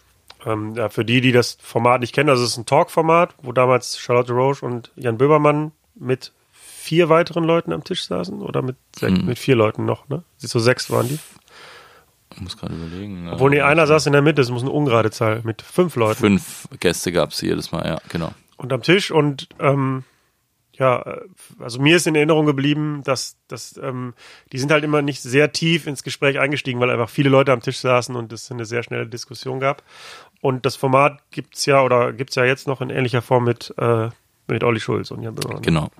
Ähm, 0.45 0.75
ja, 0.75 0.89
für 0.89 1.05
die, 1.05 1.21
die 1.21 1.33
das 1.33 1.59
Format 1.61 2.01
nicht 2.01 2.15
kennen, 2.15 2.31
also 2.31 2.43
es 2.45 2.51
ist 2.51 2.57
ein 2.57 2.67
Talk-Format, 2.67 3.35
wo 3.43 3.53
damals 3.53 3.99
Charlotte 3.99 4.33
Roche 4.33 4.65
und 4.65 4.91
Jan 4.97 5.19
Böbermann 5.19 5.73
mit 5.95 6.33
vier 6.53 7.09
weiteren 7.09 7.45
Leuten 7.45 7.73
am 7.73 7.83
Tisch 7.85 8.07
saßen 8.07 8.41
oder 8.41 8.63
mit, 8.63 8.77
sech, 8.97 9.11
Hm. 9.11 9.27
mit 9.27 9.39
vier 9.39 9.57
Leuten 9.57 9.85
noch, 9.85 10.09
ne? 10.09 10.23
So 10.39 10.59
sechs 10.61 10.91
waren 10.91 11.09
die. 11.09 11.19
Ich 12.35 12.41
muss 12.41 12.57
gerade 12.57 12.75
überlegen. 12.75 13.29
Obwohl, 13.33 13.51
nee, 13.51 13.61
einer 13.61 13.87
saß 13.87 14.07
in 14.07 14.13
der 14.13 14.23
Mitte, 14.23 14.43
es 14.43 14.51
muss 14.51 14.63
eine 14.63 14.71
ungerade 14.71 15.11
Zahl 15.11 15.41
mit 15.45 15.63
fünf 15.63 15.97
Leuten. 15.97 16.19
Fünf 16.19 16.69
Gäste 16.81 17.11
gab 17.13 17.31
es 17.31 17.41
jedes 17.41 17.73
Mal, 17.73 17.87
ja, 17.87 17.99
genau. 18.09 18.33
Und 18.57 18.73
am 18.73 18.83
Tisch 18.83 19.11
und 19.11 19.49
ähm, 19.59 20.05
ja, 20.79 21.01
äh, 21.03 21.21
also 21.59 21.81
mir 21.81 21.97
ist 21.97 22.07
in 22.07 22.15
Erinnerung 22.15 22.47
geblieben, 22.47 23.03
dass, 23.05 23.37
dass 23.49 23.77
ähm, 23.83 24.15
die 24.53 24.59
sind 24.59 24.71
halt 24.71 24.85
immer 24.85 25.03
nicht 25.03 25.23
sehr 25.23 25.53
tief 25.53 25.87
ins 25.87 26.03
Gespräch 26.03 26.39
eingestiegen, 26.39 26.81
weil 26.81 26.91
einfach 26.91 27.09
viele 27.09 27.31
Leute 27.31 27.53
am 27.53 27.61
Tisch 27.61 27.79
saßen 27.79 28.15
und 28.15 28.33
es 28.33 28.51
eine 28.51 28.65
sehr 28.65 28.83
schnelle 28.83 29.07
Diskussion 29.07 29.61
gab. 29.61 29.83
Und 30.41 30.67
das 30.67 30.77
Format 30.77 31.23
gibt's 31.31 31.67
ja 31.67 31.83
oder 31.83 32.13
gibt's 32.13 32.35
ja 32.35 32.45
jetzt 32.45 32.67
noch 32.67 32.81
in 32.81 32.91
ähnlicher 32.91 33.23
Form 33.23 33.45
mit, 33.45 33.75
äh, 33.79 34.11
mit 34.49 34.65
Olli 34.65 34.81
Schulz 34.81 35.11
und 35.11 35.23
Jan 35.23 35.35
Böhmermann. 35.35 35.63
Genau. 35.63 35.91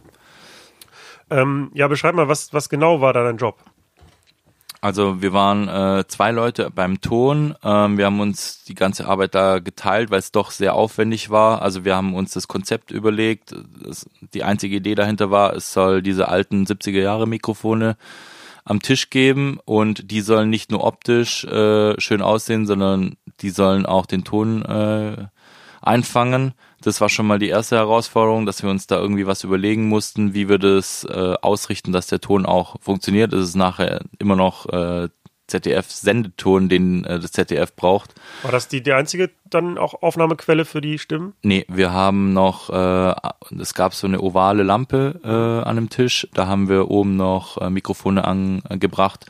Ähm, 1.31 1.71
ja, 1.75 1.89
beschreib 1.89 2.15
mal, 2.15 2.29
was, 2.29 2.53
was 2.53 2.69
genau 2.69 3.01
war 3.01 3.13
da 3.13 3.25
dein 3.25 3.39
Job? 3.39 3.59
Also 4.87 5.21
wir 5.21 5.33
waren 5.33 5.67
äh, 5.67 6.05
zwei 6.07 6.31
Leute 6.31 6.71
beim 6.73 7.01
Ton. 7.01 7.57
Ähm, 7.65 7.99
wir 7.99 8.07
haben 8.07 8.21
uns 8.21 8.63
die 8.63 8.77
ganze 8.77 9.09
Arbeit 9.09 9.35
da 9.35 9.59
geteilt, 9.59 10.13
weil 10.13 10.21
es 10.21 10.31
doch 10.31 10.53
sehr 10.53 10.77
aufwendig 10.77 11.29
war. 11.29 11.61
Also 11.61 11.85
wir 11.85 11.97
haben 11.97 12.15
uns 12.15 12.35
das 12.35 12.47
Konzept 12.47 12.93
überlegt. 12.93 13.53
Das, 13.83 14.09
die 14.33 14.45
einzige 14.45 14.77
Idee 14.77 14.95
dahinter 14.95 15.33
war, 15.33 15.55
es 15.55 15.73
soll 15.73 16.03
diese 16.03 16.29
alten 16.29 16.67
70er 16.67 17.01
Jahre 17.01 17.27
Mikrofone 17.27 17.97
am 18.65 18.81
Tisch 18.81 19.11
geben 19.11 19.59
und 19.65 20.13
die 20.13 20.21
sollen 20.21 20.51
nicht 20.51 20.71
nur 20.71 20.85
optisch 20.85 21.43
äh, 21.43 22.01
schön 22.01 22.23
aussehen, 22.23 22.65
sondern 22.65 23.17
die 23.41 23.51
sollen 23.51 23.87
auch 23.87 24.07
den 24.07 24.23
Ton 24.23 24.63
äh, 24.63 25.27
einfangen. 25.83 26.55
Das 26.83 27.01
war 27.01 27.09
schon 27.09 27.27
mal 27.27 27.39
die 27.39 27.49
erste 27.49 27.77
Herausforderung, 27.77 28.47
dass 28.47 28.63
wir 28.63 28.71
uns 28.71 28.87
da 28.87 28.99
irgendwie 28.99 29.27
was 29.27 29.45
überlegen 29.45 29.89
mussten, 29.89 30.35
wie 30.35 30.49
wir 30.49 30.59
das 30.59 31.05
äh, 31.05 31.35
ausrichten, 31.41 31.93
dass 31.93 32.07
der 32.07 32.21
Ton 32.21 32.47
auch 32.47 32.77
funktioniert. 32.81 33.33
Es 33.33 33.49
ist 33.49 33.57
nachher 33.57 34.01
immer 34.19 34.37
noch 34.37 34.67
äh, 34.67 35.09
ZDF-Sendeton, 35.47 36.69
den 36.69 37.05
äh, 37.05 37.21
das 37.21 37.33
ZDF 37.33 37.75
braucht. 37.75 38.15
War 38.43 38.53
das 38.53 38.69
die, 38.69 38.83
die 38.83 38.93
einzige 38.93 39.31
dann 39.45 39.79
auch 39.79 40.03
Aufnahmequelle 40.03 40.65
für 40.65 40.81
die 40.81 40.99
Stimmen? 40.99 41.35
Nee, 41.43 41.65
wir 41.69 41.93
haben 41.93 42.33
noch, 42.33 42.71
äh, 42.71 43.15
es 43.61 43.75
gab 43.75 43.95
so 43.95 44.07
eine 44.07 44.21
ovale 44.21 44.63
Lampe 44.63 45.21
äh, 45.25 45.69
an 45.69 45.77
dem 45.77 45.89
Tisch, 45.89 46.29
da 46.35 46.47
haben 46.47 46.69
wir 46.69 46.91
oben 46.91 47.17
noch 47.17 47.61
äh, 47.61 47.71
Mikrofone 47.71 48.25
angebracht 48.25 49.27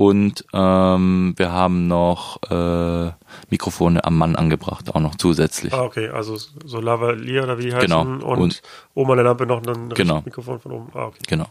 und 0.00 0.46
ähm, 0.54 1.34
wir 1.36 1.52
haben 1.52 1.86
noch 1.86 2.40
äh, 2.50 3.12
Mikrofone 3.50 4.02
am 4.02 4.16
Mann 4.16 4.34
angebracht, 4.34 4.94
auch 4.94 5.00
noch 5.00 5.16
zusätzlich. 5.16 5.74
Ah, 5.74 5.82
okay, 5.82 6.08
also 6.08 6.38
so 6.38 6.80
Lavalier 6.80 7.42
oder 7.42 7.58
wie 7.58 7.64
die 7.64 7.74
heißen. 7.74 7.86
Genau. 7.86 8.00
Und, 8.26 8.38
Und- 8.40 8.62
oben 8.94 9.10
an 9.10 9.16
der 9.18 9.24
Lampe 9.26 9.44
noch 9.44 9.62
ein 9.62 9.90
Genau. 9.90 10.22
Mikrofon 10.24 10.58
von 10.58 10.72
oben. 10.72 10.88
Ah, 10.94 11.04
okay. 11.04 11.18
Genau. 11.28 11.48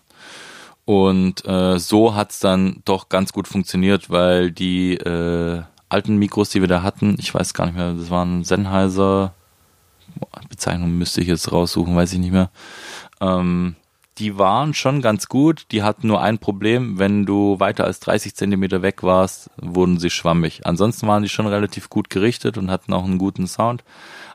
Und 0.86 1.46
äh, 1.46 1.78
so 1.78 2.16
hat's 2.16 2.40
dann 2.40 2.82
doch 2.86 3.10
ganz 3.10 3.34
gut 3.34 3.48
funktioniert, 3.48 4.10
weil 4.10 4.50
die 4.52 4.96
äh, 4.96 5.62
alten 5.88 6.18
Mikros, 6.18 6.50
die 6.50 6.62
wir 6.62 6.68
da 6.68 6.82
hatten, 6.82 7.18
ich 7.20 7.32
weiß 7.32 7.54
gar 7.54 7.68
nicht 7.68 7.76
mehr, 7.78 7.94
das 7.94 8.10
waren 8.10 8.44
Sennheiser, 8.44 9.36
Bezeichnung 10.50 10.98
müsste 10.98 11.22
ich 11.22 11.28
jetzt 11.28 11.52
raussuchen, 11.52 11.96
weiß 11.96 12.14
ich 12.14 12.20
nicht 12.20 12.32
mehr. 12.32 12.50
Ähm, 13.22 13.76
die 14.19 14.38
waren 14.38 14.73
schon 14.73 15.01
ganz 15.01 15.27
gut, 15.27 15.65
die 15.71 15.82
hatten 15.82 16.08
nur 16.08 16.21
ein 16.21 16.39
Problem, 16.39 16.99
wenn 16.99 17.25
du 17.25 17.60
weiter 17.60 17.86
als 17.86 17.99
30 18.01 18.36
Zentimeter 18.36 18.82
weg 18.82 19.01
warst, 19.01 19.49
wurden 19.58 19.97
sie 19.97 20.10
schwammig. 20.10 20.65
Ansonsten 20.65 21.08
waren 21.08 21.23
die 21.23 21.29
schon 21.29 21.47
relativ 21.47 21.89
gut 21.89 22.10
gerichtet 22.10 22.58
und 22.58 22.69
hatten 22.69 22.93
auch 22.93 23.05
einen 23.05 23.17
guten 23.17 23.47
Sound. 23.47 23.84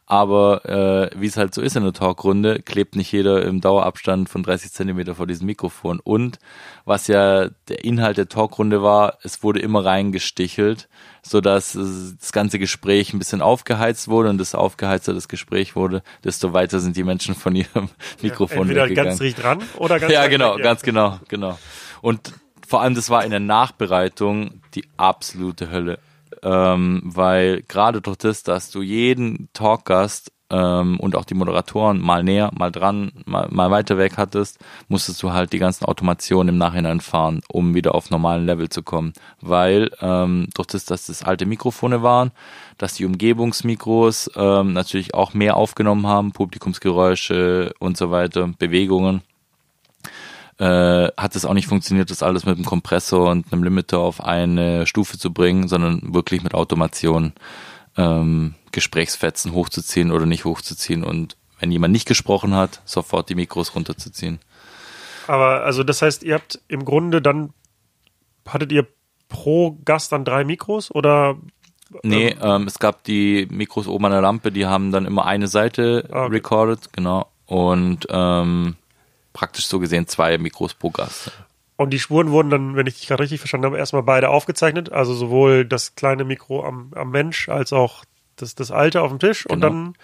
Aber 0.07 0.67
äh, 0.67 1.19
wie 1.19 1.27
es 1.27 1.39
halt 1.39 1.55
so 1.55 1.63
ist 1.63 1.77
in 1.77 1.83
der 1.83 1.95
Talkrunde, 1.95 2.61
klebt 2.61 2.95
nicht 2.95 3.11
jeder 3.11 3.43
im 3.43 3.63
Dauerabstand 3.63 4.29
von 4.29 4.43
30 4.43 4.71
Zentimeter 4.71 5.15
vor 5.15 5.27
diesem 5.27 5.47
Mikrofon. 5.47 5.99
Und 5.99 6.39
was 6.85 7.07
ja 7.07 7.49
der 7.69 7.85
Inhalt 7.85 8.19
der 8.19 8.29
Talkrunde 8.29 8.83
war, 8.83 9.17
es 9.23 9.43
wurde 9.43 9.61
immer 9.61 9.83
reingestichelt, 9.83 10.89
sodass 11.23 11.73
das 11.73 12.33
ganze 12.33 12.59
Gespräch 12.59 13.15
ein 13.15 13.19
bisschen 13.19 13.41
aufgeheizt 13.41 14.09
wurde 14.09 14.29
und 14.29 14.37
desto 14.37 14.59
aufgeheizter 14.59 15.15
das 15.15 15.29
Gespräch 15.29 15.75
wurde, 15.75 16.03
desto 16.23 16.53
weiter 16.53 16.81
sind 16.81 16.99
die 16.99 17.05
Menschen 17.05 17.35
von 17.35 17.57
ihrem 17.57 17.89
Mikrofon 18.21 18.63
Entweder 18.63 18.85
weggegangen. 18.85 19.11
ganz 19.11 19.21
dicht 19.21 19.43
dran 19.43 19.63
oder 19.79 19.99
ganz 19.99 20.13
ja, 20.13 20.27
genau, 20.27 20.57
weg, 20.57 20.65
ganz 20.65 20.83
genau, 20.83 21.19
genau. 21.29 21.59
Und 22.03 22.35
vor 22.67 22.83
allem, 22.83 22.95
das 22.95 23.09
war 23.09 23.25
in 23.25 23.31
der 23.31 23.41
Nachbereitung 23.41 24.61
die 24.75 24.85
absolute 24.99 25.71
Hölle. 25.71 25.99
Ähm, 26.45 27.01
weil 27.05 27.63
gerade 27.63 28.03
durch 28.03 28.19
das, 28.19 28.43
dass 28.43 28.71
du 28.71 28.83
jeden 28.83 29.49
Talkgast 29.55 30.31
ähm, 30.51 31.01
und 31.01 31.17
auch 31.17 31.25
die 31.25 31.35
Moderatoren 31.35 32.01
mal 32.01 32.23
näher, 32.23 32.51
mal 32.55 32.71
dran, 32.71 33.13
mal, 33.25 33.49
mal 33.51 33.71
weiter 33.71 33.97
weg 33.97 34.19
hattest, 34.19 34.59
musstest 34.89 35.23
du 35.23 35.33
halt 35.33 35.53
die 35.53 35.59
ganzen 35.59 35.87
Automationen 35.87 36.55
im 36.55 36.59
Nachhinein 36.59 37.01
fahren, 37.01 37.41
um 37.49 37.75
wieder 37.75 37.95
auf 37.95 38.11
normalen 38.11 38.47
Level 38.47 38.69
zu 38.69 38.83
kommen. 38.83 39.15
Weil 39.41 39.91
ähm, 40.01 40.49
durch 40.55 40.69
das, 40.69 40.85
dass 40.85 41.07
das 41.07 41.23
alte 41.23 41.47
Mikrofone 41.47 42.03
waren, 42.03 42.31
dass 42.79 42.95
die 42.95 43.07
Umgebungsmikros 43.07 44.31
ähm, 44.37 44.75
natürlich 44.75 45.15
auch 45.15 45.35
mehr 45.35 45.57
aufgenommen 45.57 46.07
haben, 46.07 46.33
Publikumsgeräusche 46.33 47.73
und 47.79 47.97
so 47.97 48.11
weiter, 48.11 48.49
Bewegungen 48.59 49.23
äh, 50.59 51.09
hat 51.17 51.35
es 51.37 51.45
auch 51.45 51.55
nicht 51.55 51.67
funktioniert, 51.67 52.11
das 52.11 52.23
alles 52.23 52.47
mit 52.47 52.57
einem 52.57 52.65
Kompressor 52.65 53.31
und 53.31 53.53
einem 53.53 53.63
Limiter 53.65 53.99
auf 53.99 54.23
eine 54.23 54.87
Stufe 54.87 55.19
zu 55.19 55.33
bringen, 55.33 55.69
sondern 55.69 56.15
wirklich 56.15 56.43
mit 56.43 56.55
Automation 56.55 57.33
ähm, 57.97 58.55
Gesprächsfetzen 58.73 59.53
hochzuziehen 59.53 60.11
oder 60.11 60.27
nicht 60.27 60.45
hochzuziehen 60.45 61.05
und 61.05 61.37
wenn 61.61 61.71
jemand 61.71 61.93
nicht 61.93 62.07
gesprochen 62.07 62.55
hat, 62.55 62.81
sofort 62.85 63.29
die 63.29 63.35
Mikros 63.37 63.75
runterzuziehen. 63.75 64.39
Aber 65.27 65.65
also 65.65 65.83
das 65.85 66.03
heißt, 66.03 66.23
ihr 66.23 66.35
habt 66.35 66.61
im 66.69 66.85
Grunde 66.85 67.23
dann, 67.23 67.55
hattet 68.47 68.73
ihr 68.73 68.87
pro 69.29 69.79
Gast 69.85 70.13
dann 70.13 70.25
drei 70.25 70.45
Mikros 70.45 70.91
oder 70.91 71.37
Nee, 72.03 72.35
ähm, 72.43 72.67
es 72.67 72.79
gab 72.79 73.05
die 73.05 73.47
Mikros 73.51 73.87
oben 73.87 74.07
an 74.07 74.13
der 74.13 74.21
Lampe, 74.23 74.51
die 74.51 74.67
haben 74.67 74.91
dann 74.91 75.07
immer 75.07 75.27
eine 75.27 75.47
Seite 75.47 76.09
Ah, 76.11 76.25
okay. 76.25 76.35
recorded, 76.35 76.93
genau. 76.93 77.29
Und 77.47 78.07
ähm, 78.11 78.75
praktisch 79.35 79.67
so 79.67 79.79
gesehen 79.79 80.07
zwei 80.07 80.39
Mikros 80.39 80.73
pro 80.73 80.89
Gast. 80.91 81.31
Und 81.77 81.91
die 81.91 81.99
Spuren 81.99 82.31
wurden 82.31 82.51
dann, 82.51 82.77
wenn 82.77 82.87
ich 82.87 82.99
dich 82.99 83.09
gerade 83.09 83.23
richtig 83.23 83.41
verstanden 83.41 83.67
habe, 83.67 83.77
erstmal 83.79 84.05
beide 84.05 84.31
aufgezeichnet. 84.31 84.93
Also 84.93 85.13
sowohl 85.13 85.65
das 85.67 85.95
kleine 85.97 86.25
Mikro 86.25 86.65
am, 86.65 86.93
am 86.95 87.11
Mensch 87.11 87.49
als 87.49 87.73
auch 87.73 88.05
das, 88.37 88.55
das 88.55 88.71
alte 88.71 89.03
auf 89.03 89.11
dem 89.11 89.19
Tisch. 89.19 89.45
Und 89.45 89.61
Genau. 89.61 89.69
dann 89.69 89.95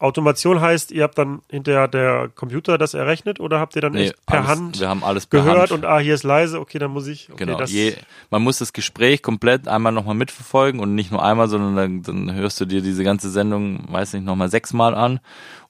Automation 0.00 0.60
heißt, 0.60 0.92
ihr 0.92 1.02
habt 1.02 1.18
dann 1.18 1.42
hinterher 1.50 1.88
der 1.88 2.28
Computer 2.32 2.78
das 2.78 2.94
errechnet 2.94 3.40
oder 3.40 3.58
habt 3.58 3.74
ihr 3.74 3.82
dann 3.82 3.94
Nee, 3.94 4.04
echt 4.10 4.26
per 4.26 4.38
alles, 4.38 4.48
Hand 4.48 4.80
wir 4.80 4.88
haben 4.88 5.02
alles 5.02 5.26
per 5.26 5.40
gehört 5.42 5.58
Hand. 5.58 5.72
und 5.72 5.84
ah, 5.84 5.98
hier 5.98 6.14
ist 6.14 6.22
leise, 6.22 6.60
okay, 6.60 6.78
dann 6.78 6.92
muss 6.92 7.08
ich. 7.08 7.28
Okay, 7.32 7.44
Genau. 7.46 7.58
das, 7.58 7.72
Je, 7.72 7.96
man 8.30 8.42
muss 8.42 8.58
das 8.58 8.72
Gespräch 8.72 9.22
komplett 9.22 9.66
einmal 9.66 9.90
nochmal 9.90 10.14
mitverfolgen 10.14 10.80
und 10.80 10.94
nicht 10.94 11.10
nur 11.10 11.24
einmal, 11.24 11.48
sondern 11.48 11.74
dann, 11.74 12.02
dann 12.28 12.32
hörst 12.36 12.60
du 12.60 12.64
dir 12.64 12.80
diese 12.80 13.02
ganze 13.02 13.28
Sendung, 13.28 13.92
weiß 13.92 14.12
nicht, 14.12 14.24
nochmal 14.24 14.48
sechsmal 14.50 14.94
an 14.94 15.18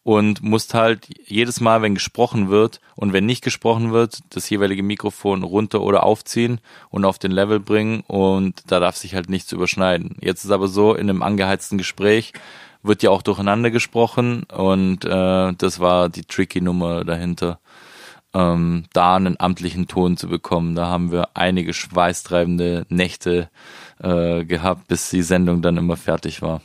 und 0.02 0.42
musst 0.42 0.74
halt 0.74 1.06
jedes 1.26 1.60
Mal, 1.60 1.82
wenn 1.82 1.94
gesprochen 1.94 2.48
wird 2.48 2.80
und 2.96 3.12
wenn 3.12 3.26
nicht 3.26 3.44
gesprochen 3.44 3.92
wird, 3.92 4.20
das 4.30 4.48
jeweilige 4.48 4.82
Mikrofon 4.82 5.42
runter 5.42 5.82
oder 5.82 6.02
aufziehen 6.04 6.60
und 6.90 7.04
auf 7.04 7.18
den 7.18 7.30
Level 7.30 7.60
bringen 7.60 8.02
und 8.06 8.62
da 8.70 8.80
darf 8.80 8.96
sich 8.96 9.14
halt 9.14 9.28
nichts 9.28 9.52
überschneiden. 9.52 10.16
Jetzt 10.20 10.44
ist 10.44 10.50
aber 10.50 10.68
so, 10.68 10.94
in 10.94 11.10
einem 11.10 11.22
angeheizten 11.22 11.78
Gespräch 11.78 12.32
wird 12.82 13.02
ja 13.02 13.10
auch 13.10 13.22
durcheinander 13.22 13.70
gesprochen 13.70 14.44
und 14.44 15.04
äh, 15.04 15.52
das 15.52 15.80
war 15.80 16.08
die 16.08 16.24
tricky 16.24 16.60
Nummer 16.60 17.04
dahinter 17.04 17.58
ähm, 18.34 18.84
da 18.92 19.16
einen 19.16 19.40
amtlichen 19.40 19.88
Ton 19.88 20.16
zu 20.16 20.28
bekommen. 20.28 20.74
Da 20.74 20.86
haben 20.86 21.10
wir 21.10 21.30
einige 21.34 21.72
schweißtreibende 21.72 22.86
Nächte 22.88 23.48
äh, 24.00 24.44
gehabt, 24.44 24.88
bis 24.88 25.10
die 25.10 25.22
Sendung 25.22 25.62
dann 25.62 25.76
immer 25.76 25.96
fertig 25.96 26.42
war. 26.42 26.60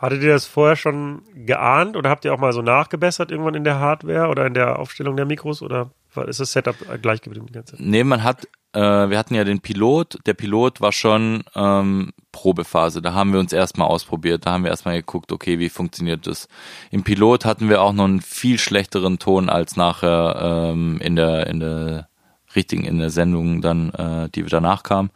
Hattet 0.00 0.22
ihr 0.22 0.30
das 0.30 0.46
vorher 0.46 0.76
schon 0.76 1.20
geahnt 1.34 1.94
oder 1.94 2.08
habt 2.08 2.24
ihr 2.24 2.32
auch 2.32 2.38
mal 2.38 2.54
so 2.54 2.62
nachgebessert 2.62 3.30
irgendwann 3.30 3.54
in 3.54 3.64
der 3.64 3.78
Hardware 3.78 4.28
oder 4.28 4.46
in 4.46 4.54
der 4.54 4.78
Aufstellung 4.78 5.14
der 5.14 5.26
Mikros 5.26 5.60
oder 5.60 5.90
ist 6.26 6.40
das 6.40 6.52
Setup 6.52 6.74
gleich 7.02 7.20
geblieben 7.20 7.44
die 7.46 7.52
ganze 7.52 7.76
Zeit? 7.76 7.84
Nee, 7.84 8.02
man 8.02 8.24
hat, 8.24 8.48
äh, 8.72 8.80
wir 8.80 9.18
hatten 9.18 9.34
ja 9.34 9.44
den 9.44 9.60
Pilot. 9.60 10.16
Der 10.24 10.32
Pilot 10.32 10.80
war 10.80 10.92
schon 10.92 11.44
ähm, 11.54 12.12
Probephase. 12.32 13.02
Da 13.02 13.12
haben 13.12 13.34
wir 13.34 13.40
uns 13.40 13.52
erstmal 13.52 13.88
ausprobiert. 13.88 14.46
Da 14.46 14.52
haben 14.52 14.64
wir 14.64 14.70
erstmal 14.70 14.96
geguckt, 14.96 15.32
okay, 15.32 15.58
wie 15.58 15.68
funktioniert 15.68 16.26
das. 16.26 16.48
Im 16.90 17.04
Pilot 17.04 17.44
hatten 17.44 17.68
wir 17.68 17.82
auch 17.82 17.92
noch 17.92 18.04
einen 18.04 18.22
viel 18.22 18.58
schlechteren 18.58 19.18
Ton 19.18 19.50
als 19.50 19.76
nachher 19.76 20.70
ähm, 20.72 20.98
in 21.02 21.14
der 21.14 21.46
in 21.46 21.60
der 21.60 22.08
richtigen 22.56 22.84
in 22.84 22.98
der 22.98 23.10
Sendung 23.10 23.60
dann, 23.60 23.90
äh, 23.90 24.30
die 24.30 24.44
danach 24.44 24.82
kam. 24.82 25.10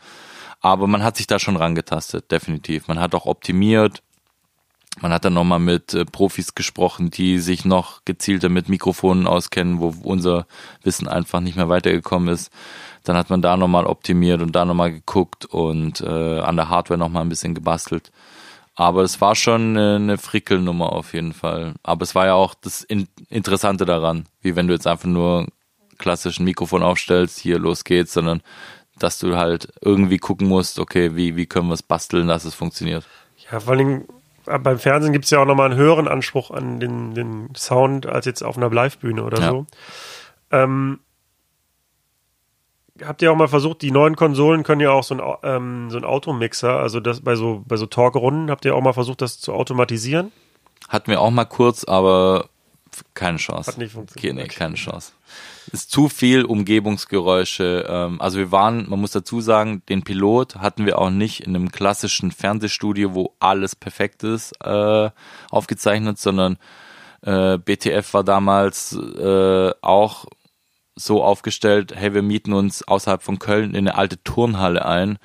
aber 0.61 0.87
man 0.87 1.03
hat 1.03 1.17
sich 1.17 1.27
da 1.27 1.39
schon 1.39 1.57
rangetastet, 1.57 2.31
definitiv. 2.31 2.87
Man 2.87 3.01
hat 3.01 3.15
auch 3.15 3.25
optimiert. 3.25 4.04
Man 5.01 5.13
hat 5.13 5.25
dann 5.25 5.35
nochmal 5.35 5.59
mit 5.59 5.93
äh, 5.93 6.05
Profis 6.05 6.55
gesprochen, 6.55 7.11
die 7.11 7.39
sich 7.39 7.65
noch 7.65 8.05
gezielter 8.05 8.49
mit 8.49 8.69
Mikrofonen 8.69 9.27
auskennen, 9.27 9.81
wo 9.81 9.93
unser 10.03 10.47
Wissen 10.83 11.09
einfach 11.09 11.41
nicht 11.41 11.57
mehr 11.57 11.69
weitergekommen 11.69 12.29
ist. 12.29 12.51
Dann 13.03 13.17
hat 13.17 13.29
man 13.29 13.43
da 13.43 13.57
nochmal 13.57 13.87
optimiert 13.87 14.41
und 14.41 14.53
da 14.53 14.65
nochmal 14.65 14.93
geguckt 14.93 15.47
und 15.47 16.01
äh, 16.01 16.39
an 16.39 16.57
der 16.57 16.69
Hardware 16.69 16.99
nochmal 16.99 17.23
ein 17.23 17.29
bisschen 17.29 17.55
gebastelt. 17.55 18.13
Aber 18.77 19.03
es 19.03 19.21
war 19.21 19.35
schon 19.35 19.77
eine, 19.77 20.19
Frickelnummer 20.19 20.93
auf 20.93 21.13
jeden 21.13 21.33
Fall. 21.33 21.75
Aber 21.83 22.03
es 22.03 22.15
war 22.15 22.27
ja 22.27 22.35
auch 22.35 22.55
das 22.55 22.83
In 22.83 23.09
Interessante 23.29 23.85
daran, 23.85 24.27
wie 24.43 24.57
wenn 24.57 24.67
du 24.67 24.75
jetzt 24.75 24.87
einfach 24.87 25.09
nur 25.09 25.47
klassischen 25.99 26.45
Mikrofon 26.45 26.83
aufstellst, 26.83 27.39
hier 27.39 27.59
los 27.59 27.85
geht's, 27.85 28.13
sondern 28.13 28.43
dass 28.99 29.19
du 29.19 29.37
halt 29.37 29.69
irgendwie 29.81 30.19
gucken 30.19 30.49
musst, 30.49 30.79
okay, 30.79 31.15
wie, 31.15 31.37
wie 31.37 31.47
können 31.47 31.69
wir 31.69 31.75
es 31.75 31.83
basteln, 31.83 32.29
dass 32.29 32.45
es 32.45 32.55
funktioniert. 32.55 33.05
Ja, 33.51 33.61
vor 33.61 33.75
allem 33.75 34.05
beim 34.45 34.79
Fernsehen 34.79 35.13
gibt 35.13 35.25
es 35.25 35.31
ja 35.31 35.41
auch 35.41 35.47
nochmal 35.47 35.71
einen 35.71 35.79
höheren 35.79 36.09
Anspruch 36.09 36.51
an 36.51 36.81
den, 36.81 37.15
den 37.15 37.55
Sound 37.57 38.07
als 38.07 38.27
jetzt 38.27 38.43
auf 38.43 38.57
einer 38.57 38.71
Live-Bühne 38.71 39.25
oder 39.25 39.41
Ja. 39.41 39.51
so. 39.51 39.67
Ähm, 40.51 41.01
habt 43.03 43.23
ihr 43.23 43.33
auch 43.33 43.37
mal 43.37 43.49
versucht, 43.49 43.83
die 43.83 43.91
neuen 43.91 44.17
Konsolen 44.17 44.63
können 44.63 44.81
ja 44.81 44.91
auch 44.91 45.03
so 45.03 45.15
ein, 45.17 45.23
ähm, 45.43 45.91
so 45.91 45.97
ein 45.99 46.05
Automixer, 46.05 46.79
also 46.79 47.01
das 47.01 47.23
bei 47.23 47.35
so, 47.35 47.63
bei 47.67 47.77
so 47.77 47.87
Talkrunden, 47.87 48.51
habt 48.51 48.65
ihr 48.65 48.75
auch 48.75 48.81
mal 48.83 48.93
versucht, 48.93 49.21
das 49.23 49.41
zu 49.41 49.53
automatisieren? 49.53 50.33
Hatten 50.89 51.11
wir 51.11 51.21
auch 51.21 51.31
mal 51.31 51.45
kurz, 51.47 51.85
aber 51.85 52.49
keine 53.15 53.39
Chance. 53.39 53.71
Hat 53.71 53.79
nicht 53.79 53.93
funktioniert. 53.93 54.35
Okay, 54.35 54.43
nee, 54.43 54.49
keine 54.49 54.75
Chance. 54.75 55.13
Ist 55.73 55.91
zu 55.91 56.09
viel 56.09 56.45
Umgebungsgeräusche. 56.45 57.87
Ähm, 57.89 58.21
also 58.21 58.39
wir 58.39 58.53
waren, 58.53 58.89
man 58.89 59.01
muss 59.01 59.13
dazu 59.13 59.41
sagen, 59.41 59.83
den 59.89 60.03
Pilot 60.03 60.57
hatten 60.57 60.87
wir 60.87 60.99
auch 60.99 61.11
nicht 61.11 61.41
in 61.41 61.55
einem 61.55 61.73
klassischen 61.73 62.31
Fernsehstudio, 62.31 63.15
wo 63.15 63.35
alles 63.41 63.75
perfekt 63.77 64.23
ist, 64.23 64.53
äh, 64.63 65.11
aufgezeichnet, 65.51 66.19
sondern 66.19 66.59
äh, 67.23 67.59
BTF 67.59 68.13
war 68.15 68.25
damals 68.25 68.93
äh, 68.93 69.73
auch 69.81 70.27
so 70.97 71.25
aufgestellt, 71.25 71.93
hey, 71.95 72.15
wir 72.15 72.23
mieten 72.23 72.53
uns 72.53 72.87
außerhalb 72.87 73.23
von 73.23 73.39
Köln 73.39 73.71
in 73.71 73.89
eine 73.89 73.97
alte 73.97 74.23
Turnhalle 74.23 74.85
ein, 74.85 75.19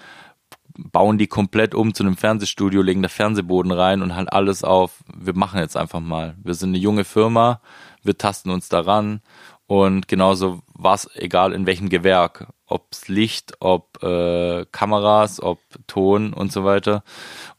bauen 0.91 1.17
die 1.17 1.27
komplett 1.27 1.75
um 1.75 1.93
zu 1.93 2.03
einem 2.03 2.17
Fernsehstudio, 2.17 2.82
legen 2.82 3.01
da 3.01 3.09
Fernsehboden 3.09 3.71
rein 3.71 4.01
und 4.01 4.15
halt 4.15 4.32
alles 4.32 4.63
auf, 4.63 5.03
wir 5.15 5.36
machen 5.36 5.59
jetzt 5.59 5.77
einfach 5.77 5.99
mal. 5.99 6.36
Wir 6.43 6.53
sind 6.53 6.69
eine 6.69 6.77
junge 6.77 7.03
Firma, 7.03 7.61
wir 8.03 8.17
tasten 8.17 8.49
uns 8.49 8.69
daran 8.69 9.21
und 9.67 10.07
genauso 10.07 10.61
war 10.73 10.95
es 10.95 11.09
egal 11.15 11.53
in 11.53 11.65
welchem 11.67 11.89
Gewerk, 11.89 12.47
ob's 12.65 13.07
Licht, 13.07 13.53
ob 13.59 14.01
äh, 14.01 14.65
Kameras, 14.71 15.41
ob 15.41 15.59
Ton 15.88 16.34
und 16.34 16.51
so 16.51 16.63
weiter. 16.63 17.03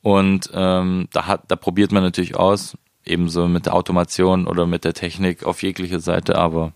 Und 0.03 0.51
ähm, 0.55 1.09
da 1.12 1.27
hat, 1.27 1.43
da 1.49 1.57
probiert 1.57 1.93
man 1.93 2.03
natürlich 2.03 2.37
aus, 2.37 2.77
ebenso 3.05 3.49
mit 3.49 3.66
der 3.66 3.75
Automation 3.75 4.47
oder 4.47 4.66
mit 4.66 4.85
der 4.85 4.95
Technik 4.95 5.45
auf 5.45 5.62
jegliche 5.62 6.01
Seite, 6.01 6.37
aber 6.37 6.73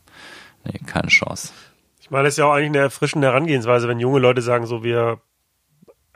nee, 0.64 0.78
keine 0.86 1.08
Chance. 1.08 1.52
Ich 2.00 2.10
meine, 2.10 2.24
das 2.24 2.34
ist 2.34 2.38
ja 2.38 2.46
auch 2.46 2.52
eigentlich 2.52 2.68
eine 2.68 2.78
erfrischende 2.78 3.28
Herangehensweise, 3.28 3.88
wenn 3.88 3.98
junge 3.98 4.18
Leute 4.18 4.42
sagen, 4.42 4.66
so 4.66 4.84
wir 4.84 5.20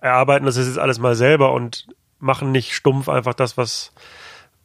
erarbeiten 0.01 0.47
das 0.47 0.57
jetzt 0.57 0.79
alles 0.79 0.99
mal 0.99 1.15
selber 1.15 1.53
und 1.53 1.87
machen 2.19 2.51
nicht 2.53 2.73
stumpf 2.75 3.09
einfach 3.09 3.35
das, 3.35 3.57
was, 3.57 3.93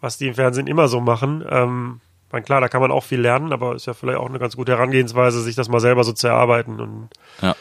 was 0.01 0.17
die 0.17 0.27
im 0.27 0.35
Fernsehen 0.35 0.67
immer 0.67 0.87
so 0.87 0.99
machen. 1.01 1.43
Ähm, 1.49 2.01
meine, 2.31 2.43
klar, 2.45 2.61
da 2.61 2.67
kann 2.67 2.81
man 2.81 2.91
auch 2.91 3.03
viel 3.03 3.21
lernen, 3.21 3.53
aber 3.53 3.75
ist 3.75 3.85
ja 3.85 3.93
vielleicht 3.93 4.17
auch 4.17 4.27
eine 4.27 4.39
ganz 4.39 4.55
gute 4.55 4.71
Herangehensweise, 4.71 5.39
sich 5.41 5.55
das 5.55 5.69
mal 5.69 5.79
selber 5.79 6.03
so 6.03 6.13
zu 6.13 6.27
erarbeiten. 6.27 6.79
Und, 6.79 7.09
Ja. 7.41 7.55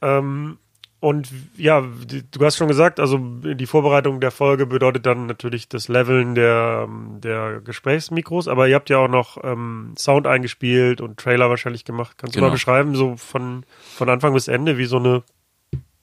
ähm, 0.00 0.58
und 1.00 1.28
ja, 1.56 1.80
du 1.82 2.44
hast 2.44 2.56
schon 2.56 2.68
gesagt, 2.68 3.00
also 3.00 3.18
die 3.18 3.66
Vorbereitung 3.66 4.20
der 4.20 4.30
Folge 4.30 4.66
bedeutet 4.66 5.04
dann 5.04 5.26
natürlich 5.26 5.68
das 5.68 5.88
Leveln 5.88 6.36
der, 6.36 6.86
der 7.18 7.60
Gesprächsmikros, 7.60 8.46
aber 8.46 8.68
ihr 8.68 8.76
habt 8.76 8.88
ja 8.88 8.98
auch 8.98 9.08
noch 9.08 9.42
ähm, 9.42 9.94
Sound 9.98 10.28
eingespielt 10.28 11.00
und 11.00 11.18
Trailer 11.18 11.50
wahrscheinlich 11.50 11.84
gemacht. 11.84 12.18
Kannst 12.18 12.36
du 12.36 12.38
Genau. 12.38 12.50
mal 12.50 12.52
beschreiben, 12.54 12.94
so 12.94 13.16
von, 13.16 13.64
von 13.96 14.08
Anfang 14.08 14.32
bis 14.32 14.46
Ende, 14.46 14.78
wie 14.78 14.84
so 14.84 14.98
eine 14.98 15.24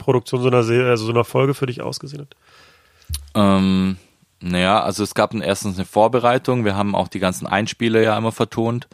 Produktion 0.10 0.42
so 0.42 0.48
einer, 0.48 0.58
also 0.58 1.06
so 1.06 1.12
einer 1.12 1.24
Folge 1.24 1.54
für 1.54 1.68
dich 1.68 1.82
ausgesehen 1.82 2.24
hat? 2.24 2.36
Ähm, 3.36 3.98
naja, 4.42 4.82
also 4.82 5.04
es 5.04 5.14
gab 5.14 5.36
erstens 5.36 5.78
eine 5.78 5.86
Vorbereitung. 5.86 6.66
Wir 6.66 6.76
haben 6.76 6.96
auch 6.96 7.08
die 7.08 7.20
ganzen 7.20 7.46
Einspieler 7.46 8.02
ja 8.02 8.18
immer 8.18 8.32
vertont. 8.32 8.88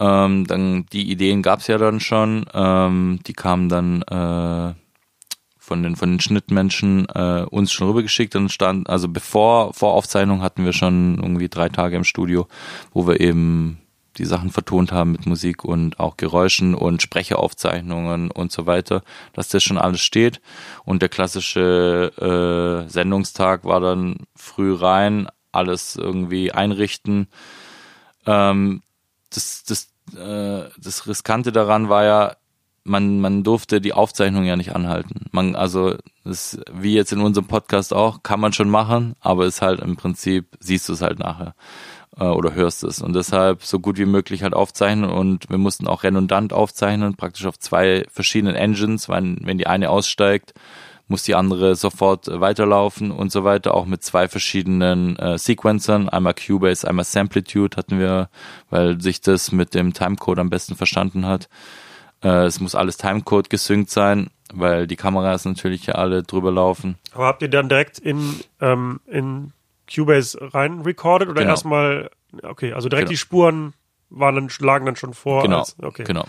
Ähm, 0.00 0.44
dann 0.48 0.86
die 0.92 1.08
Ideen 1.08 1.42
gab's 1.42 1.68
ja 1.68 1.78
dann 1.78 2.00
schon. 2.00 2.46
Ähm, 2.52 3.20
die 3.28 3.32
kamen 3.32 3.68
dann 3.68 4.02
äh, 4.02 4.74
von 5.58 5.84
den 5.84 5.94
von 5.94 6.10
den 6.10 6.20
Schnittmenschen 6.20 7.06
äh, 7.14 7.46
uns 7.48 7.70
schon 7.70 7.86
rübergeschickt 7.86 8.34
und 8.34 8.50
stand 8.50 8.90
also 8.90 9.08
bevor 9.08 9.72
vor 9.72 9.92
Aufzeichnung 9.92 10.42
hatten 10.42 10.64
wir 10.64 10.72
schon 10.72 11.18
irgendwie 11.22 11.48
drei 11.48 11.68
Tage 11.68 11.94
im 11.94 12.02
Studio, 12.02 12.48
wo 12.92 13.06
wir 13.06 13.20
eben 13.20 13.79
die 14.18 14.24
Sachen 14.24 14.50
vertont 14.50 14.92
haben 14.92 15.12
mit 15.12 15.26
Musik 15.26 15.64
und 15.64 16.00
auch 16.00 16.16
Geräuschen 16.16 16.74
und 16.74 17.02
Sprecheraufzeichnungen 17.02 18.30
und 18.30 18.52
so 18.52 18.66
weiter, 18.66 19.02
dass 19.32 19.48
das 19.48 19.62
schon 19.62 19.78
alles 19.78 20.00
steht. 20.00 20.40
Und 20.84 21.02
der 21.02 21.08
klassische 21.08 22.12
äh, 22.86 22.90
Sendungstag 22.90 23.64
war 23.64 23.80
dann 23.80 24.26
früh 24.34 24.74
rein, 24.74 25.28
alles 25.52 25.96
irgendwie 25.96 26.52
einrichten. 26.52 27.28
Ähm, 28.26 28.82
das, 29.30 29.64
das, 29.64 29.88
äh, 30.16 30.68
das 30.78 31.06
Riskante 31.06 31.52
daran 31.52 31.88
war 31.88 32.04
ja, 32.04 32.36
man, 32.82 33.20
man 33.20 33.42
durfte 33.44 33.80
die 33.80 33.92
Aufzeichnung 33.92 34.44
ja 34.44 34.56
nicht 34.56 34.74
anhalten. 34.74 35.26
Man, 35.32 35.54
also, 35.54 35.96
das, 36.24 36.58
wie 36.72 36.94
jetzt 36.94 37.12
in 37.12 37.20
unserem 37.20 37.46
Podcast 37.46 37.94
auch, 37.94 38.22
kann 38.22 38.40
man 38.40 38.52
schon 38.52 38.70
machen, 38.70 39.14
aber 39.20 39.46
ist 39.46 39.62
halt 39.62 39.80
im 39.80 39.96
Prinzip, 39.96 40.56
siehst 40.60 40.88
du 40.88 40.94
es 40.94 41.02
halt 41.02 41.18
nachher 41.18 41.54
äh, 42.18 42.24
oder 42.24 42.54
hörst 42.54 42.84
es. 42.84 43.00
Und 43.00 43.14
deshalb 43.14 43.62
so 43.62 43.80
gut 43.80 43.98
wie 43.98 44.06
möglich 44.06 44.42
halt 44.42 44.54
aufzeichnen 44.54 45.10
und 45.10 45.48
wir 45.50 45.58
mussten 45.58 45.86
auch 45.86 46.02
redundant 46.02 46.52
aufzeichnen, 46.52 47.16
praktisch 47.16 47.46
auf 47.46 47.58
zwei 47.58 48.04
verschiedenen 48.10 48.54
Engines, 48.54 49.08
weil 49.08 49.36
wenn 49.40 49.58
die 49.58 49.66
eine 49.66 49.90
aussteigt, 49.90 50.54
muss 51.10 51.24
die 51.24 51.34
andere 51.34 51.74
sofort 51.74 52.28
weiterlaufen 52.28 53.10
und 53.10 53.32
so 53.32 53.42
weiter, 53.42 53.74
auch 53.74 53.84
mit 53.84 54.04
zwei 54.04 54.28
verschiedenen 54.28 55.16
äh, 55.16 55.38
Sequencern, 55.38 56.08
einmal 56.08 56.34
Cubase, 56.34 56.86
einmal 56.86 57.04
Samplitude 57.04 57.76
hatten 57.76 57.98
wir, 57.98 58.30
weil 58.70 59.00
sich 59.00 59.20
das 59.20 59.50
mit 59.50 59.74
dem 59.74 59.92
Timecode 59.92 60.38
am 60.38 60.50
besten 60.50 60.76
verstanden 60.76 61.26
hat. 61.26 61.48
Äh, 62.22 62.44
es 62.44 62.60
muss 62.60 62.76
alles 62.76 62.96
Timecode 62.96 63.50
gesynkt 63.50 63.90
sein, 63.90 64.30
weil 64.52 64.86
die 64.86 64.94
Kameras 64.94 65.44
natürlich 65.44 65.86
ja 65.86 65.96
alle 65.96 66.22
drüber 66.22 66.52
laufen. 66.52 66.96
Aber 67.12 67.26
habt 67.26 67.42
ihr 67.42 67.48
dann 67.48 67.68
direkt 67.68 67.98
in, 67.98 68.36
ähm, 68.60 69.00
in 69.06 69.52
Cubase 69.94 70.38
rein 70.40 70.80
recorded 70.80 71.28
oder 71.28 71.40
Genau. 71.40 71.52
erstmal, 71.52 72.10
okay, 72.42 72.72
also 72.72 72.88
direkt 72.88 73.08
Genau. 73.08 73.12
die 73.12 73.18
Spuren 73.18 73.74
waren 74.08 74.34
dann, 74.34 74.48
lagen 74.60 74.86
dann 74.86 74.96
schon 74.96 75.14
vor. 75.14 75.42
Genau, 75.42 75.60
als, 75.60 75.76
okay. 75.82 76.04
genau. 76.04 76.24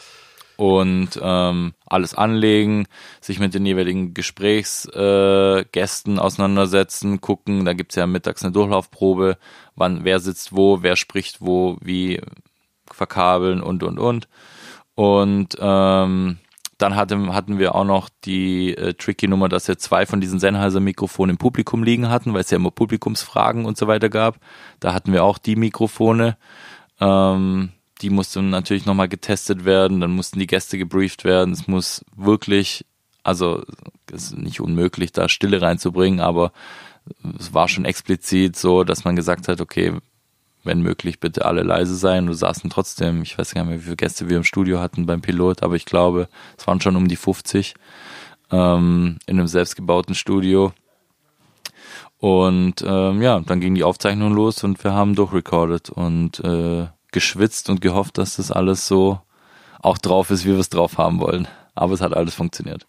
Und 0.57 1.20
ähm, 1.20 1.74
alles 1.88 2.14
anlegen, 2.14 2.86
sich 3.20 3.39
mit 3.39 3.55
den 3.55 3.66
jeweiligen 3.66 4.14
Gesprächsgästen 4.14 6.18
äh, 6.18 6.20
auseinandersetzen, 6.20 7.20
gucken. 7.20 7.66
Da 7.66 7.74
gibt's 7.74 7.95
ja 7.95 8.05
mittags 8.05 8.43
eine 8.43 8.51
Durchlaufprobe, 8.51 9.38
wann 9.76 10.03
wer 10.03 10.20
sitzt 10.20 10.55
wo, 10.55 10.84
wer 10.84 10.97
spricht 10.97 11.41
wo, 11.41 11.78
wie 11.82 12.22
verkabeln 12.91 13.64
und 13.64 13.82
und 13.82 13.97
und. 13.97 14.28
Und 14.93 15.57
ähm, 15.59 16.38
dann 16.82 16.95
hatte, 16.95 17.34
hatten 17.34 17.59
wir 17.59 17.75
auch 17.75 17.86
noch 17.86 18.09
die 18.25 18.75
äh, 18.75 18.93
tricky 18.93 19.27
Nummer, 19.27 19.49
dass 19.49 19.67
wir 19.67 19.77
zwei 19.77 20.05
von 20.05 20.21
diesen 20.21 20.39
Sennheiser-Mikrofonen 20.39 21.32
im 21.32 21.38
Publikum 21.38 21.84
liegen 21.84 22.09
hatten, 22.09 22.34
weil 22.34 22.41
es 22.41 22.51
ja 22.51 22.57
immer 22.57 22.71
Publikumsfragen 22.71 23.65
und 23.65 23.77
so 23.77 23.88
weiter 23.88 24.09
gab. 24.09 24.38
Da 24.79 24.93
hatten 24.93 25.13
wir 25.13 25.23
auch 25.23 25.38
die 25.38 25.55
Mikrofone. 25.55 26.38
Ähm, 26.99 27.71
die 28.01 28.09
mussten 28.09 28.49
natürlich 28.49 28.86
nochmal 28.86 29.09
getestet 29.09 29.63
werden, 29.65 30.01
dann 30.01 30.11
mussten 30.11 30.39
die 30.39 30.47
Gäste 30.47 30.77
gebrieft 30.77 31.23
werden. 31.23 31.53
Es 31.53 31.67
muss 31.67 32.03
wirklich, 32.15 32.86
also 33.23 33.63
es 34.11 34.32
ist 34.32 34.38
nicht 34.38 34.59
unmöglich, 34.59 35.11
da 35.11 35.29
Stille 35.29 35.61
reinzubringen, 35.61 36.19
aber 36.19 36.51
es 37.39 37.53
war 37.53 37.67
schon 37.67 37.86
explizit 37.86 38.55
so, 38.55 38.84
dass 38.84 39.03
man 39.03 39.15
gesagt 39.15 39.47
hat, 39.47 39.61
okay, 39.61 39.93
wenn 40.64 40.82
möglich, 40.82 41.20
bitte 41.20 41.45
alle 41.45 41.64
leise 41.64 41.95
sein. 41.95 42.28
Und 42.28 42.36
saßen 42.36 42.70
trotzdem, 42.70 43.22
ich 43.22 43.38
weiß 43.38 43.53
gar 43.53 43.64
nicht 43.64 43.70
mehr, 43.70 43.80
wie 43.80 43.84
viele 43.84 43.95
Gäste 43.95 44.30
wir 44.30 44.38
im 44.38 44.43
Studio 44.43 44.80
hatten 44.80 45.05
beim 45.05 45.22
Pilot, 45.22 45.64
aber 45.64 45.76
ich 45.76 45.86
glaube, 45.86 46.28
es 46.57 46.68
waren 46.68 46.82
schon 46.82 46.95
um 46.95 47.07
die 47.07 47.16
50 47.16 47.76
ähm, 48.51 49.18
in 49.26 49.39
einem 49.39 49.47
selbstgebauten 49.47 50.16
Studio. 50.16 50.74
Und 52.18 52.84
ähm, 52.86 53.22
ja, 53.22 53.39
dann 53.39 53.59
ging 53.59 53.74
die 53.74 53.84
Aufzeichnung 53.84 54.34
los 54.34 54.64
und 54.64 54.84
wir 54.84 54.93
haben 54.93 55.16
durchrecordet 55.16 55.89
und 55.89 56.39
äh, 56.41 56.88
geschwitzt 57.12 57.70
und 57.70 57.82
gehofft, 57.82 58.20
dass 58.20 58.36
das 58.36 58.51
alles 58.51 58.88
so 58.88 59.20
auch 59.82 59.97
drauf 59.97 60.30
ist, 60.30 60.45
wie 60.45 60.49
wir 60.49 60.59
es 60.59 60.70
drauf 60.70 60.99
haben 60.99 61.20
wollen. 61.20 61.47
Aber 61.74 61.93
es 61.93 62.01
hat 62.01 62.14
alles 62.14 62.36
funktioniert. 62.36 62.86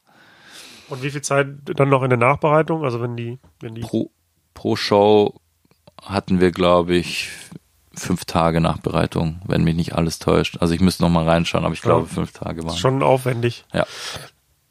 Und 0.91 1.03
wie 1.03 1.11
viel 1.11 1.23
Zeit 1.23 1.47
dann 1.65 1.89
noch 1.89 2.03
in 2.03 2.11
der 2.11 2.19
Nachbereitung? 2.19 2.85
Also 2.85 3.01
wenn 3.01 3.17
die, 3.17 3.39
wenn 3.61 3.75
die. 3.75 3.81
Pro, 3.81 4.11
pro 4.53 4.77
Show 4.77 5.41
hatten 6.03 6.41
wir, 6.41 6.51
glaube 6.51 6.95
ich, 6.95 7.31
fünf 7.95 8.25
Tage 8.25 8.61
Nachbereitung, 8.61 9.41
wenn 9.47 9.65
mich 9.65 9.75
nicht 9.77 9.95
alles 9.95 10.19
täuscht. 10.19 10.59
Also 10.61 10.75
ich 10.75 10.81
müsste 10.81 11.03
noch 11.03 11.11
mal 11.11 11.29
reinschauen, 11.29 11.65
aber 11.65 11.75
ich 11.75 11.83
glaube, 11.83 12.07
Ja. 12.09 12.15
fünf 12.15 12.33
Tage 12.33 12.65
waren. 12.65 12.77
Schon 12.77 13.03
aufwendig. 13.03 13.65
Ja. 13.73 13.87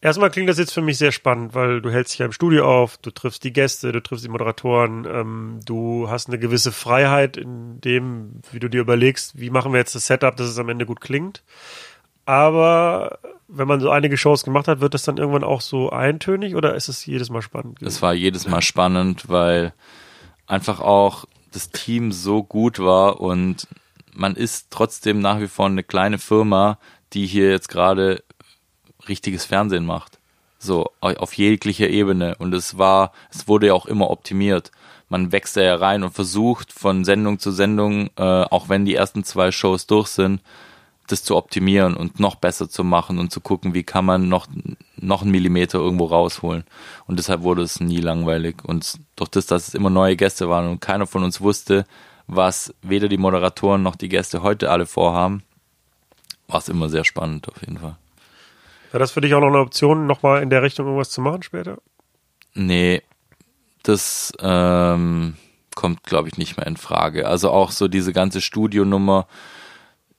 Erstmal 0.03 0.31
klingt 0.31 0.49
das 0.49 0.57
jetzt 0.57 0.73
für 0.73 0.81
mich 0.81 0.97
sehr 0.97 1.11
spannend, 1.11 1.53
weil 1.53 1.79
du 1.79 1.91
hältst 1.91 2.13
dich 2.13 2.19
ja 2.19 2.25
im 2.25 2.31
Studio 2.31 2.65
auf, 2.67 2.97
du 2.97 3.11
triffst 3.11 3.43
die 3.43 3.53
Gäste, 3.53 3.91
du 3.91 4.01
triffst 4.01 4.25
die 4.25 4.29
Moderatoren, 4.29 5.05
ähm, 5.05 5.59
du 5.63 6.09
hast 6.09 6.27
eine 6.27 6.39
gewisse 6.39 6.71
Freiheit 6.71 7.37
in 7.37 7.79
dem, 7.81 8.41
wie 8.51 8.59
du 8.59 8.67
dir 8.67 8.81
überlegst, 8.81 9.39
wie 9.39 9.51
machen 9.51 9.71
wir 9.73 9.77
jetzt 9.79 9.93
das 9.93 10.07
Setup, 10.07 10.35
dass 10.35 10.47
es 10.47 10.57
am 10.57 10.69
Ende 10.69 10.87
gut 10.87 11.01
klingt. 11.01 11.43
Aber 12.25 13.19
wenn 13.47 13.67
man 13.67 13.79
so 13.79 13.89
einige 13.89 14.17
Shows 14.17 14.43
gemacht 14.43 14.67
hat, 14.67 14.79
wird 14.81 14.93
das 14.93 15.03
dann 15.03 15.17
irgendwann 15.17 15.43
auch 15.43 15.61
so 15.61 15.89
eintönig 15.89 16.55
oder 16.55 16.75
ist 16.75 16.87
es 16.87 17.05
jedes 17.05 17.29
Mal 17.29 17.41
spannend? 17.41 17.81
Es 17.81 18.01
war 18.01 18.13
jedes 18.13 18.47
Mal 18.47 18.61
spannend, 18.61 19.29
weil 19.29 19.73
einfach 20.47 20.79
auch 20.79 21.25
das 21.51 21.69
Team 21.69 22.11
so 22.11 22.43
gut 22.43 22.79
war 22.79 23.19
und 23.19 23.67
man 24.13 24.35
ist 24.35 24.67
trotzdem 24.69 25.19
nach 25.19 25.39
wie 25.39 25.47
vor 25.47 25.67
eine 25.67 25.83
kleine 25.83 26.17
Firma, 26.17 26.77
die 27.13 27.25
hier 27.25 27.49
jetzt 27.51 27.69
gerade 27.69 28.23
richtiges 29.07 29.45
Fernsehen 29.45 29.85
macht. 29.85 30.19
So, 30.59 30.91
auf 30.99 31.33
jeglicher 31.33 31.89
Ebene. 31.89 32.35
Und 32.37 32.53
es 32.53 32.77
war, 32.77 33.13
es 33.31 33.47
wurde 33.47 33.67
ja 33.67 33.73
auch 33.73 33.87
immer 33.87 34.11
optimiert. 34.11 34.71
Man 35.09 35.31
wächst 35.31 35.55
ja 35.55 35.75
rein 35.75 36.03
und 36.03 36.13
versucht 36.13 36.71
von 36.71 37.03
Sendung 37.03 37.39
zu 37.39 37.51
Sendung, 37.51 38.11
äh, 38.15 38.21
auch 38.21 38.69
wenn 38.69 38.85
die 38.85 38.95
ersten 38.95 39.23
zwei 39.23 39.51
Shows 39.51 39.87
durch 39.87 40.07
sind, 40.07 40.41
das 41.11 41.23
zu 41.23 41.35
optimieren 41.35 41.95
und 41.95 42.19
noch 42.19 42.35
besser 42.35 42.69
zu 42.69 42.83
machen 42.83 43.19
und 43.19 43.31
zu 43.31 43.41
gucken, 43.41 43.73
wie 43.73 43.83
kann 43.83 44.05
man 44.05 44.29
noch, 44.29 44.47
noch 44.97 45.21
einen 45.21 45.31
Millimeter 45.31 45.79
irgendwo 45.79 46.05
rausholen. 46.05 46.63
Und 47.07 47.19
deshalb 47.19 47.41
wurde 47.41 47.61
es 47.61 47.79
nie 47.79 47.99
langweilig. 47.99 48.63
Und 48.63 48.99
durch 49.15 49.29
das, 49.29 49.45
dass 49.45 49.69
es 49.69 49.73
immer 49.73 49.89
neue 49.89 50.15
Gäste 50.15 50.49
waren 50.49 50.69
und 50.69 50.81
keiner 50.81 51.07
von 51.07 51.23
uns 51.23 51.41
wusste, 51.41 51.85
was 52.27 52.73
weder 52.81 53.09
die 53.09 53.17
Moderatoren 53.17 53.83
noch 53.83 53.95
die 53.95 54.09
Gäste 54.09 54.41
heute 54.41 54.71
alle 54.71 54.85
vorhaben, 54.85 55.43
war 56.47 56.59
es 56.59 56.69
immer 56.69 56.89
sehr 56.89 57.03
spannend 57.03 57.47
auf 57.49 57.61
jeden 57.61 57.77
Fall. 57.77 57.97
Wäre 58.91 58.99
das 58.99 59.11
für 59.11 59.21
dich 59.21 59.33
auch 59.33 59.39
noch 59.39 59.47
eine 59.47 59.59
Option, 59.59 60.05
nochmal 60.05 60.43
in 60.43 60.49
der 60.49 60.63
Richtung 60.63 60.85
irgendwas 60.85 61.09
zu 61.09 61.21
machen 61.21 61.43
später? 61.43 61.77
Nee, 62.53 63.01
das 63.83 64.33
ähm, 64.39 65.35
kommt, 65.75 66.03
glaube 66.03 66.27
ich, 66.27 66.37
nicht 66.37 66.57
mehr 66.57 66.67
in 66.67 66.77
Frage. 66.77 67.27
Also 67.27 67.49
auch 67.51 67.71
so 67.71 67.87
diese 67.87 68.13
ganze 68.13 68.41
Studionummer. 68.41 69.27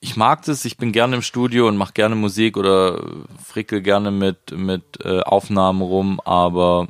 Ich 0.05 0.17
mag 0.17 0.43
das, 0.43 0.65
ich 0.65 0.79
bin 0.79 0.91
gerne 0.91 1.15
im 1.15 1.23
Studio 1.23 1.69
und 1.69 1.77
mache 1.77 1.93
gerne 1.93 2.17
Musik 2.17 2.57
oder 2.57 3.01
frickel 3.41 3.81
gerne 3.81 4.11
mit, 4.11 4.51
mit 4.51 4.83
äh, 5.05 5.21
Aufnahmen 5.21 5.81
rum, 5.81 6.21
aber 6.25 6.89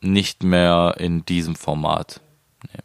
nicht 0.00 0.44
mehr 0.44 0.94
in 0.96 1.26
diesem 1.26 1.56
Format. 1.56 2.20
Nee. 2.72 2.80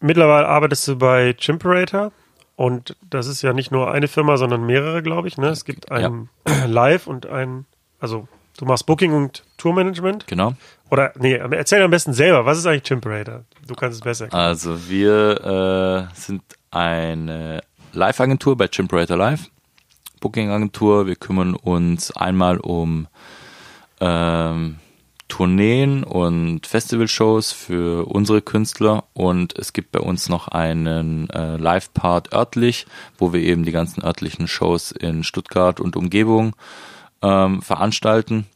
Mittlerweile 0.00 0.48
arbeitest 0.48 0.88
du 0.88 0.96
bei 0.96 1.34
Chimperator. 1.34 2.10
Und 2.56 2.96
das 3.08 3.28
ist 3.28 3.42
ja 3.42 3.52
nicht 3.52 3.70
nur 3.70 3.92
eine 3.92 4.08
Firma, 4.08 4.38
sondern 4.38 4.66
mehrere, 4.66 5.00
glaube 5.00 5.28
ich. 5.28 5.38
Ne? 5.38 5.46
Es 5.46 5.64
gibt 5.64 5.92
ein 5.92 6.28
ja. 6.48 6.64
Live 6.66 7.06
und 7.06 7.26
ein, 7.26 7.64
also 8.00 8.26
du 8.58 8.64
machst 8.64 8.86
Booking 8.86 9.12
und 9.12 9.44
Tourmanagement. 9.56 10.26
Genau. 10.26 10.54
Oder, 10.90 11.12
nee, 11.16 11.34
erzähl 11.34 11.80
am 11.80 11.92
besten 11.92 12.12
selber, 12.12 12.44
was 12.44 12.58
ist 12.58 12.66
eigentlich 12.66 12.82
Chimperator? 12.82 13.44
Du 13.68 13.76
kannst 13.76 13.98
es 13.98 14.02
besser 14.02 14.24
erklären. 14.24 14.44
Also 14.46 14.88
wir 14.88 16.10
äh, 16.10 16.14
sind 16.16 16.42
eine 16.72 17.62
Live-Agentur 17.94 18.56
bei 18.56 18.68
Chimperator 18.68 19.16
Live. 19.16 19.50
Booking-Agentur. 20.20 21.06
Wir 21.06 21.16
kümmern 21.16 21.54
uns 21.54 22.10
einmal 22.10 22.58
um 22.58 23.06
ähm, 24.00 24.78
Tourneen 25.28 26.02
und 26.02 26.66
Festivalshows 26.66 27.52
für 27.52 28.06
unsere 28.06 28.42
Künstler 28.42 29.04
und 29.12 29.56
es 29.58 29.72
gibt 29.72 29.92
bei 29.92 30.00
uns 30.00 30.28
noch 30.28 30.48
einen 30.48 31.30
äh, 31.30 31.56
Live-Part 31.56 32.32
örtlich, 32.32 32.86
wo 33.18 33.32
wir 33.32 33.40
eben 33.40 33.64
die 33.64 33.72
ganzen 33.72 34.02
örtlichen 34.02 34.48
Shows 34.48 34.92
in 34.92 35.24
Stuttgart 35.24 35.80
und 35.80 35.96
Umgebung 35.96 36.56
ähm, 37.22 37.62
veranstalten 37.62 38.46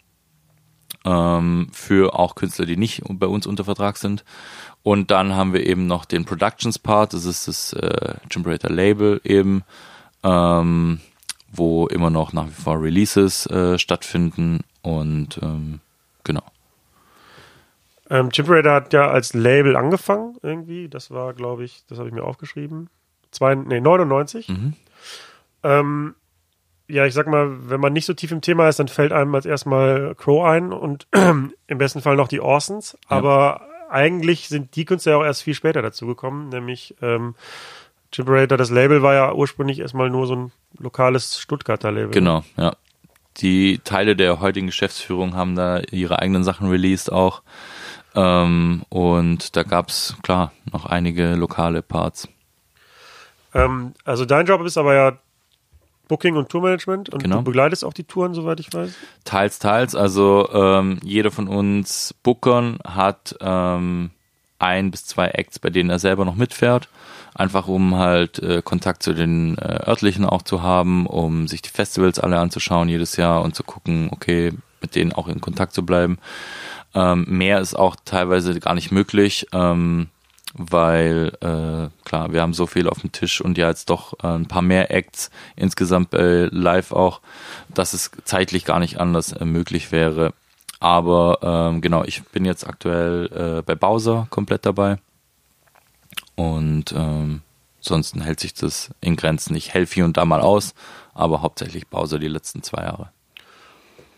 ähm, 1.04 1.68
für 1.72 2.18
auch 2.18 2.34
Künstler, 2.34 2.66
die 2.66 2.76
nicht 2.76 3.02
bei 3.08 3.26
uns 3.26 3.46
unter 3.46 3.64
Vertrag 3.64 3.96
sind. 3.96 4.24
Und 4.88 5.10
dann 5.10 5.36
haben 5.36 5.52
wir 5.52 5.66
eben 5.66 5.86
noch 5.86 6.06
den 6.06 6.24
Productions-Part, 6.24 7.12
das 7.12 7.26
ist 7.26 7.46
das 7.46 7.74
äh, 7.74 8.14
Generator 8.30 8.70
Label 8.70 9.20
eben, 9.22 9.62
ähm, 10.24 11.00
wo 11.52 11.86
immer 11.88 12.08
noch 12.08 12.32
nach 12.32 12.46
wie 12.46 12.62
vor 12.62 12.80
Releases 12.80 13.44
äh, 13.48 13.78
stattfinden 13.78 14.60
und 14.80 15.40
ähm, 15.42 15.80
genau. 16.24 16.40
Ähm, 18.08 18.30
Chimperator 18.30 18.72
hat 18.72 18.94
ja 18.94 19.10
als 19.10 19.34
Label 19.34 19.76
angefangen 19.76 20.38
irgendwie. 20.42 20.88
Das 20.88 21.10
war, 21.10 21.34
glaube 21.34 21.64
ich, 21.64 21.84
das 21.90 21.98
habe 21.98 22.08
ich 22.08 22.14
mir 22.14 22.24
aufgeschrieben. 22.24 22.88
Zwei, 23.30 23.56
nee, 23.56 23.82
99. 23.82 24.48
Mhm. 24.48 24.72
Ähm, 25.64 26.14
ja, 26.86 27.04
ich 27.04 27.12
sag 27.12 27.26
mal, 27.26 27.68
wenn 27.68 27.80
man 27.80 27.92
nicht 27.92 28.06
so 28.06 28.14
tief 28.14 28.32
im 28.32 28.40
Thema 28.40 28.70
ist, 28.70 28.78
dann 28.78 28.88
fällt 28.88 29.12
einem 29.12 29.34
als 29.34 29.44
erstmal 29.44 30.14
Crow 30.14 30.46
ein 30.46 30.72
und 30.72 31.06
im 31.12 31.78
besten 31.78 32.00
Fall 32.00 32.16
noch 32.16 32.28
die 32.28 32.40
Orsons. 32.40 32.96
Ja. 33.10 33.67
Eigentlich 33.88 34.48
sind 34.48 34.76
die 34.76 34.84
Künstler 34.84 35.12
ja 35.12 35.18
auch 35.18 35.24
erst 35.24 35.42
viel 35.42 35.54
später 35.54 35.82
dazu 35.82 36.06
gekommen, 36.06 36.48
nämlich 36.48 36.94
ähm, 37.00 37.34
Chimperator, 38.12 38.56
das 38.56 38.70
Label 38.70 39.02
war 39.02 39.14
ja 39.14 39.32
ursprünglich 39.32 39.80
erstmal 39.80 40.10
nur 40.10 40.26
so 40.26 40.34
ein 40.34 40.52
lokales 40.78 41.38
Stuttgarter 41.38 41.92
Label. 41.92 42.10
Genau, 42.10 42.44
ja. 42.56 42.74
Die 43.38 43.78
Teile 43.84 44.16
der 44.16 44.40
heutigen 44.40 44.66
Geschäftsführung 44.66 45.34
haben 45.34 45.54
da 45.54 45.80
ihre 45.90 46.18
eigenen 46.18 46.42
Sachen 46.42 46.68
released 46.68 47.12
auch. 47.12 47.42
Ähm, 48.14 48.82
und 48.88 49.54
da 49.56 49.62
gab 49.62 49.90
es, 49.90 50.16
klar, 50.22 50.52
noch 50.72 50.86
einige 50.86 51.34
lokale 51.36 51.82
Parts. 51.82 52.28
Ähm, 53.54 53.94
also 54.04 54.24
dein 54.24 54.46
Job 54.46 54.62
ist 54.62 54.76
aber 54.76 54.94
ja 54.94 55.18
Booking 56.08 56.36
und 56.36 56.48
Tourmanagement 56.48 57.10
und 57.10 57.22
genau. 57.22 57.36
du 57.36 57.42
begleitest 57.42 57.84
auch 57.84 57.92
die 57.92 58.04
Touren, 58.04 58.34
soweit 58.34 58.60
ich 58.60 58.72
weiß? 58.72 58.90
Teils, 59.24 59.58
teils. 59.58 59.94
Also 59.94 60.48
ähm, 60.52 60.98
jeder 61.02 61.30
von 61.30 61.46
uns 61.48 62.14
Bookern 62.22 62.78
hat 62.84 63.36
ähm, 63.40 64.10
ein 64.58 64.90
bis 64.90 65.04
zwei 65.04 65.28
Acts, 65.28 65.58
bei 65.58 65.70
denen 65.70 65.90
er 65.90 65.98
selber 65.98 66.24
noch 66.24 66.34
mitfährt. 66.34 66.88
Einfach 67.34 67.68
um 67.68 67.96
halt 67.96 68.40
äh, 68.40 68.62
Kontakt 68.62 69.02
zu 69.02 69.12
den 69.12 69.56
äh, 69.58 69.88
örtlichen 69.88 70.24
auch 70.24 70.42
zu 70.42 70.62
haben, 70.62 71.06
um 71.06 71.46
sich 71.46 71.62
die 71.62 71.68
Festivals 71.68 72.18
alle 72.18 72.38
anzuschauen 72.38 72.88
jedes 72.88 73.16
Jahr 73.16 73.42
und 73.42 73.54
zu 73.54 73.62
gucken, 73.62 74.08
okay, 74.10 74.52
mit 74.80 74.96
denen 74.96 75.12
auch 75.12 75.28
in 75.28 75.40
Kontakt 75.40 75.72
zu 75.74 75.84
bleiben. 75.84 76.18
Ähm, 76.94 77.26
mehr 77.28 77.60
ist 77.60 77.74
auch 77.74 77.96
teilweise 78.04 78.58
gar 78.58 78.74
nicht 78.74 78.90
möglich, 78.90 79.46
ähm, 79.52 80.08
weil 80.54 81.32
äh, 81.40 81.88
klar, 82.04 82.32
wir 82.32 82.40
haben 82.40 82.54
so 82.54 82.66
viel 82.66 82.88
auf 82.88 83.00
dem 83.00 83.12
Tisch 83.12 83.40
und 83.40 83.58
ja 83.58 83.68
jetzt 83.68 83.90
doch 83.90 84.14
äh, 84.22 84.28
ein 84.28 84.46
paar 84.46 84.62
mehr 84.62 84.90
Acts 84.90 85.30
insgesamt 85.56 86.14
äh, 86.14 86.46
live 86.46 86.92
auch, 86.92 87.20
dass 87.68 87.92
es 87.92 88.10
zeitlich 88.24 88.64
gar 88.64 88.78
nicht 88.78 89.00
anders 89.00 89.32
äh, 89.32 89.44
möglich 89.44 89.92
wäre. 89.92 90.32
Aber 90.80 91.38
ähm, 91.42 91.80
genau, 91.80 92.04
ich 92.04 92.22
bin 92.24 92.44
jetzt 92.44 92.66
aktuell 92.66 93.58
äh, 93.58 93.62
bei 93.62 93.74
Bowser 93.74 94.26
komplett 94.30 94.64
dabei 94.64 94.98
und 96.36 96.92
ähm, 96.92 97.42
ansonsten 97.80 98.20
hält 98.20 98.40
sich 98.40 98.54
das 98.54 98.90
in 99.00 99.16
Grenzen. 99.16 99.56
Ich 99.56 99.74
helfe 99.74 99.94
hier 99.94 100.04
und 100.04 100.16
da 100.16 100.24
mal 100.24 100.40
aus, 100.40 100.74
aber 101.14 101.42
hauptsächlich 101.42 101.88
Bowser 101.88 102.18
die 102.18 102.28
letzten 102.28 102.62
zwei 102.62 102.82
Jahre. 102.82 103.10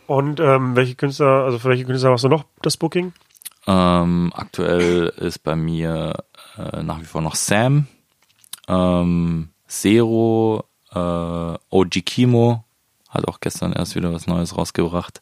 Und 0.07 0.41
ähm, 0.41 0.77
welche 0.77 0.97
Künstler, 0.97 1.45
also 1.45 1.59
für 1.59 1.69
welche 1.69 1.85
Künstler 1.85 2.11
machst 2.11 2.25
du 2.25 2.29
noch 2.29 2.45
das 2.63 2.77
Booking? 2.77 3.13
Ähm, 3.67 4.33
aktuell 4.35 5.13
ist 5.17 5.41
bei 5.41 5.57
mir 5.57 6.25
äh, 6.57 6.83
nach 6.83 7.01
wie 7.01 7.05
vor 7.05 7.21
noch 7.21 7.35
Sam, 7.35 7.87
ähm, 8.69 9.51
Zero, 9.69 10.65
äh, 10.93 10.99
OG 10.99 12.03
Kimo, 12.05 12.65
hat 13.09 13.29
auch 13.29 13.41
gestern 13.41 13.73
erst 13.73 13.95
wieder 13.97 14.13
was 14.13 14.27
Neues 14.27 14.57
rausgebracht. 14.57 15.21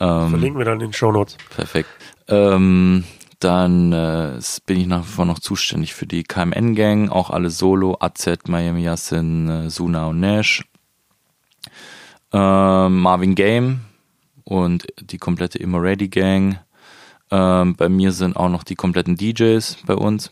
Ähm, 0.00 0.30
Verlinken 0.30 0.58
wir 0.58 0.64
dann 0.64 0.74
in 0.74 0.88
den 0.88 0.92
Show 0.92 1.12
Notes. 1.12 1.36
Perfekt. 1.54 1.88
Ähm, 2.28 3.04
dann 3.38 3.92
äh, 3.92 4.40
bin 4.66 4.80
ich 4.80 4.86
nach 4.86 5.02
wie 5.02 5.12
vor 5.12 5.24
noch 5.24 5.38
zuständig 5.38 5.94
für 5.94 6.06
die 6.06 6.24
KMN-Gang, 6.24 7.10
auch 7.10 7.30
alle 7.30 7.50
Solo, 7.50 7.96
AZ, 8.00 8.26
Miami 8.48 8.82
Yassin, 8.82 9.48
äh, 9.48 9.70
Suna 9.70 10.06
und 10.06 10.20
Nash. 10.20 10.64
Ähm, 12.32 13.00
Marvin 13.00 13.34
Game, 13.34 13.80
und 14.44 14.86
die 15.00 15.18
komplette 15.18 15.58
Immer 15.58 15.82
Ready 15.82 16.08
Gang. 16.08 16.60
Ähm, 17.34 17.74
bei 17.74 17.88
mir 17.88 18.12
sind 18.12 18.36
auch 18.36 18.48
noch 18.48 18.62
die 18.62 18.76
kompletten 18.76 19.16
DJs 19.16 19.78
bei 19.86 19.94
uns. 19.94 20.30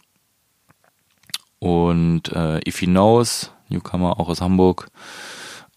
Und 1.59 2.29
äh, 2.33 2.61
If 2.67 2.79
He 2.79 2.87
Knows, 2.87 3.51
Newcomer 3.69 4.21
auch 4.21 4.29
aus 4.29 4.41
Hamburg. 4.41 4.87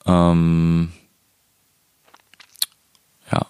Ähm, 0.05 0.91
ja, 3.31 3.41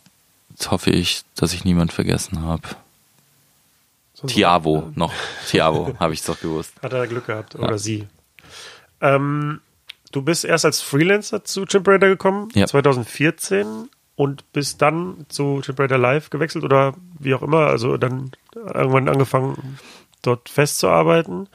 jetzt 0.51 0.71
hoffe 0.71 0.91
ich, 0.91 1.23
dass 1.35 1.51
ich 1.51 1.65
niemand 1.65 1.91
vergessen 1.91 2.41
habe. 2.43 2.63
Tiavo 4.25 4.91
noch. 4.95 5.11
Tiavo, 5.49 5.93
habe 5.99 6.13
ich 6.13 6.21
es 6.21 6.25
doch 6.25 6.39
gewusst. 6.39 6.71
Hat 6.81 6.93
er 6.93 7.07
Glück 7.07 7.27
gehabt, 7.27 7.55
oder 7.55 7.71
ja. 7.71 7.77
sie. 7.77 8.07
Ähm, 9.01 9.59
du 10.13 10.21
bist 10.21 10.45
erst 10.45 10.63
als 10.63 10.79
Freelancer 10.79 11.43
zu 11.43 11.65
Chimperator 11.65 12.07
gekommen, 12.07 12.47
ja. 12.55 12.67
2014 12.67 13.89
und 14.15 14.51
bis 14.53 14.77
dann 14.77 15.25
zu 15.29 15.61
Chipwriter 15.61 15.97
Live 15.97 16.29
gewechselt 16.29 16.63
oder 16.63 16.93
wie 17.19 17.33
auch 17.33 17.41
immer, 17.41 17.67
also 17.67 17.97
dann 17.97 18.31
irgendwann 18.55 19.09
angefangen, 19.09 19.77
dort 20.21 20.49
festzuarbeiten. 20.49 21.49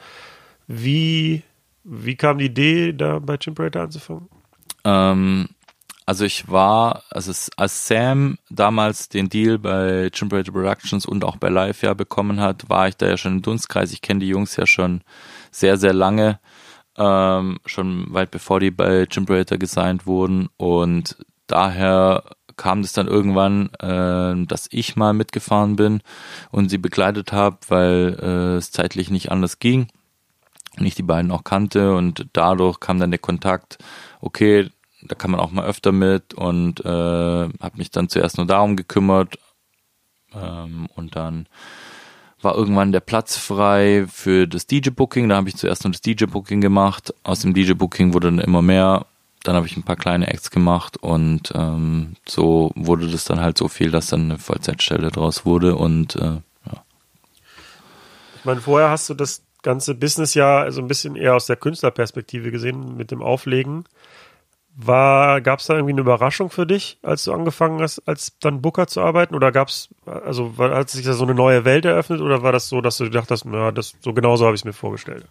Wie, 0.67 1.43
wie 1.83 2.15
kam 2.15 2.37
die 2.37 2.45
Idee, 2.45 2.93
da 2.93 3.19
bei 3.19 3.37
Chimprater 3.37 3.81
anzufangen? 3.81 4.29
Ähm, 4.83 5.49
also 6.05 6.25
ich 6.25 6.49
war, 6.49 7.03
also 7.09 7.31
als 7.57 7.87
Sam 7.87 8.37
damals 8.49 9.09
den 9.09 9.29
Deal 9.29 9.57
bei 9.57 10.09
Chimperator 10.11 10.53
Productions 10.53 11.05
und 11.05 11.23
auch 11.23 11.37
bei 11.37 11.49
Live 11.49 11.83
ja 11.83 11.93
bekommen 11.93 12.39
hat, 12.39 12.69
war 12.69 12.87
ich 12.87 12.97
da 12.97 13.07
ja 13.07 13.17
schon 13.17 13.33
im 13.37 13.41
Dunstkreis. 13.41 13.93
Ich 13.93 14.01
kenne 14.01 14.19
die 14.19 14.27
Jungs 14.27 14.55
ja 14.55 14.65
schon 14.65 15.01
sehr, 15.51 15.77
sehr 15.77 15.93
lange, 15.93 16.39
ähm, 16.97 17.59
schon 17.65 18.13
weit 18.13 18.31
bevor 18.31 18.59
die 18.59 18.71
bei 18.71 19.05
Chimperator 19.05 19.57
gesigned 19.57 20.05
wurden 20.05 20.49
und 20.57 21.17
daher 21.47 22.23
kam 22.61 22.81
es 22.81 22.93
dann 22.93 23.07
irgendwann, 23.07 23.73
äh, 23.79 24.45
dass 24.45 24.67
ich 24.69 24.95
mal 24.95 25.13
mitgefahren 25.13 25.77
bin 25.77 26.03
und 26.51 26.69
sie 26.69 26.77
begleitet 26.77 27.31
habe, 27.31 27.57
weil 27.69 28.19
äh, 28.21 28.57
es 28.57 28.71
zeitlich 28.71 29.09
nicht 29.09 29.31
anders 29.31 29.57
ging 29.57 29.87
und 30.77 30.85
ich 30.85 30.93
die 30.93 31.01
beiden 31.01 31.31
auch 31.31 31.43
kannte 31.43 31.95
und 31.95 32.27
dadurch 32.33 32.79
kam 32.79 32.99
dann 32.99 33.09
der 33.09 33.19
Kontakt, 33.19 33.79
okay, 34.21 34.69
da 35.01 35.15
kann 35.15 35.31
man 35.31 35.39
auch 35.39 35.49
mal 35.49 35.65
öfter 35.65 35.91
mit 35.91 36.35
und 36.35 36.85
äh, 36.85 36.87
habe 36.87 37.77
mich 37.77 37.89
dann 37.89 38.09
zuerst 38.09 38.37
nur 38.37 38.45
darum 38.45 38.75
gekümmert 38.75 39.39
ähm, 40.35 40.87
und 40.95 41.15
dann 41.15 41.47
war 42.43 42.55
irgendwann 42.55 42.91
der 42.91 42.99
Platz 42.99 43.37
frei 43.37 44.05
für 44.07 44.47
das 44.47 44.67
DJ-Booking. 44.67 45.29
Da 45.29 45.37
habe 45.37 45.49
ich 45.49 45.57
zuerst 45.57 45.83
nur 45.83 45.93
das 45.93 46.01
DJ-Booking 46.01 46.61
gemacht. 46.61 47.11
Aus 47.23 47.39
dem 47.39 47.55
DJ-Booking 47.55 48.13
wurde 48.13 48.27
dann 48.27 48.39
immer 48.39 48.61
mehr. 48.61 49.07
Dann 49.43 49.55
habe 49.55 49.65
ich 49.65 49.75
ein 49.75 49.83
paar 49.83 49.95
kleine 49.95 50.27
Acts 50.27 50.51
gemacht 50.51 50.97
und 50.97 51.51
ähm, 51.55 52.15
so 52.27 52.71
wurde 52.75 53.07
das 53.07 53.25
dann 53.25 53.39
halt 53.39 53.57
so 53.57 53.67
viel, 53.67 53.89
dass 53.89 54.07
dann 54.07 54.25
eine 54.25 54.37
Vollzeitstelle 54.37 55.09
draus 55.09 55.45
wurde 55.45 55.75
und 55.75 56.15
äh, 56.15 56.41
ja. 56.65 56.83
Ich 58.37 58.45
meine, 58.45 58.61
vorher 58.61 58.89
hast 58.89 59.09
du 59.09 59.13
das 59.15 59.43
ganze 59.63 59.95
Business 59.95 60.33
ja 60.33 60.69
so 60.71 60.81
ein 60.81 60.87
bisschen 60.87 61.15
eher 61.15 61.35
aus 61.35 61.45
der 61.47 61.55
Künstlerperspektive 61.55 62.51
gesehen 62.51 62.97
mit 62.97 63.11
dem 63.11 63.21
Auflegen. 63.21 63.85
Gab 64.85 65.59
es 65.59 65.65
da 65.65 65.73
irgendwie 65.73 65.91
eine 65.91 66.01
Überraschung 66.01 66.49
für 66.49 66.65
dich, 66.65 66.97
als 67.03 67.25
du 67.25 67.33
angefangen 67.33 67.81
hast, 67.81 68.07
als 68.07 68.37
dann 68.39 68.61
Booker 68.61 68.87
zu 68.87 69.01
arbeiten? 69.01 69.35
Oder 69.35 69.51
gab 69.51 69.67
es, 69.67 69.89
also 70.05 70.53
hat 70.57 70.89
sich 70.89 71.05
da 71.05 71.13
so 71.13 71.25
eine 71.25 71.35
neue 71.35 71.65
Welt 71.65 71.83
eröffnet 71.83 72.21
oder 72.21 72.41
war 72.41 72.53
das 72.53 72.69
so, 72.69 72.79
dass 72.79 72.97
du 72.97 73.03
gedacht 73.03 73.29
hast, 73.31 73.43
na, 73.45 73.71
das 73.71 73.95
so 73.99 74.13
genauso 74.13 74.45
habe 74.45 74.55
ich 74.55 74.61
es 74.61 74.65
mir 74.65 74.73
vorgestellt? 74.73 75.25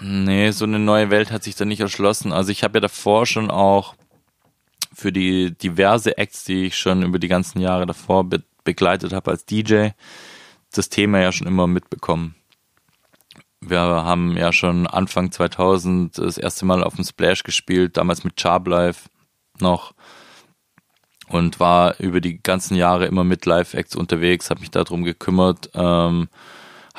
Nee, 0.00 0.50
so 0.50 0.64
eine 0.64 0.78
neue 0.78 1.10
Welt 1.10 1.30
hat 1.30 1.44
sich 1.44 1.56
da 1.56 1.64
nicht 1.64 1.80
erschlossen. 1.80 2.32
Also 2.32 2.50
ich 2.50 2.64
habe 2.64 2.78
ja 2.78 2.80
davor 2.80 3.26
schon 3.26 3.50
auch 3.50 3.94
für 4.92 5.12
die 5.12 5.56
diverse 5.56 6.16
Acts, 6.18 6.44
die 6.44 6.66
ich 6.66 6.78
schon 6.78 7.02
über 7.02 7.18
die 7.18 7.28
ganzen 7.28 7.60
Jahre 7.60 7.86
davor 7.86 8.24
be 8.24 8.42
begleitet 8.62 9.14
habe 9.14 9.30
als 9.30 9.46
DJ, 9.46 9.88
das 10.70 10.90
Thema 10.90 11.18
ja 11.18 11.32
schon 11.32 11.46
immer 11.46 11.66
mitbekommen 11.66 12.34
wir 13.60 13.80
haben 13.80 14.36
ja 14.36 14.52
schon 14.52 14.86
Anfang 14.86 15.30
2000 15.30 16.18
das 16.18 16.38
erste 16.38 16.64
Mal 16.64 16.82
auf 16.82 16.96
dem 16.96 17.04
Splash 17.04 17.42
gespielt, 17.42 17.96
damals 17.96 18.24
mit 18.24 18.40
Charb 18.40 18.66
Live 18.66 19.08
noch 19.60 19.92
und 21.28 21.60
war 21.60 22.00
über 22.00 22.20
die 22.20 22.42
ganzen 22.42 22.74
Jahre 22.74 23.06
immer 23.06 23.22
mit 23.22 23.46
Live-Acts 23.46 23.94
unterwegs, 23.94 24.50
habe 24.50 24.60
mich 24.60 24.70
darum 24.70 25.04
gekümmert, 25.04 25.70
ähm, 25.74 26.28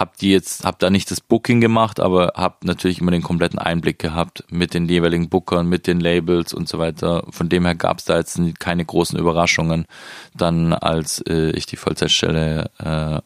habe 0.02 0.12
die 0.20 0.32
jetzt, 0.32 0.66
habe 0.66 0.78
da 0.80 0.89
nicht 0.89 1.12
das 1.12 1.22
Booking 1.22 1.62
gemacht, 1.62 1.99
aber 1.99 2.34
habe 2.36 2.56
natürlich 2.64 2.99
immer 2.99 3.12
den 3.12 3.22
kompletten 3.22 3.60
Einblick 3.60 3.99
gehabt 3.99 4.43
mit 4.49 4.74
den 4.74 4.89
jeweiligen 4.89 5.30
Bookern, 5.30 5.68
mit 5.68 5.86
den 5.86 5.99
Labels 5.99 6.54
und 6.54 6.68
so 6.68 6.80
weiter. 6.80 7.24
Von 7.30 7.49
dem 7.49 7.66
her 7.66 7.76
gab 7.76 7.99
es 7.99 8.06
da 8.06 8.18
jetzt 8.18 8.39
keine 8.60 8.84
großen 8.84 9.18
Überraschungen, 9.18 9.86
dann 10.36 10.74
als 10.74 11.22
äh, 11.30 11.52
ich 11.52 11.68
die 11.68 11.76
Vollzeitstelle 11.76 12.72
äh, 12.80 13.22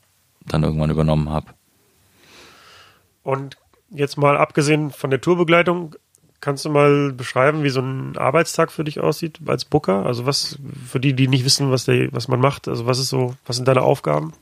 dann 0.45 0.63
irgendwann 0.63 0.89
übernommen 0.89 1.29
habe. 1.29 1.47
Und 3.23 3.57
jetzt 3.89 4.17
mal 4.17 4.37
abgesehen 4.37 4.91
von 4.91 5.09
der 5.09 5.21
Tourbegleitung, 5.21 5.95
kannst 6.41 6.65
du 6.65 6.69
mal 6.69 7.13
beschreiben, 7.13 7.63
wie 7.63 7.69
so 7.69 7.79
ein 7.79 8.17
Arbeitstag 8.17 8.71
für 8.71 8.83
dich 8.83 8.99
aussieht 8.99 9.39
als 9.45 9.63
Booker? 9.63 10.05
Also 10.05 10.25
was 10.25 10.59
für 10.85 10.99
die, 10.99 11.13
die 11.13 11.29
nicht 11.29 11.45
wissen, 11.45 11.71
was, 11.71 11.85
der, 11.85 12.11
was 12.11 12.27
man 12.27 12.41
macht, 12.41 12.67
also 12.67 12.85
was 12.85 12.99
ist 12.99 13.09
so, 13.09 13.33
was 13.45 13.55
sind 13.55 13.67
deine 13.67 13.81
Aufgaben? 13.81 14.33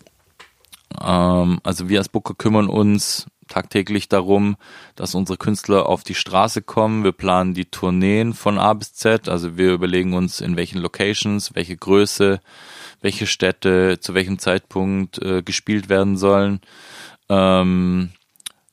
Ähm, 1.02 1.60
also 1.64 1.90
wir 1.90 2.00
als 2.00 2.10
Booker 2.10 2.34
kümmern 2.36 2.68
uns 2.68 3.28
tagtäglich 3.48 4.10
darum, 4.10 4.56
dass 4.96 5.16
unsere 5.16 5.38
Künstler 5.38 5.88
auf 5.88 6.04
die 6.04 6.16
Straße 6.16 6.62
kommen. 6.62 7.04
Wir 7.04 7.12
planen 7.12 7.54
die 7.54 7.66
Tourneen 7.66 8.34
von 8.34 8.58
A 8.58 8.74
bis 8.74 8.94
Z. 8.94 9.30
Also 9.30 9.58
wir 9.58 9.74
überlegen 9.74 10.14
uns, 10.14 10.42
in 10.42 10.56
welchen 10.56 10.80
Locations, 10.80 11.54
welche 11.56 11.78
Größe, 11.78 12.40
welche 13.02 13.28
Städte, 13.28 14.00
zu 14.00 14.14
welchem 14.14 14.40
Zeitpunkt 14.40 15.22
äh, 15.22 15.44
gespielt 15.44 15.90
werden 15.90 16.18
sollen. 16.18 16.62
Ähm, 17.30 18.12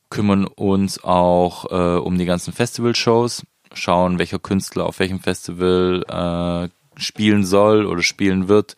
kümmern 0.09 0.45
uns 0.45 1.03
auch 1.03 1.71
äh, 1.71 1.99
um 1.99 2.17
die 2.17 2.25
ganzen 2.25 2.53
Festival-Shows, 2.53 3.43
schauen, 3.73 4.19
welcher 4.19 4.39
Künstler 4.39 4.85
auf 4.85 4.99
welchem 4.99 5.19
Festival 5.19 6.03
äh, 6.07 7.01
spielen 7.01 7.45
soll 7.45 7.85
oder 7.85 8.03
spielen 8.03 8.47
wird, 8.47 8.75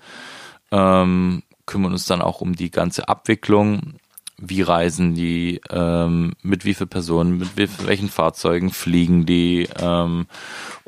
ähm, 0.71 1.43
kümmern 1.65 1.93
uns 1.93 2.05
dann 2.05 2.21
auch 2.21 2.41
um 2.41 2.55
die 2.55 2.71
ganze 2.71 3.07
Abwicklung. 3.07 3.95
Wie 4.37 4.61
reisen 4.61 5.13
die, 5.13 5.61
ähm, 5.69 6.33
mit 6.41 6.65
wie 6.65 6.73
vielen 6.73 6.89
Personen, 6.89 7.37
mit 7.37 7.55
wie, 7.55 7.69
welchen 7.85 8.09
Fahrzeugen 8.09 8.71
fliegen 8.71 9.25
die 9.25 9.69
ähm, 9.79 10.25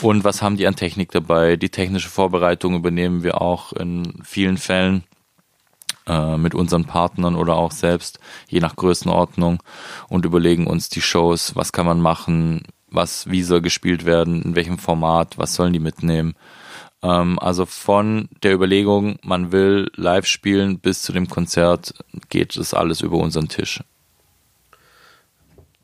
und 0.01 0.23
was 0.23 0.41
haben 0.41 0.57
die 0.57 0.67
an 0.67 0.75
Technik 0.75 1.11
dabei. 1.11 1.55
Die 1.55 1.69
technische 1.69 2.09
Vorbereitung 2.09 2.75
übernehmen 2.75 3.23
wir 3.23 3.41
auch 3.41 3.71
in 3.71 4.19
vielen 4.23 4.57
Fällen 4.57 5.03
äh, 6.07 6.37
mit 6.37 6.55
unseren 6.55 6.85
Partnern 6.85 7.35
oder 7.35 7.55
auch 7.55 7.71
selbst, 7.71 8.19
je 8.47 8.59
nach 8.59 8.75
Größenordnung 8.75 9.61
und 10.09 10.25
überlegen 10.25 10.67
uns 10.67 10.89
die 10.89 11.01
Shows, 11.01 11.55
was 11.55 11.71
kann 11.71 11.85
man 11.85 12.01
machen, 12.01 12.63
was, 12.89 13.29
wie 13.29 13.43
soll 13.43 13.61
gespielt 13.61 14.05
werden, 14.05 14.41
in 14.41 14.55
welchem 14.55 14.77
Format, 14.77 15.37
was 15.37 15.55
sollen 15.55 15.73
die 15.73 15.79
mitnehmen. 15.79 16.35
Ähm, 17.01 17.39
also 17.39 17.65
von 17.65 18.29
der 18.43 18.53
Überlegung, 18.53 19.17
man 19.23 19.51
will 19.51 19.91
live 19.95 20.25
spielen 20.25 20.79
bis 20.79 21.01
zu 21.01 21.13
dem 21.13 21.27
Konzert 21.29 21.93
geht 22.29 22.55
es 22.55 22.73
alles 22.73 23.01
über 23.01 23.17
unseren 23.17 23.47
Tisch. 23.47 23.83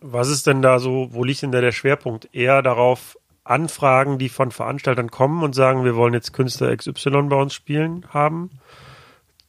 Was 0.02 0.30
ist 0.30 0.48
denn 0.48 0.62
da 0.62 0.80
so, 0.80 1.10
wo 1.12 1.24
liegt 1.24 1.44
denn 1.44 1.52
da 1.52 1.62
der 1.62 1.72
Schwerpunkt? 1.72 2.30
Eher 2.34 2.62
darauf, 2.62 3.18
Anfragen, 3.44 4.18
die 4.18 4.30
von 4.30 4.52
Veranstaltern 4.52 5.12
kommen 5.12 5.44
und 5.44 5.54
sagen, 5.54 5.84
wir 5.84 5.96
wollen 5.96 6.14
jetzt 6.14 6.34
Künstler 6.34 6.76
XY 6.76 7.24
bei 7.24 7.36
uns 7.36 7.54
spielen 7.54 8.06
haben? 8.10 8.52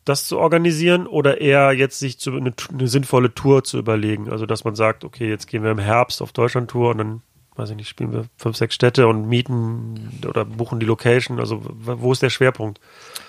das 0.04 0.26
zu 0.26 0.38
organisieren 0.38 1.06
oder 1.06 1.40
eher 1.40 1.72
jetzt 1.72 1.98
sich 1.98 2.18
zu, 2.18 2.32
eine, 2.32 2.52
eine, 2.72 2.88
sinnvolle 2.88 3.34
Tour 3.34 3.64
zu 3.64 3.78
überlegen? 3.78 4.30
Also, 4.30 4.46
dass 4.46 4.64
man 4.64 4.74
sagt, 4.74 5.04
okay, 5.04 5.28
jetzt 5.28 5.46
gehen 5.46 5.62
wir 5.62 5.70
im 5.70 5.78
Herbst 5.78 6.22
auf 6.22 6.32
Deutschland-Tour 6.32 6.90
und 6.90 6.98
dann, 6.98 7.22
weiß 7.56 7.70
ich 7.70 7.76
nicht, 7.76 7.88
spielen 7.88 8.12
wir 8.12 8.26
fünf, 8.36 8.56
sechs 8.56 8.74
Städte 8.74 9.06
und 9.06 9.28
mieten 9.28 10.20
oder 10.26 10.44
buchen 10.44 10.80
die 10.80 10.86
Location. 10.86 11.38
Also, 11.38 11.60
wo 11.62 12.12
ist 12.12 12.22
der 12.22 12.30
Schwerpunkt? 12.30 12.80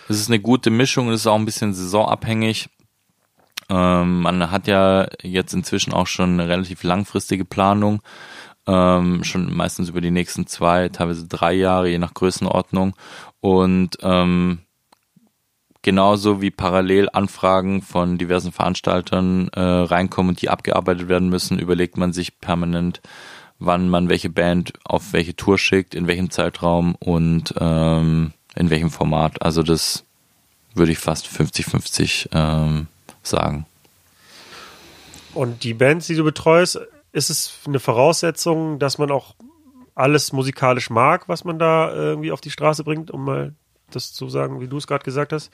Es 0.07 0.19
ist 0.19 0.29
eine 0.29 0.39
gute 0.39 0.69
Mischung, 0.69 1.09
es 1.09 1.21
ist 1.21 1.27
auch 1.27 1.35
ein 1.35 1.45
bisschen 1.45 1.73
saisonabhängig. 1.73 2.69
Ähm, 3.69 4.21
man 4.21 4.51
hat 4.51 4.67
ja 4.67 5.07
jetzt 5.21 5.53
inzwischen 5.53 5.93
auch 5.93 6.07
schon 6.07 6.31
eine 6.31 6.47
relativ 6.47 6.83
langfristige 6.83 7.45
Planung. 7.45 8.01
Ähm, 8.65 9.23
schon 9.25 9.53
meistens 9.53 9.89
über 9.89 9.99
die 9.99 10.11
nächsten 10.11 10.47
zwei, 10.47 10.87
teilweise 10.87 11.27
drei 11.27 11.53
Jahre, 11.53 11.89
je 11.89 11.97
nach 11.97 12.13
Größenordnung. 12.13 12.95
Und 13.41 13.97
ähm, 14.01 14.59
genauso 15.81 16.41
wie 16.41 16.49
parallel 16.49 17.09
Anfragen 17.11 17.81
von 17.81 18.17
diversen 18.17 18.53
Veranstaltern 18.53 19.49
äh, 19.49 19.59
reinkommen 19.59 20.29
und 20.29 20.41
die 20.41 20.49
abgearbeitet 20.49 21.09
werden 21.09 21.29
müssen, 21.29 21.59
überlegt 21.59 21.97
man 21.97 22.13
sich 22.13 22.39
permanent, 22.39 23.01
wann 23.59 23.89
man 23.89 24.09
welche 24.09 24.29
Band 24.29 24.73
auf 24.83 25.13
welche 25.13 25.35
Tour 25.35 25.57
schickt, 25.57 25.95
in 25.95 26.07
welchem 26.07 26.29
Zeitraum 26.29 26.95
und 26.95 27.53
ähm, 27.59 28.33
in 28.55 28.69
welchem 28.69 28.89
Format. 28.89 29.41
Also 29.41 29.63
das 29.63 30.03
würde 30.73 30.91
ich 30.91 30.99
fast 30.99 31.27
50-50 31.27 32.29
ähm, 32.33 32.87
sagen. 33.21 33.65
Und 35.33 35.63
die 35.63 35.73
Bands, 35.73 36.07
die 36.07 36.15
du 36.15 36.23
betreust, 36.23 36.79
ist 37.11 37.29
es 37.29 37.59
eine 37.65 37.79
Voraussetzung, 37.79 38.79
dass 38.79 38.97
man 38.97 39.11
auch 39.11 39.35
alles 39.95 40.33
musikalisch 40.33 40.89
mag, 40.89 41.29
was 41.29 41.43
man 41.43 41.59
da 41.59 41.93
irgendwie 41.93 42.31
auf 42.31 42.41
die 42.41 42.51
Straße 42.51 42.83
bringt, 42.83 43.11
um 43.11 43.25
mal 43.25 43.53
das 43.91 44.13
zu 44.13 44.29
sagen, 44.29 44.59
wie 44.59 44.67
du 44.67 44.77
es 44.77 44.87
gerade 44.87 45.03
gesagt 45.03 45.33
hast? 45.33 45.51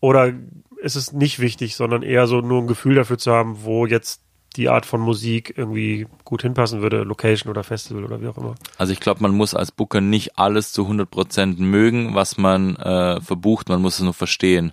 Oder 0.00 0.32
ist 0.78 0.96
es 0.96 1.12
nicht 1.12 1.38
wichtig, 1.38 1.76
sondern 1.76 2.02
eher 2.02 2.26
so 2.26 2.40
nur 2.40 2.60
ein 2.60 2.66
Gefühl 2.66 2.96
dafür 2.96 3.18
zu 3.18 3.32
haben, 3.32 3.62
wo 3.62 3.86
jetzt 3.86 4.20
die 4.52 4.68
Art 4.68 4.86
von 4.86 5.00
Musik 5.00 5.54
irgendwie 5.56 6.06
gut 6.24 6.42
hinpassen 6.42 6.82
würde, 6.82 7.02
Location 7.02 7.50
oder 7.50 7.64
Festival 7.64 8.04
oder 8.04 8.20
wie 8.20 8.28
auch 8.28 8.36
immer. 8.36 8.54
Also 8.78 8.92
ich 8.92 9.00
glaube, 9.00 9.22
man 9.22 9.34
muss 9.34 9.54
als 9.54 9.72
Booker 9.72 10.00
nicht 10.00 10.38
alles 10.38 10.72
zu 10.72 10.86
100% 10.86 11.60
mögen, 11.60 12.14
was 12.14 12.36
man 12.38 12.76
äh, 12.76 13.20
verbucht, 13.20 13.68
man 13.68 13.82
muss 13.82 13.96
es 13.96 14.02
nur 14.02 14.14
verstehen 14.14 14.72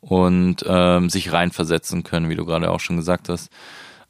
und 0.00 0.64
ähm, 0.66 1.08
sich 1.10 1.32
reinversetzen 1.32 2.02
können, 2.02 2.28
wie 2.28 2.34
du 2.34 2.44
gerade 2.44 2.70
auch 2.70 2.80
schon 2.80 2.96
gesagt 2.96 3.28
hast. 3.28 3.50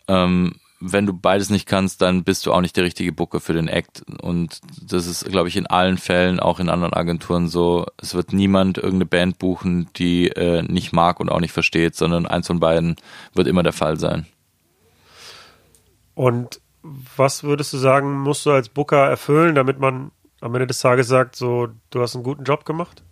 Ähm, 0.09 0.55
wenn 0.85 1.07
du 1.07 1.13
beides 1.13 1.49
nicht 1.49 1.67
kannst, 1.67 2.03
dann 2.03 2.25
bist 2.25 2.45
du 2.45 2.53
auch 2.53 2.61
nicht 2.61 2.77
der 2.77 2.83
richtige 2.83 3.13
Booker 3.13 3.39
für 3.39 3.53
den 3.53 3.69
Act. 3.69 4.03
Und 4.21 4.59
das 4.83 5.07
ist, 5.07 5.25
glaube 5.27 5.49
ich, 5.49 5.57
in 5.57 5.69
allen 5.69 5.97
Fällen, 5.97 6.41
auch 6.41 6.59
in 6.59 6.69
anderen 6.69 6.93
Agenturen 6.93 7.47
so. 7.47 7.87
Es 7.99 8.15
wird 8.15 8.33
niemand 8.33 8.79
irgendeine 8.79 9.07
Band 9.07 9.39
buchen, 9.39 9.89
die 9.97 10.29
äh, 10.29 10.63
nicht 10.63 10.93
mag 10.93 11.21
und 11.21 11.29
auch 11.29 11.39
nicht 11.39 11.53
versteht, 11.53 11.95
sondern 11.95 12.27
eins 12.27 12.49
von 12.49 12.59
beiden 12.59 12.97
wird 13.33 13.47
immer 13.47 13.63
der 13.63 13.73
Fall 13.73 13.99
sein. 13.99 14.27
Und 16.15 16.61
was 16.83 17.45
würdest 17.45 17.73
du 17.73 17.79
sagen, 17.79 18.21
musst 18.21 18.45
du 18.47 18.51
als 18.51 18.69
Booker 18.69 19.09
erfüllen, 19.09 19.55
damit 19.55 19.79
man 19.79 20.11
am 20.41 20.55
Ende 20.55 20.67
des 20.67 20.81
Tages 20.81 21.09
sagt, 21.09 21.37
so, 21.37 21.69
du 21.91 22.01
hast 22.01 22.15
einen 22.15 22.25
guten 22.25 22.45
Job 22.45 22.65
gemacht? 22.65 23.03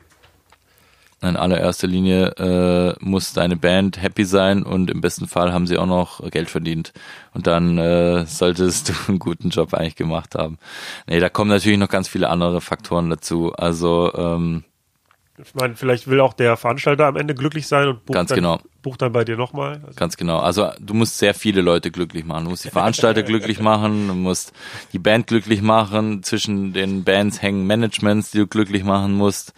In 1.23 1.37
allererster 1.37 1.87
Linie 1.87 2.29
äh, 2.39 2.95
muss 2.99 3.35
deine 3.35 3.57
Band 3.57 4.01
happy 4.01 4.25
sein 4.25 4.63
und 4.63 4.91
im 4.91 5.03
besten 5.03 5.29
Fall 5.29 5.53
haben 5.53 5.67
sie 5.67 5.77
auch 5.77 5.87
noch 5.87 6.31
Geld 6.31 6.49
verdient. 6.49 6.95
Und 7.35 7.47
dann 7.47 7.77
äh, 7.77 8.25
solltest 8.25 8.89
du 8.91 8.93
einen 9.07 9.19
guten 9.19 9.51
Job 9.51 9.75
eigentlich 9.75 9.97
gemacht 9.97 10.35
haben. 10.35 10.59
Nee, 11.07 11.21
da 11.21 11.29
kommen 11.29 11.51
natürlich 11.51 11.79
noch 11.79 11.91
ganz 11.91 12.09
viele 12.09 12.31
andere 12.31 12.63
Faktoren 12.63 13.11
dazu. 13.11 13.53
Also 13.53 14.13
ähm, 14.15 14.65
ich 15.43 15.55
meine, 15.55 15.77
vielleicht 15.77 16.07
will 16.07 16.21
auch 16.21 16.33
der 16.33 16.57
Veranstalter 16.57 17.07
am 17.07 17.17
Ende 17.17 17.35
glücklich 17.35 17.67
sein 17.67 17.89
und 17.89 18.05
bucht, 18.05 18.15
Ganz 18.15 18.29
dann, 18.29 18.37
genau. 18.37 18.61
bucht 18.83 19.03
dann 19.03 19.13
bei 19.13 19.25
dir 19.25 19.37
nochmal. 19.37 19.81
Also, 19.85 19.97
Ganz 19.97 20.17
genau. 20.17 20.39
Also 20.39 20.71
du 20.81 20.95
musst 20.95 21.19
sehr 21.19 21.35
viele 21.35 21.61
Leute 21.61 21.91
glücklich 21.91 22.25
machen. 22.25 22.45
Du 22.45 22.51
musst 22.51 22.65
die 22.65 22.71
Veranstalter 22.71 23.23
glücklich 23.25 23.61
machen, 23.61 24.09
du 24.09 24.15
musst 24.15 24.53
die 24.93 24.99
Band 24.99 25.27
glücklich 25.27 25.63
machen. 25.63 26.23
Zwischen 26.23 26.73
den 26.73 27.05
Bands 27.05 27.43
hängen 27.43 27.67
Managements, 27.67 28.31
die 28.31 28.39
du 28.39 28.47
glücklich 28.47 28.85
machen 28.85 29.15
musst. 29.15 29.53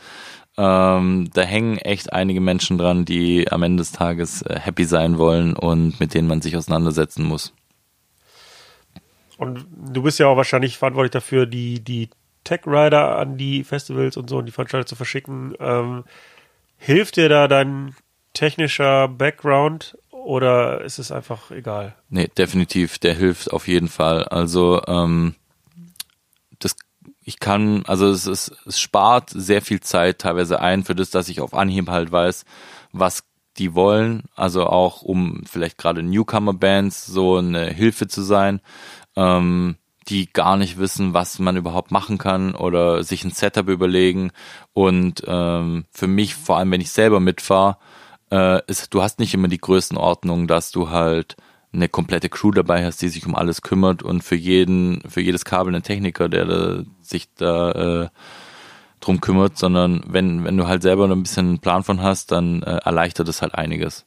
Ähm, 0.58 1.30
da 1.32 1.42
hängen 1.42 1.78
echt 1.78 2.12
einige 2.12 2.40
Menschen 2.40 2.76
dran, 2.76 3.04
die 3.06 3.50
am 3.50 3.62
Ende 3.62 3.80
des 3.80 3.92
Tages 3.92 4.42
äh, 4.42 4.58
happy 4.60 4.84
sein 4.84 5.16
wollen 5.16 5.54
und 5.54 5.98
mit 5.98 6.12
denen 6.12 6.28
man 6.28 6.42
sich 6.42 6.56
auseinandersetzen 6.56 7.24
muss. 7.24 7.54
und 9.38 9.64
du 9.70 10.02
bist 10.02 10.18
ja 10.18 10.26
auch 10.26 10.36
wahrscheinlich 10.36 10.76
verantwortlich 10.76 11.12
dafür, 11.12 11.46
die, 11.46 11.80
die 11.80 12.10
Tech-Rider 12.44 13.18
an 13.18 13.36
die 13.36 13.64
Festivals 13.64 14.16
und 14.16 14.28
so 14.28 14.38
und 14.38 14.46
die 14.46 14.52
Veranstalter 14.52 14.86
zu 14.86 14.96
verschicken. 14.96 15.54
Ähm, 15.60 16.04
hilft 16.76 17.16
dir 17.16 17.28
da 17.28 17.48
dein 17.48 17.94
technischer 18.34 19.08
Background 19.08 19.96
oder 20.10 20.82
ist 20.82 20.98
es 20.98 21.12
einfach 21.12 21.50
egal? 21.50 21.94
Nee, 22.08 22.28
definitiv, 22.36 22.98
der 22.98 23.14
hilft 23.14 23.52
auf 23.52 23.68
jeden 23.68 23.88
Fall. 23.88 24.24
Also 24.24 24.82
ähm, 24.86 25.34
das 26.58 26.76
ich 27.24 27.38
kann, 27.38 27.84
also 27.86 28.08
es, 28.08 28.26
ist, 28.26 28.52
es 28.66 28.80
spart 28.80 29.30
sehr 29.30 29.62
viel 29.62 29.80
Zeit 29.80 30.18
teilweise 30.18 30.60
ein 30.60 30.84
für 30.84 30.94
das, 30.94 31.10
dass 31.10 31.28
ich 31.28 31.40
auf 31.40 31.54
Anhieb 31.54 31.88
halt 31.88 32.10
weiß, 32.10 32.44
was 32.92 33.24
die 33.58 33.74
wollen. 33.74 34.24
Also 34.34 34.66
auch 34.66 35.02
um 35.02 35.42
vielleicht 35.46 35.78
gerade 35.78 36.02
Newcomer-Bands 36.02 37.06
so 37.06 37.36
eine 37.36 37.66
Hilfe 37.66 38.08
zu 38.08 38.22
sein, 38.22 38.60
ähm, 39.16 39.76
die 40.08 40.32
gar 40.32 40.56
nicht 40.56 40.78
wissen, 40.78 41.14
was 41.14 41.38
man 41.38 41.56
überhaupt 41.56 41.90
machen 41.90 42.18
kann 42.18 42.54
oder 42.54 43.04
sich 43.04 43.24
ein 43.24 43.30
Setup 43.30 43.68
überlegen. 43.68 44.30
Und 44.72 45.22
ähm, 45.26 45.84
für 45.90 46.06
mich, 46.06 46.34
vor 46.34 46.58
allem 46.58 46.70
wenn 46.70 46.80
ich 46.80 46.90
selber 46.90 47.20
mitfahre, 47.20 47.76
äh, 48.30 48.60
ist, 48.66 48.92
du 48.94 49.02
hast 49.02 49.18
nicht 49.18 49.34
immer 49.34 49.48
die 49.48 49.60
Größenordnung, 49.60 50.48
dass 50.48 50.70
du 50.70 50.90
halt 50.90 51.36
eine 51.72 51.88
komplette 51.88 52.28
Crew 52.28 52.50
dabei 52.50 52.84
hast, 52.84 53.00
die 53.00 53.08
sich 53.08 53.26
um 53.26 53.34
alles 53.34 53.62
kümmert 53.62 54.02
und 54.02 54.22
für 54.22 54.36
jeden, 54.36 55.02
für 55.08 55.20
jedes 55.20 55.44
Kabel 55.44 55.74
einen 55.74 55.82
Techniker, 55.82 56.28
der 56.28 56.44
da, 56.44 56.82
sich 57.00 57.32
da 57.34 58.02
äh, 58.02 58.08
drum 59.00 59.20
kümmert, 59.20 59.58
sondern 59.58 60.02
wenn, 60.06 60.44
wenn 60.44 60.56
du 60.56 60.66
halt 60.66 60.82
selber 60.82 61.08
ein 61.08 61.22
bisschen 61.22 61.48
einen 61.48 61.58
Plan 61.58 61.82
von 61.82 62.02
hast, 62.02 62.30
dann 62.32 62.62
äh, 62.62 62.78
erleichtert 62.84 63.28
es 63.28 63.42
halt 63.42 63.54
einiges, 63.54 64.06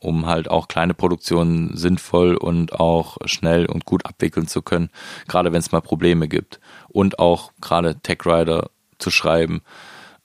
um 0.00 0.26
halt 0.26 0.50
auch 0.50 0.68
kleine 0.68 0.94
Produktionen 0.94 1.76
sinnvoll 1.76 2.36
und 2.36 2.78
auch 2.78 3.16
schnell 3.24 3.66
und 3.66 3.84
gut 3.84 4.06
abwickeln 4.06 4.46
zu 4.46 4.62
können, 4.62 4.90
gerade 5.26 5.52
wenn 5.52 5.60
es 5.60 5.72
mal 5.72 5.80
Probleme 5.80 6.28
gibt. 6.28 6.60
Und 6.88 7.18
auch 7.18 7.52
gerade 7.60 7.98
Tech 8.00 8.18
Rider 8.24 8.70
zu 8.98 9.10
schreiben, 9.10 9.62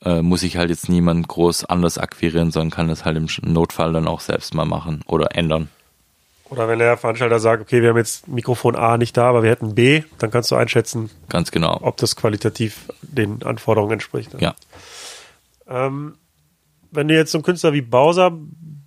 äh, 0.04 0.22
muss 0.22 0.44
ich 0.44 0.58
halt 0.58 0.70
jetzt 0.70 0.90
niemand 0.90 1.28
groß 1.28 1.66
anders 1.66 1.98
akquirieren, 1.98 2.52
sondern 2.52 2.72
kann 2.72 2.88
das 2.88 3.06
halt 3.06 3.18
im 3.18 3.28
Notfall 3.52 3.94
dann 3.94 4.08
auch 4.08 4.20
selbst 4.20 4.54
mal 4.54 4.66
machen 4.66 5.02
oder 5.08 5.36
ändern. 5.36 5.70
Oder 6.50 6.68
wenn 6.68 6.78
der 6.78 6.98
Veranstalter 6.98 7.40
sagt, 7.40 7.64
okay, 7.64 7.82
wir 7.82 7.90
haben 7.90 7.98
jetzt 7.98 8.28
Mikrofon 8.28 8.76
A 8.76 8.98
nicht 8.98 9.18
da, 9.18 9.28
aber 9.30 9.42
wir 9.42 9.50
hätten 9.50 9.74
B, 9.74 10.04
dann 10.20 10.30
kannst 10.30 10.52
du 10.52 10.56
einschätzen, 10.56 11.10
Ganz 11.30 11.50
genau. 11.50 11.80
ob 11.82 11.98
das 11.98 12.16
qualitativ 12.16 12.92
den 13.02 13.42
Anforderungen 13.42 13.94
entspricht. 13.94 14.40
Ja. 14.40 14.54
Ähm, 15.68 16.16
wenn 16.92 17.08
du 17.08 17.16
jetzt 17.16 17.32
so 17.32 17.40
einen 17.40 17.44
Künstler 17.44 17.74
wie 17.74 17.82
Bowser 17.82 18.38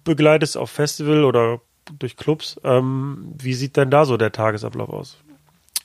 begleitest 0.07 0.57
auf 0.57 0.71
Festival 0.71 1.25
oder 1.25 1.61
durch 1.99 2.17
Clubs, 2.17 2.59
ähm, 2.65 3.35
wie 3.39 3.53
sieht 3.53 3.77
denn 3.77 3.91
da 3.91 4.07
so 4.07 4.17
der 4.17 4.33
Tagesablauf 4.33 4.89
aus? 4.89 5.19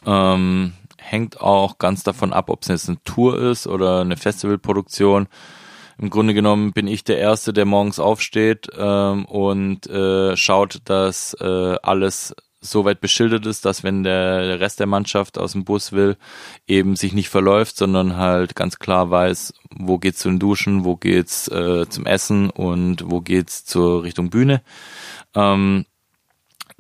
Ähm, 0.06 0.74
hängt 0.98 1.42
auch 1.42 1.78
ganz 1.78 2.04
davon 2.04 2.32
ab, 2.32 2.50
ob 2.50 2.62
es 2.62 2.70
jetzt 2.70 2.88
eine 2.88 3.04
Tour 3.04 3.38
ist 3.38 3.68
oder 3.68 4.02
eine 4.02 4.16
Festivalproduktion. 4.16 5.28
Im 5.98 6.10
Grunde 6.10 6.34
genommen 6.34 6.72
bin 6.72 6.88
ich 6.88 7.04
der 7.04 7.20
Erste, 7.20 7.54
der 7.54 7.66
morgens 7.66 8.00
aufsteht 8.00 8.68
ähm, 8.76 9.26
und 9.26 9.88
äh, 9.88 10.36
schaut, 10.36 10.80
dass 10.86 11.36
äh, 11.40 11.76
alles 11.84 12.36
so 12.62 12.86
weit 12.86 13.02
beschildert 13.02 13.48
ist, 13.48 13.66
dass 13.66 13.84
wenn 13.84 14.04
der, 14.04 14.60
Rest 14.60 14.80
der 14.80 14.88
Mannschaft 14.88 15.40
aus 15.40 15.54
dem 15.54 15.66
Bus 15.66 15.92
will, 15.92 16.16
eben 16.68 16.96
sich 16.96 17.12
nicht 17.12 17.30
verläuft, 17.30 17.76
sondern 17.76 18.18
halt 18.18 18.56
ganz 18.56 18.78
klar 18.78 19.10
weiß, 19.10 19.54
wo 19.76 19.98
geht's 19.98 20.20
zu 20.20 20.30
den 20.30 20.40
Duschen, 20.40 20.86
wo 20.86 20.96
geht's 20.96 21.48
äh, 21.48 21.90
zum 21.90 22.06
Essen 22.06 22.52
und 22.52 23.10
wo 23.10 23.22
geht's 23.22 23.66
zur 23.66 24.04
Richtung 24.04 24.30
Bühne. 24.30 24.62
Ähm, 25.34 25.86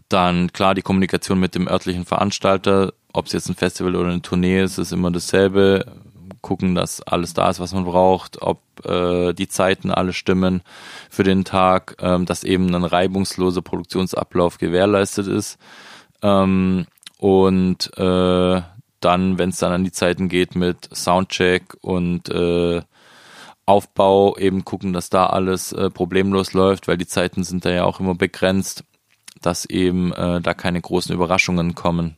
dann 0.07 0.53
klar 0.53 0.75
die 0.75 0.84
Kommunikation 0.84 1.39
mit 1.39 1.55
dem 1.55 1.67
örtlichen 1.67 2.05
Veranstalter, 2.05 2.93
ob 3.11 3.25
es 3.25 3.32
jetzt 3.32 3.49
ein 3.49 3.55
Festival 3.55 3.95
oder 3.95 4.09
eine 4.09 4.21
Tournee 4.21 4.61
ist, 4.61 4.77
ist 4.77 4.91
immer 4.91 5.09
dasselbe. 5.09 5.86
Gucken, 6.42 6.76
dass 6.76 7.02
alles 7.02 7.34
da 7.34 7.50
ist, 7.50 7.60
was 7.60 7.74
man 7.74 7.86
braucht, 7.86 8.42
ob 8.42 8.62
äh, 8.86 9.34
die 9.34 9.48
Zeiten 9.48 9.92
alle 9.92 10.14
stimmen 10.14 10.62
für 11.10 11.24
den 11.24 11.46
Tag, 11.46 11.96
ähm, 12.00 12.26
dass 12.26 12.44
eben 12.44 12.74
ein 12.74 12.84
reibungsloser 12.84 13.62
Produktionsablauf 13.62 14.58
gewährleistet 14.58 15.28
ist. 15.28 15.60
Ähm, 16.24 16.88
und 17.20 17.96
äh, 17.98 18.62
dann, 19.02 19.38
wenn 19.38 19.50
es 19.50 19.58
dann 19.58 19.72
an 19.72 19.84
die 19.84 19.92
Zeiten 19.92 20.30
geht 20.30 20.56
mit 20.56 20.89
Soundcheck 20.96 21.76
und 21.82 22.30
äh, 22.30 22.82
Aufbau, 23.66 24.38
eben 24.38 24.66
gucken, 24.66 24.94
dass 24.94 25.10
da 25.10 25.28
alles 25.28 25.72
äh, 25.72 25.89
problemlos 25.89 26.54
läuft, 26.54 26.88
weil 26.88 26.98
die 26.98 27.08
Zeiten 27.08 27.44
sind 27.44 27.66
da 27.66 27.72
ja 27.72 27.84
auch 27.86 28.00
immer 28.00 28.16
begrenzt, 28.16 28.84
dass 29.42 29.66
eben 29.66 30.14
äh, 30.14 30.42
da 30.42 30.54
keine 30.54 30.82
großen 30.82 31.14
Überraschungen 31.14 31.76
kommen. 31.76 32.18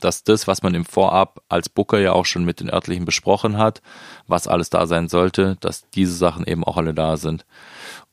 Dass 0.00 0.24
das, 0.24 0.46
was 0.46 0.62
man 0.62 0.74
im 0.74 0.84
Vorab 0.84 1.42
als 1.48 1.68
Booker 1.68 1.98
ja 1.98 2.12
auch 2.12 2.26
schon 2.26 2.44
mit 2.44 2.60
den 2.60 2.70
örtlichen 2.70 3.04
besprochen 3.04 3.58
hat, 3.58 3.82
was 4.26 4.48
alles 4.48 4.70
da 4.70 4.86
sein 4.86 5.08
sollte, 5.08 5.56
dass 5.60 5.88
diese 5.90 6.14
Sachen 6.14 6.46
eben 6.46 6.64
auch 6.64 6.76
alle 6.76 6.94
da 6.94 7.16
sind. 7.16 7.46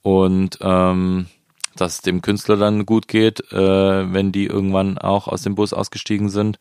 Und 0.01 0.57
ähm, 0.61 1.27
dass 1.75 1.95
es 1.95 2.01
dem 2.01 2.21
Künstler 2.21 2.57
dann 2.57 2.85
gut 2.85 3.07
geht, 3.07 3.51
äh, 3.51 4.13
wenn 4.13 4.31
die 4.31 4.45
irgendwann 4.45 4.97
auch 4.97 5.27
aus 5.27 5.41
dem 5.41 5.55
Bus 5.55 5.73
ausgestiegen 5.73 6.29
sind 6.29 6.59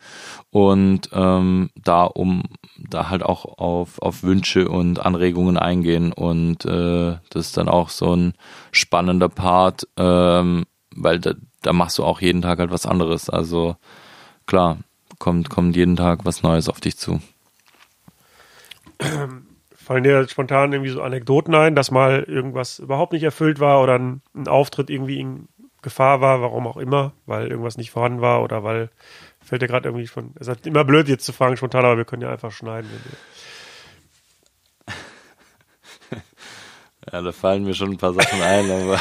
und 0.50 1.10
ähm, 1.12 1.70
da 1.74 2.04
um 2.04 2.42
da 2.78 3.10
halt 3.10 3.22
auch 3.22 3.44
auf, 3.58 4.00
auf 4.00 4.22
Wünsche 4.22 4.68
und 4.68 5.04
Anregungen 5.04 5.58
eingehen 5.58 6.12
und 6.12 6.64
äh, 6.64 7.16
das 7.30 7.46
ist 7.46 7.56
dann 7.56 7.68
auch 7.68 7.88
so 7.90 8.14
ein 8.14 8.34
spannender 8.70 9.28
Part, 9.28 9.86
ähm, 9.96 10.64
weil 10.94 11.20
da, 11.20 11.34
da 11.62 11.72
machst 11.72 11.98
du 11.98 12.04
auch 12.04 12.20
jeden 12.20 12.42
Tag 12.42 12.58
halt 12.58 12.70
was 12.70 12.86
anderes. 12.86 13.30
Also 13.30 13.76
klar, 14.46 14.78
kommt, 15.22 15.50
kommt 15.50 15.76
jeden 15.76 15.94
Tag 15.94 16.24
was 16.24 16.42
Neues 16.42 16.68
auf 16.68 16.80
dich 16.80 16.98
zu. 16.98 17.20
Fallen 18.98 20.02
dir 20.02 20.28
spontan 20.28 20.72
irgendwie 20.72 20.90
so 20.90 21.00
Anekdoten 21.00 21.54
ein, 21.54 21.76
dass 21.76 21.92
mal 21.92 22.24
irgendwas 22.24 22.80
überhaupt 22.80 23.12
nicht 23.12 23.22
erfüllt 23.22 23.60
war 23.60 23.80
oder 23.82 23.98
ein, 24.00 24.20
ein 24.34 24.48
Auftritt 24.48 24.90
irgendwie 24.90 25.20
in 25.20 25.48
Gefahr 25.80 26.20
war, 26.20 26.42
warum 26.42 26.66
auch 26.66 26.76
immer, 26.76 27.12
weil 27.26 27.46
irgendwas 27.48 27.76
nicht 27.76 27.92
vorhanden 27.92 28.20
war 28.20 28.42
oder 28.42 28.64
weil 28.64 28.90
fällt 29.40 29.62
dir 29.62 29.68
gerade 29.68 29.88
irgendwie 29.88 30.08
von. 30.08 30.34
Es 30.40 30.48
ist 30.48 30.66
immer 30.66 30.84
blöd 30.84 31.08
jetzt 31.08 31.24
zu 31.24 31.32
fragen 31.32 31.56
spontan, 31.56 31.84
aber 31.84 31.96
wir 31.98 32.04
können 32.04 32.22
ja 32.22 32.30
einfach 32.30 32.52
schneiden. 32.52 32.90
Ja, 37.12 37.20
da 37.20 37.32
fallen 37.32 37.64
mir 37.64 37.74
schon 37.74 37.90
ein 37.90 37.98
paar 37.98 38.14
Sachen 38.14 38.40
ein, 38.40 38.70
aber 38.70 39.00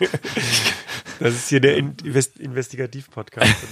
das 1.20 1.34
ist 1.34 1.48
hier 1.48 1.60
der 1.60 1.76
Invest 1.76 2.38
Investigativ-Podcast. 2.38 3.54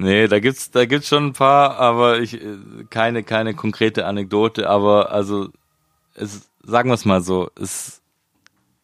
Nee, 0.00 0.28
da 0.28 0.38
gibt's, 0.38 0.70
da 0.70 0.86
gibt's 0.86 1.08
schon 1.08 1.26
ein 1.26 1.32
paar, 1.32 1.76
aber 1.76 2.20
ich, 2.20 2.34
äh, 2.34 2.56
keine, 2.88 3.24
keine 3.24 3.52
konkrete 3.54 4.06
Anekdote, 4.06 4.70
aber 4.70 5.10
also, 5.10 5.48
es, 6.14 6.48
sagen 6.62 6.88
wir 6.88 6.94
es 6.94 7.04
mal 7.04 7.20
so, 7.20 7.50
es, 7.60 8.00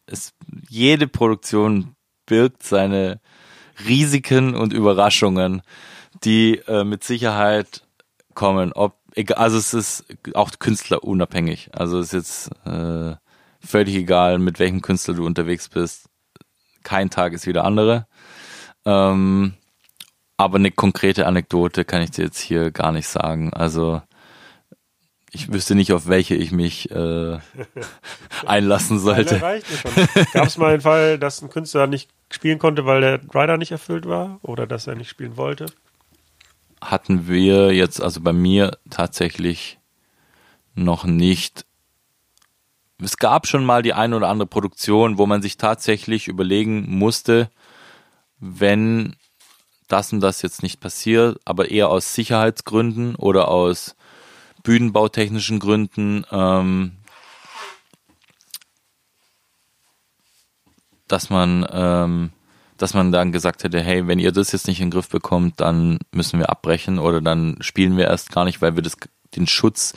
es, 0.07 0.33
jede 0.69 1.07
Produktion 1.07 1.95
birgt 2.25 2.63
seine 2.63 3.21
Risiken 3.87 4.55
und 4.55 4.73
Überraschungen, 4.73 5.61
die 6.25 6.57
äh, 6.67 6.83
mit 6.83 7.05
Sicherheit 7.05 7.83
kommen. 8.33 8.73
Ob, 8.73 8.97
also 9.35 9.57
es 9.57 9.73
ist 9.73 10.05
auch 10.33 10.51
künstlerunabhängig. 10.59 11.69
Also 11.71 11.99
es 11.99 12.13
ist 12.13 12.13
jetzt 12.13 12.67
äh, 12.67 13.15
völlig 13.65 13.95
egal, 13.95 14.39
mit 14.39 14.59
welchem 14.59 14.81
Künstler 14.81 15.13
du 15.13 15.25
unterwegs 15.25 15.69
bist. 15.69 16.09
Kein 16.83 17.09
Tag 17.09 17.33
ist 17.33 17.47
wie 17.47 17.53
der 17.53 17.63
andere. 17.63 18.07
Ähm, 18.85 19.53
aber 20.37 20.57
eine 20.57 20.71
konkrete 20.71 21.25
Anekdote 21.25 21.85
kann 21.85 22.01
ich 22.01 22.11
dir 22.11 22.25
jetzt 22.25 22.39
hier 22.39 22.71
gar 22.71 22.91
nicht 22.91 23.07
sagen. 23.07 23.53
Also 23.53 24.01
ich 25.31 25.51
wüsste 25.51 25.75
nicht, 25.75 25.93
auf 25.93 26.07
welche 26.07 26.35
ich 26.35 26.51
mich 26.51 26.91
äh, 26.91 27.39
einlassen 28.45 28.99
sollte. 28.99 29.39
Gab 30.33 30.47
es 30.47 30.57
mal 30.57 30.71
den 30.71 30.81
Fall, 30.81 31.17
dass 31.17 31.41
ein 31.41 31.49
Künstler 31.49 31.87
nicht 31.87 32.09
spielen 32.31 32.59
konnte, 32.59 32.85
weil 32.85 33.01
der 33.01 33.21
Rider 33.33 33.57
nicht 33.57 33.71
erfüllt 33.71 34.07
war 34.07 34.39
oder 34.43 34.67
dass 34.67 34.87
er 34.87 34.95
nicht 34.95 35.09
spielen 35.09 35.37
wollte? 35.37 35.65
hatten 36.91 37.27
wir 37.27 37.73
jetzt, 37.73 38.01
also 38.01 38.21
bei 38.21 38.33
mir 38.33 38.77
tatsächlich 38.89 39.79
noch 40.73 41.05
nicht. 41.05 41.65
Es 43.01 43.17
gab 43.17 43.47
schon 43.47 43.65
mal 43.65 43.81
die 43.81 43.93
eine 43.93 44.15
oder 44.15 44.29
andere 44.29 44.47
Produktion, 44.47 45.17
wo 45.17 45.25
man 45.25 45.41
sich 45.41 45.57
tatsächlich 45.57 46.27
überlegen 46.27 46.85
musste, 46.97 47.49
wenn 48.39 49.15
das 49.87 50.13
und 50.13 50.21
das 50.21 50.41
jetzt 50.41 50.63
nicht 50.63 50.79
passiert, 50.79 51.39
aber 51.45 51.69
eher 51.69 51.89
aus 51.89 52.13
Sicherheitsgründen 52.13 53.15
oder 53.15 53.49
aus 53.49 53.95
bühnenbautechnischen 54.63 55.59
Gründen, 55.59 56.25
ähm, 56.31 56.97
dass 61.07 61.29
man 61.29 61.67
ähm, 61.69 62.31
dass 62.77 62.93
man 62.93 63.11
dann 63.11 63.31
gesagt 63.31 63.63
hätte, 63.63 63.81
hey, 63.81 64.07
wenn 64.07 64.19
ihr 64.19 64.31
das 64.31 64.51
jetzt 64.51 64.67
nicht 64.67 64.81
in 64.81 64.87
den 64.87 64.91
Griff 64.91 65.09
bekommt, 65.09 65.61
dann 65.61 65.99
müssen 66.11 66.39
wir 66.39 66.49
abbrechen 66.49 66.99
oder 66.99 67.21
dann 67.21 67.57
spielen 67.61 67.95
wir 67.95 68.05
erst 68.05 68.31
gar 68.31 68.43
nicht, 68.45 68.61
weil 68.61 68.75
wir 68.75 68.83
das, 68.83 68.97
den 69.35 69.47
Schutz 69.47 69.93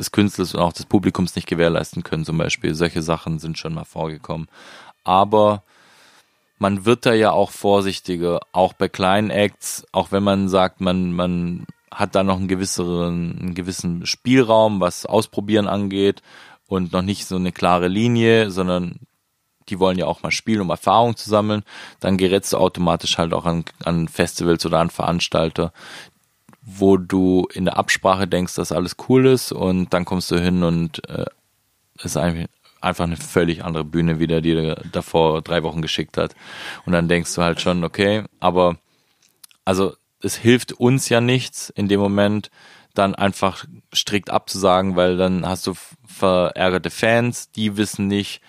des 0.00 0.12
Künstlers 0.12 0.54
und 0.54 0.60
auch 0.60 0.72
des 0.72 0.86
Publikums 0.86 1.36
nicht 1.36 1.46
gewährleisten 1.46 2.02
können, 2.02 2.24
zum 2.24 2.38
Beispiel. 2.38 2.74
Solche 2.74 3.02
Sachen 3.02 3.38
sind 3.38 3.58
schon 3.58 3.74
mal 3.74 3.84
vorgekommen. 3.84 4.48
Aber 5.04 5.62
man 6.58 6.84
wird 6.84 7.06
da 7.06 7.14
ja 7.14 7.30
auch 7.30 7.50
vorsichtiger, 7.50 8.40
auch 8.52 8.72
bei 8.72 8.88
kleinen 8.88 9.30
Acts, 9.30 9.86
auch 9.92 10.12
wenn 10.12 10.22
man 10.22 10.48
sagt, 10.48 10.80
man, 10.80 11.12
man 11.12 11.66
hat 11.90 12.14
da 12.14 12.22
noch 12.22 12.36
einen 12.36 12.48
gewisseren, 12.48 13.38
einen 13.40 13.54
gewissen 13.54 14.06
Spielraum, 14.06 14.80
was 14.80 15.06
Ausprobieren 15.06 15.68
angeht 15.68 16.22
und 16.66 16.92
noch 16.92 17.02
nicht 17.02 17.26
so 17.26 17.36
eine 17.36 17.52
klare 17.52 17.88
Linie, 17.88 18.50
sondern 18.50 19.00
die 19.68 19.78
wollen 19.78 19.98
ja 19.98 20.06
auch 20.06 20.22
mal 20.22 20.30
spielen, 20.30 20.60
um 20.60 20.70
Erfahrung 20.70 21.16
zu 21.16 21.30
sammeln, 21.30 21.62
dann 22.00 22.16
gerätst 22.16 22.52
du 22.52 22.58
automatisch 22.58 23.18
halt 23.18 23.32
auch 23.32 23.46
an, 23.46 23.64
an 23.84 24.08
Festivals 24.08 24.66
oder 24.66 24.80
an 24.80 24.90
Veranstalter, 24.90 25.72
wo 26.62 26.96
du 26.96 27.48
in 27.52 27.64
der 27.64 27.76
Absprache 27.78 28.28
denkst, 28.28 28.54
dass 28.54 28.72
alles 28.72 28.96
cool 29.08 29.26
ist 29.26 29.52
und 29.52 29.92
dann 29.92 30.04
kommst 30.04 30.30
du 30.30 30.40
hin 30.40 30.62
und 30.62 31.08
äh, 31.08 31.26
ist 32.02 32.16
einfach, 32.16 33.04
eine 33.04 33.16
völlig 33.16 33.64
andere 33.64 33.84
Bühne 33.84 34.18
wieder, 34.18 34.40
die 34.40 34.54
dir 34.54 34.82
davor 34.92 35.42
drei 35.42 35.62
Wochen 35.62 35.82
geschickt 35.82 36.16
hat. 36.16 36.34
Und 36.86 36.92
dann 36.92 37.08
denkst 37.08 37.34
du 37.34 37.42
halt 37.42 37.60
schon, 37.60 37.84
okay, 37.84 38.24
aber 38.40 38.78
also 39.64 39.94
es 40.22 40.36
hilft 40.36 40.72
uns 40.72 41.08
ja 41.08 41.20
nichts 41.20 41.70
in 41.70 41.88
dem 41.88 42.00
Moment, 42.00 42.50
dann 42.94 43.14
einfach 43.14 43.64
strikt 43.94 44.30
abzusagen, 44.30 44.96
weil 44.96 45.16
dann 45.16 45.46
hast 45.46 45.66
du 45.66 45.74
verärgerte 46.06 46.90
Fans, 46.90 47.50
die 47.50 47.76
wissen 47.76 48.06
nicht, 48.06 48.42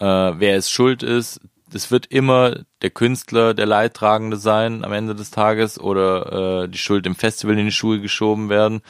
äh, 0.00 0.04
wer 0.04 0.56
es 0.56 0.70
schuld 0.70 1.02
ist. 1.02 1.40
Es 1.74 1.90
wird 1.90 2.06
immer 2.06 2.60
der 2.82 2.90
Künstler 2.90 3.54
der 3.54 3.66
Leidtragende 3.66 4.36
sein 4.36 4.84
am 4.84 4.92
Ende 4.92 5.14
des 5.14 5.30
Tages 5.30 5.78
oder 5.78 6.64
äh, 6.64 6.68
die 6.68 6.78
Schuld 6.78 7.06
im 7.06 7.14
Festival 7.14 7.58
in 7.58 7.66
die 7.66 7.72
Schuhe 7.72 8.00
geschoben 8.00 8.48
werden 8.48 8.80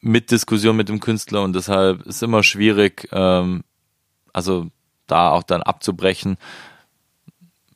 mit 0.00 0.30
Diskussion 0.30 0.76
mit 0.76 0.88
dem 0.88 1.00
Künstler 1.00 1.42
und 1.42 1.54
deshalb 1.54 2.02
ist 2.02 2.22
immer 2.22 2.42
schwierig, 2.42 3.08
ähm, 3.12 3.62
also 4.32 4.66
da 5.06 5.30
auch 5.30 5.42
dann 5.42 5.62
abzubrechen. 5.62 6.36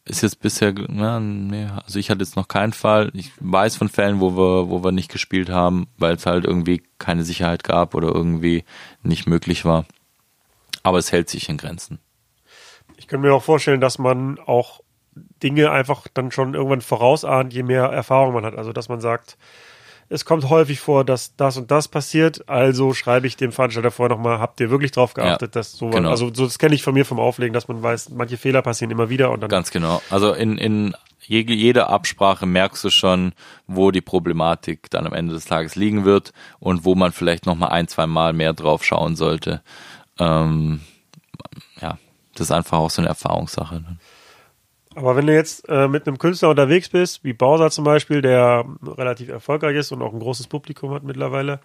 Ist 0.05 0.23
jetzt 0.23 0.41
bisher, 0.41 0.75
ja, 0.75 1.21
nee, 1.21 1.69
also 1.85 1.99
ich 1.99 2.11
hatte 2.11 2.25
jetzt 2.25 2.35
noch 2.35 2.49
keinen 2.49 2.73
Fall. 2.73 3.11
Ich 3.15 3.31
weiß 3.39 3.77
von 3.77 3.89
Fällen, 3.89 4.21
wo 4.21 4.37
wir, 4.37 4.69
wo 4.69 4.83
wir 4.83 4.91
nicht 4.91 5.11
gespielt 5.11 5.51
haben, 5.51 5.87
weil 5.99 6.17
es 6.17 6.27
halt 6.27 6.45
irgendwie 6.45 6.83
keine 6.99 7.23
Sicherheit 7.23 7.63
gab 7.63 7.95
oder 7.95 8.09
irgendwie 8.09 8.65
nicht 9.03 9.29
möglich 9.29 9.65
war. 9.65 9.85
Aber 10.83 10.99
es 10.99 11.13
hält 11.13 11.29
sich 11.29 11.49
in 11.49 11.59
Grenzen. 11.59 12.01
Ich 13.01 13.09
könnte 13.09 13.27
mir 13.27 13.35
auch 13.35 13.43
vorstellen, 13.43 13.81
dass 13.81 13.99
man 13.99 14.39
auch 14.39 14.81
Dinge 15.43 15.71
einfach 15.71 16.07
dann 16.13 16.31
schon 16.31 16.53
irgendwann 16.53 16.83
vorausahnt, 16.83 17.55
je 17.55 17.63
mehr 17.63 17.85
Erfahrung 17.85 18.35
man 18.35 18.45
hat. 18.45 18.57
Also, 18.57 18.75
dass 18.75 18.91
man 18.91 19.01
sagt, 19.01 19.39
es 20.11 20.27
kommt 20.27 20.51
häufig 20.51 20.81
vor, 20.81 21.03
dass 21.03 21.35
das 21.37 21.57
und 21.57 21.71
das 21.71 21.89
passiert, 21.89 22.47
also 22.47 22.93
schreibe 22.93 23.27
ich 23.27 23.39
dem 23.39 23.53
Veranstalter 23.53 23.91
vorher 23.91 24.15
nochmal, 24.15 24.39
habt 24.39 24.61
ihr 24.61 24.69
wirklich 24.69 24.91
drauf 24.91 25.15
geachtet, 25.15 25.55
ja, 25.55 25.61
dass 25.61 25.73
so 25.73 25.89
genau. 25.89 26.11
also 26.11 26.31
so, 26.35 26.45
das 26.45 26.59
kenne 26.59 26.75
ich 26.75 26.83
von 26.83 26.93
mir 26.93 27.07
vom 27.07 27.19
Auflegen, 27.19 27.55
dass 27.55 27.69
man 27.69 27.83
weiß, 27.83 28.11
manche 28.11 28.37
Fehler 28.37 28.61
passieren 28.61 28.91
immer 28.91 29.09
wieder 29.09 29.31
und 29.31 29.41
dann. 29.41 29.49
Ganz 29.49 29.71
genau. 29.71 30.03
Also 30.11 30.35
in, 30.35 30.59
in 30.59 30.95
jeder 31.27 31.89
Absprache 31.89 32.45
merkst 32.45 32.85
du 32.85 32.91
schon, 32.91 33.33
wo 33.67 33.93
die 33.93 34.03
Problematik 34.03 34.91
dann 34.91 35.07
am 35.07 35.15
Ende 35.15 35.33
des 35.33 35.47
Tages 35.47 35.75
liegen 35.75 36.05
wird 36.05 36.35
und 36.59 36.85
wo 36.85 36.95
man 36.95 37.13
vielleicht 37.13 37.47
nochmal 37.47 37.71
ein, 37.71 37.89
zwei 37.89 38.07
Mal 38.07 38.35
mehr 38.35 38.53
drauf 38.53 38.85
schauen 38.85 39.17
sollte. 39.17 39.63
Ähm, 40.19 40.81
das 42.41 42.49
ist 42.49 42.53
einfach 42.53 42.79
auch 42.79 42.91
so 42.91 43.03
eine 43.03 43.09
Erfahrungssache. 43.09 43.77
Ne? 43.77 43.97
Aber 44.95 45.15
wenn 45.15 45.27
du 45.27 45.35
jetzt 45.35 45.69
äh, 45.69 45.89
mit 45.89 46.07
einem 46.07 46.19
Künstler 46.19 46.49
unterwegs 46.49 46.89
bist, 46.89 47.23
wie 47.23 47.35
Bowser 47.35 47.71
zum 47.71 47.85
Beispiel, 47.85 48.23
der 48.23 48.65
relativ 48.83 49.29
erfolgreich 49.29 49.77
ist 49.77 49.93
und 49.93 50.01
auch 50.01 50.13
ein 50.13 50.21
großes 50.21 50.47
Publikum 50.47 50.93
hat 50.93 51.05
mittlerweile, 51.05 51.61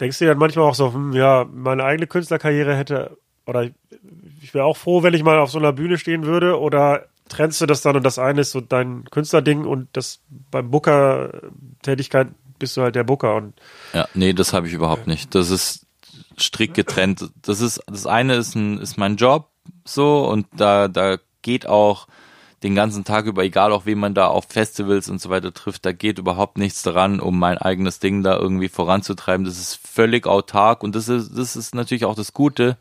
denkst 0.00 0.18
du 0.18 0.24
dir 0.24 0.30
dann 0.30 0.38
manchmal 0.38 0.66
auch 0.66 0.76
so, 0.76 0.94
hm, 0.94 1.12
ja, 1.12 1.44
meine 1.52 1.84
eigene 1.84 2.06
Künstlerkarriere 2.06 2.76
hätte, 2.76 3.18
oder 3.46 3.68
ich 4.42 4.54
wäre 4.54 4.64
auch 4.64 4.76
froh, 4.76 5.02
wenn 5.02 5.12
ich 5.12 5.24
mal 5.24 5.40
auf 5.40 5.50
so 5.50 5.58
einer 5.58 5.72
Bühne 5.72 5.98
stehen 5.98 6.24
würde, 6.24 6.58
oder 6.58 7.06
trennst 7.28 7.60
du 7.60 7.66
das 7.66 7.82
dann 7.82 7.96
und 7.96 8.04
das 8.04 8.20
eine 8.20 8.42
ist 8.42 8.52
so 8.52 8.60
dein 8.60 9.04
Künstlerding 9.10 9.64
und 9.64 9.88
das 9.92 10.20
beim 10.50 10.70
Booker-Tätigkeit 10.70 12.28
bist 12.60 12.76
du 12.76 12.82
halt 12.82 12.94
der 12.94 13.04
Booker 13.04 13.34
und 13.34 13.54
ja, 13.92 14.06
nee, 14.14 14.32
das 14.34 14.52
habe 14.52 14.68
ich 14.68 14.72
überhaupt 14.72 15.06
nicht. 15.06 15.34
Das 15.34 15.50
ist 15.50 15.86
strikt 16.38 16.74
getrennt. 16.74 17.30
Das 17.42 17.60
ist 17.60 17.80
das 17.86 18.06
eine 18.06 18.34
ist 18.34 18.54
ein 18.54 18.78
ist 18.78 18.98
mein 18.98 19.16
Job 19.16 19.50
so 19.84 20.26
und 20.28 20.46
da, 20.52 20.88
da 20.88 21.18
geht 21.42 21.66
auch 21.66 22.06
den 22.62 22.74
ganzen 22.74 23.04
Tag 23.04 23.24
über, 23.24 23.42
egal 23.42 23.72
auch 23.72 23.86
wen 23.86 23.98
man 23.98 24.14
da 24.14 24.26
auf 24.26 24.44
Festivals 24.48 25.08
und 25.08 25.20
so 25.20 25.30
weiter 25.30 25.54
trifft, 25.54 25.86
da 25.86 25.92
geht 25.92 26.18
überhaupt 26.18 26.58
nichts 26.58 26.82
dran, 26.82 27.18
um 27.18 27.38
mein 27.38 27.56
eigenes 27.56 28.00
Ding 28.00 28.22
da 28.22 28.36
irgendwie 28.36 28.68
voranzutreiben. 28.68 29.46
Das 29.46 29.58
ist 29.58 29.80
völlig 29.86 30.26
autark 30.26 30.82
und 30.82 30.94
das 30.94 31.08
ist, 31.08 31.36
das 31.36 31.56
ist 31.56 31.74
natürlich 31.74 32.04
auch 32.04 32.14
das 32.14 32.34
Gute, 32.34 32.76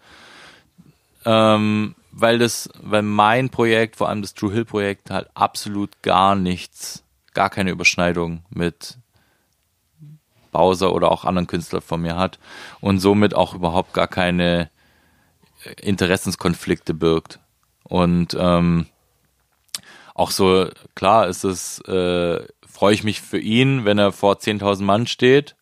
ähm, 1.25 1.95
weil 2.11 2.39
das, 2.39 2.69
weil 2.81 3.03
mein 3.03 3.49
Projekt, 3.49 3.95
vor 3.95 4.09
allem 4.09 4.21
das 4.21 4.33
True 4.33 4.51
Hill 4.51 4.65
Projekt, 4.65 5.11
halt 5.11 5.29
absolut 5.33 6.01
gar 6.01 6.35
nichts, 6.35 7.03
gar 7.33 7.49
keine 7.49 7.71
Überschneidung 7.71 8.43
mit 8.49 8.97
Bowser 10.51 10.93
oder 10.93 11.11
auch 11.11 11.23
anderen 11.23 11.47
Künstlern 11.47 11.81
von 11.81 12.01
mir 12.01 12.17
hat 12.17 12.37
und 12.81 12.99
somit 12.99 13.33
auch 13.33 13.53
überhaupt 13.53 13.93
gar 13.93 14.07
keine 14.07 14.69
Interessenskonflikte 15.81 16.93
birgt. 16.93 17.39
Und 17.83 18.35
ähm, 18.39 18.85
auch 20.13 20.31
so, 20.31 20.67
klar 20.95 21.27
ist 21.27 21.43
es, 21.43 21.79
äh, 21.87 22.45
freue 22.67 22.93
ich 22.93 23.03
mich 23.03 23.21
für 23.21 23.39
ihn, 23.39 23.85
wenn 23.85 23.97
er 23.97 24.11
vor 24.11 24.35
10.000 24.35 24.83
Mann 24.83 25.07
steht 25.07 25.55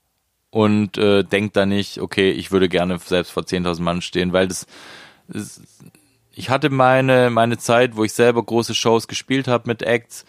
und 0.50 0.98
äh, 0.98 1.24
denkt 1.24 1.56
da 1.56 1.66
nicht, 1.66 2.00
okay, 2.00 2.32
ich 2.32 2.52
würde 2.52 2.70
gerne 2.70 3.00
selbst 3.00 3.32
vor 3.32 3.44
10.000 3.44 3.82
Mann 3.82 4.02
stehen, 4.02 4.34
weil 4.34 4.48
das, 4.48 4.66
das 5.28 5.62
ich 6.32 6.50
hatte 6.52 6.70
meine 6.70 7.32
meine 7.32 7.58
Zeit, 7.58 7.96
wo 7.96 8.04
ich 8.04 8.14
selber 8.14 8.44
große 8.44 8.76
Shows 8.76 9.08
gespielt 9.08 9.48
habe 9.48 9.68
mit 9.68 9.82
Acts 9.82 10.26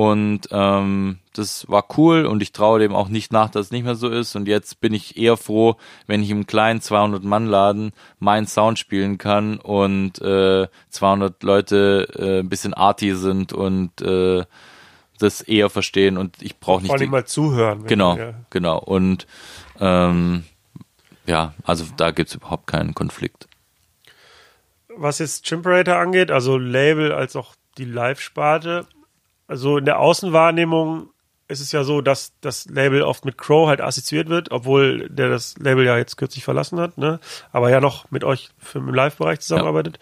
und 0.00 0.48
ähm, 0.50 1.18
das 1.34 1.68
war 1.68 1.84
cool 1.98 2.24
und 2.24 2.40
ich 2.40 2.52
traue 2.52 2.80
dem 2.80 2.94
auch 2.94 3.10
nicht 3.10 3.34
nach, 3.34 3.50
dass 3.50 3.66
es 3.66 3.70
nicht 3.70 3.84
mehr 3.84 3.96
so 3.96 4.08
ist. 4.08 4.34
Und 4.34 4.48
jetzt 4.48 4.80
bin 4.80 4.94
ich 4.94 5.18
eher 5.18 5.36
froh, 5.36 5.76
wenn 6.06 6.22
ich 6.22 6.30
im 6.30 6.46
kleinen 6.46 6.80
200-Mann-Laden 6.80 7.92
meinen 8.18 8.46
Sound 8.46 8.78
spielen 8.78 9.18
kann 9.18 9.58
und 9.58 10.18
äh, 10.22 10.68
200 10.88 11.42
Leute 11.42 12.08
äh, 12.18 12.40
ein 12.40 12.48
bisschen 12.48 12.72
arty 12.72 13.14
sind 13.14 13.52
und 13.52 14.00
äh, 14.00 14.46
das 15.18 15.42
eher 15.42 15.68
verstehen 15.68 16.16
und 16.16 16.40
ich 16.40 16.58
brauche 16.58 16.80
nicht. 16.80 16.92
Vor 16.92 16.98
allem 16.98 17.10
mal 17.10 17.26
zuhören. 17.26 17.84
Genau, 17.84 18.16
ja. 18.16 18.32
genau. 18.48 18.78
Und 18.78 19.26
ähm, 19.80 20.44
ja, 21.26 21.52
also 21.64 21.84
da 21.98 22.10
gibt's 22.10 22.34
überhaupt 22.34 22.66
keinen 22.66 22.94
Konflikt. 22.94 23.48
Was 24.96 25.18
jetzt 25.18 25.44
Chimperator 25.44 25.96
angeht, 25.96 26.30
also 26.30 26.56
Label 26.56 27.12
als 27.12 27.36
auch 27.36 27.54
die 27.76 27.84
Live-Sparte, 27.84 28.86
also 29.50 29.78
in 29.78 29.84
der 29.84 29.98
Außenwahrnehmung 29.98 31.10
ist 31.48 31.60
es 31.60 31.72
ja 31.72 31.82
so, 31.82 32.00
dass 32.00 32.32
das 32.40 32.66
Label 32.66 33.02
oft 33.02 33.24
mit 33.24 33.36
Crow 33.36 33.68
halt 33.68 33.80
assoziiert 33.80 34.28
wird, 34.28 34.52
obwohl 34.52 35.08
der 35.08 35.28
das 35.28 35.58
Label 35.58 35.84
ja 35.84 35.98
jetzt 35.98 36.16
kürzlich 36.16 36.44
verlassen 36.44 36.78
hat, 36.78 36.96
ne? 36.96 37.18
aber 37.50 37.68
ja 37.70 37.80
noch 37.80 38.08
mit 38.12 38.22
euch 38.22 38.50
im 38.74 38.94
Live-Bereich 38.94 39.40
zusammenarbeitet. 39.40 39.98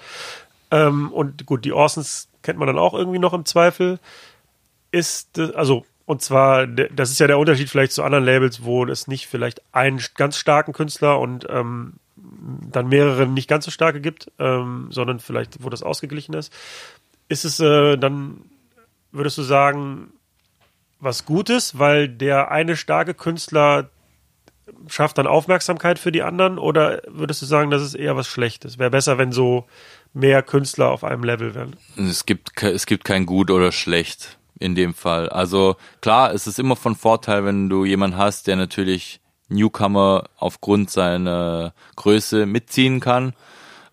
Ja. 0.70 0.88
Ähm, 0.88 1.10
und 1.12 1.46
gut, 1.46 1.64
die 1.64 1.72
Orsons 1.72 2.28
kennt 2.42 2.58
man 2.58 2.66
dann 2.66 2.78
auch 2.78 2.92
irgendwie 2.92 3.18
noch 3.18 3.32
im 3.32 3.46
Zweifel. 3.46 3.98
Ist, 4.90 5.38
also, 5.38 5.86
und 6.04 6.20
zwar, 6.20 6.66
das 6.66 7.10
ist 7.10 7.18
ja 7.18 7.26
der 7.26 7.38
Unterschied 7.38 7.70
vielleicht 7.70 7.92
zu 7.92 8.02
anderen 8.02 8.26
Labels, 8.26 8.64
wo 8.64 8.84
es 8.84 9.08
nicht 9.08 9.28
vielleicht 9.28 9.62
einen 9.72 10.02
ganz 10.14 10.36
starken 10.36 10.74
Künstler 10.74 11.18
und 11.18 11.46
ähm, 11.48 11.94
dann 12.70 12.88
mehrere 12.88 13.26
nicht 13.26 13.48
ganz 13.48 13.64
so 13.64 13.70
starke 13.70 14.02
gibt, 14.02 14.30
ähm, 14.38 14.88
sondern 14.90 15.20
vielleicht, 15.20 15.64
wo 15.64 15.70
das 15.70 15.82
ausgeglichen 15.82 16.34
ist. 16.34 16.52
Ist 17.30 17.46
es 17.46 17.60
äh, 17.60 17.96
dann 17.96 18.42
würdest 19.12 19.38
du 19.38 19.42
sagen, 19.42 20.12
was 21.00 21.24
Gutes, 21.24 21.78
weil 21.78 22.08
der 22.08 22.50
eine 22.50 22.76
starke 22.76 23.14
Künstler 23.14 23.90
schafft 24.88 25.18
dann 25.18 25.26
Aufmerksamkeit 25.26 25.98
für 25.98 26.12
die 26.12 26.22
anderen 26.22 26.58
oder 26.58 27.00
würdest 27.06 27.40
du 27.42 27.46
sagen, 27.46 27.70
das 27.70 27.82
ist 27.82 27.94
eher 27.94 28.16
was 28.16 28.28
Schlechtes? 28.28 28.78
Wäre 28.78 28.90
besser, 28.90 29.16
wenn 29.18 29.32
so 29.32 29.66
mehr 30.12 30.42
Künstler 30.42 30.90
auf 30.90 31.04
einem 31.04 31.24
Level 31.24 31.54
wären? 31.54 31.76
Es 31.96 32.26
gibt, 32.26 32.62
es 32.62 32.86
gibt 32.86 33.04
kein 33.04 33.26
Gut 33.26 33.50
oder 33.50 33.72
Schlecht. 33.72 34.38
in 34.58 34.74
dem 34.74 34.94
Fall. 34.94 35.28
Also 35.28 35.76
klar, 36.00 36.32
es 36.34 36.46
ist 36.46 36.58
immer 36.58 36.76
von 36.76 36.96
Vorteil, 36.96 37.44
wenn 37.44 37.68
du 37.68 37.84
jemanden 37.84 38.16
hast, 38.16 38.46
der 38.46 38.56
natürlich 38.56 39.20
Newcomer 39.48 40.24
aufgrund 40.36 40.90
seiner 40.90 41.72
Größe 41.96 42.44
mitziehen 42.46 43.00
kann. 43.00 43.34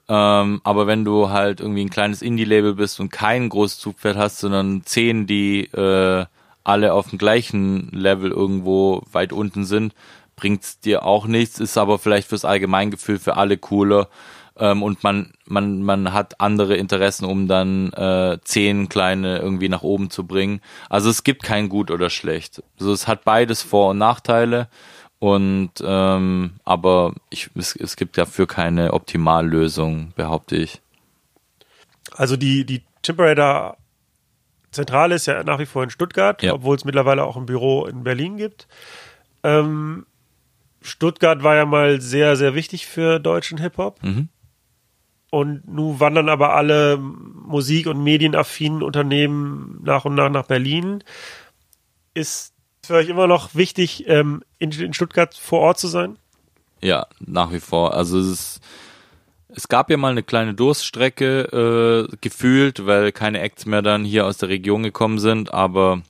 Ähm, 0.07 0.61
aber 0.63 0.87
wenn 0.87 1.03
du 1.03 1.29
halt 1.29 1.59
irgendwie 1.59 1.83
ein 1.83 1.89
kleines 1.89 2.21
Indie-Label 2.21 2.75
bist 2.75 2.99
und 2.99 3.11
kein 3.11 3.49
großes 3.49 3.79
Zugpferd 3.79 4.17
hast, 4.17 4.39
sondern 4.39 4.83
zehn, 4.85 5.25
die 5.25 5.65
äh, 5.65 6.25
alle 6.63 6.93
auf 6.93 7.09
dem 7.09 7.17
gleichen 7.17 7.89
Level 7.91 8.31
irgendwo 8.31 9.03
weit 9.11 9.33
unten 9.33 9.65
sind, 9.65 9.93
bringt's 10.35 10.79
dir 10.79 11.05
auch 11.05 11.27
nichts, 11.27 11.59
ist 11.59 11.77
aber 11.77 11.97
vielleicht 11.97 12.27
fürs 12.27 12.45
Allgemeingefühl 12.45 13.19
für 13.19 13.37
alle 13.37 13.57
cooler. 13.57 14.09
Ähm, 14.57 14.83
und 14.83 15.03
man, 15.03 15.33
man, 15.45 15.81
man 15.81 16.13
hat 16.13 16.39
andere 16.39 16.75
Interessen, 16.75 17.25
um 17.25 17.47
dann 17.47 17.91
äh, 17.93 18.37
zehn 18.43 18.89
kleine 18.89 19.39
irgendwie 19.39 19.69
nach 19.69 19.81
oben 19.81 20.09
zu 20.09 20.25
bringen. 20.25 20.61
Also 20.89 21.09
es 21.09 21.23
gibt 21.23 21.43
kein 21.43 21.67
gut 21.67 21.91
oder 21.91 22.09
schlecht. 22.09 22.63
Also 22.79 22.93
es 22.93 23.07
hat 23.07 23.25
beides 23.25 23.63
Vor- 23.63 23.91
und 23.91 23.97
Nachteile. 23.97 24.69
Und 25.19 25.71
ähm, 25.81 26.53
aber 26.65 27.13
ich, 27.29 27.49
es, 27.55 27.75
es 27.75 27.95
gibt 27.95 28.17
dafür 28.17 28.47
keine 28.47 28.93
Optimallösung, 28.93 30.13
behaupte 30.15 30.55
ich. 30.57 30.81
Also 32.11 32.37
die, 32.37 32.65
die 32.65 32.83
Chimperator 33.03 33.77
Zentrale 34.71 35.15
ist 35.15 35.25
ja 35.25 35.43
nach 35.43 35.59
wie 35.59 35.65
vor 35.65 35.83
in 35.83 35.89
Stuttgart, 35.89 36.43
Ja. 36.43 36.53
obwohl 36.53 36.75
es 36.75 36.85
mittlerweile 36.85 37.23
auch 37.23 37.37
ein 37.37 37.45
Büro 37.45 37.85
in 37.85 38.03
Berlin 38.03 38.35
gibt. 38.37 38.67
Ähm, 39.43 40.05
Stuttgart 40.81 41.43
war 41.43 41.55
ja 41.55 41.65
mal 41.65 42.01
sehr, 42.01 42.35
sehr 42.35 42.53
wichtig 42.53 42.85
für 42.85 43.19
deutschen 43.19 43.57
Hip-Hop. 43.57 44.03
Mhm. 44.03 44.27
Und 45.31 45.67
nun 45.67 45.99
wandern 45.99 46.29
aber 46.29 46.55
alle 46.55 46.97
Musik- 46.97 47.87
und 47.87 48.03
medienaffinen 48.03 48.83
Unternehmen 48.83 49.79
nach 49.83 50.05
und 50.05 50.15
nach 50.15 50.29
nach 50.29 50.45
Berlin. 50.45 51.03
Ist 52.13 52.53
für 52.85 52.95
euch 52.95 53.09
immer 53.09 53.27
noch 53.27 53.55
wichtig, 53.55 54.05
ähm, 54.07 54.43
in, 54.59 54.71
in 54.71 54.93
Stuttgart 54.93 55.35
vor 55.35 55.59
Ort 55.59 55.79
zu 55.79 55.87
sein? 55.87 56.17
Ja, 56.81 57.07
nach 57.19 57.51
wie 57.51 57.59
vor. 57.59 57.93
Also 57.93 58.19
es 58.19 58.27
ist, 58.27 58.61
es 59.49 59.67
gab 59.67 59.89
ja 59.89 59.97
mal 59.97 60.11
eine 60.11 60.23
kleine 60.23 60.53
Durststrecke 60.53 62.07
äh, 62.11 62.15
gefühlt, 62.21 62.85
weil 62.85 63.11
keine 63.11 63.39
Acts 63.41 63.65
mehr 63.65 63.81
dann 63.81 64.03
hier 64.05 64.25
aus 64.25 64.37
der 64.37 64.49
Region 64.49 64.83
gekommen 64.83 65.19
sind, 65.19 65.53
aber 65.53 66.01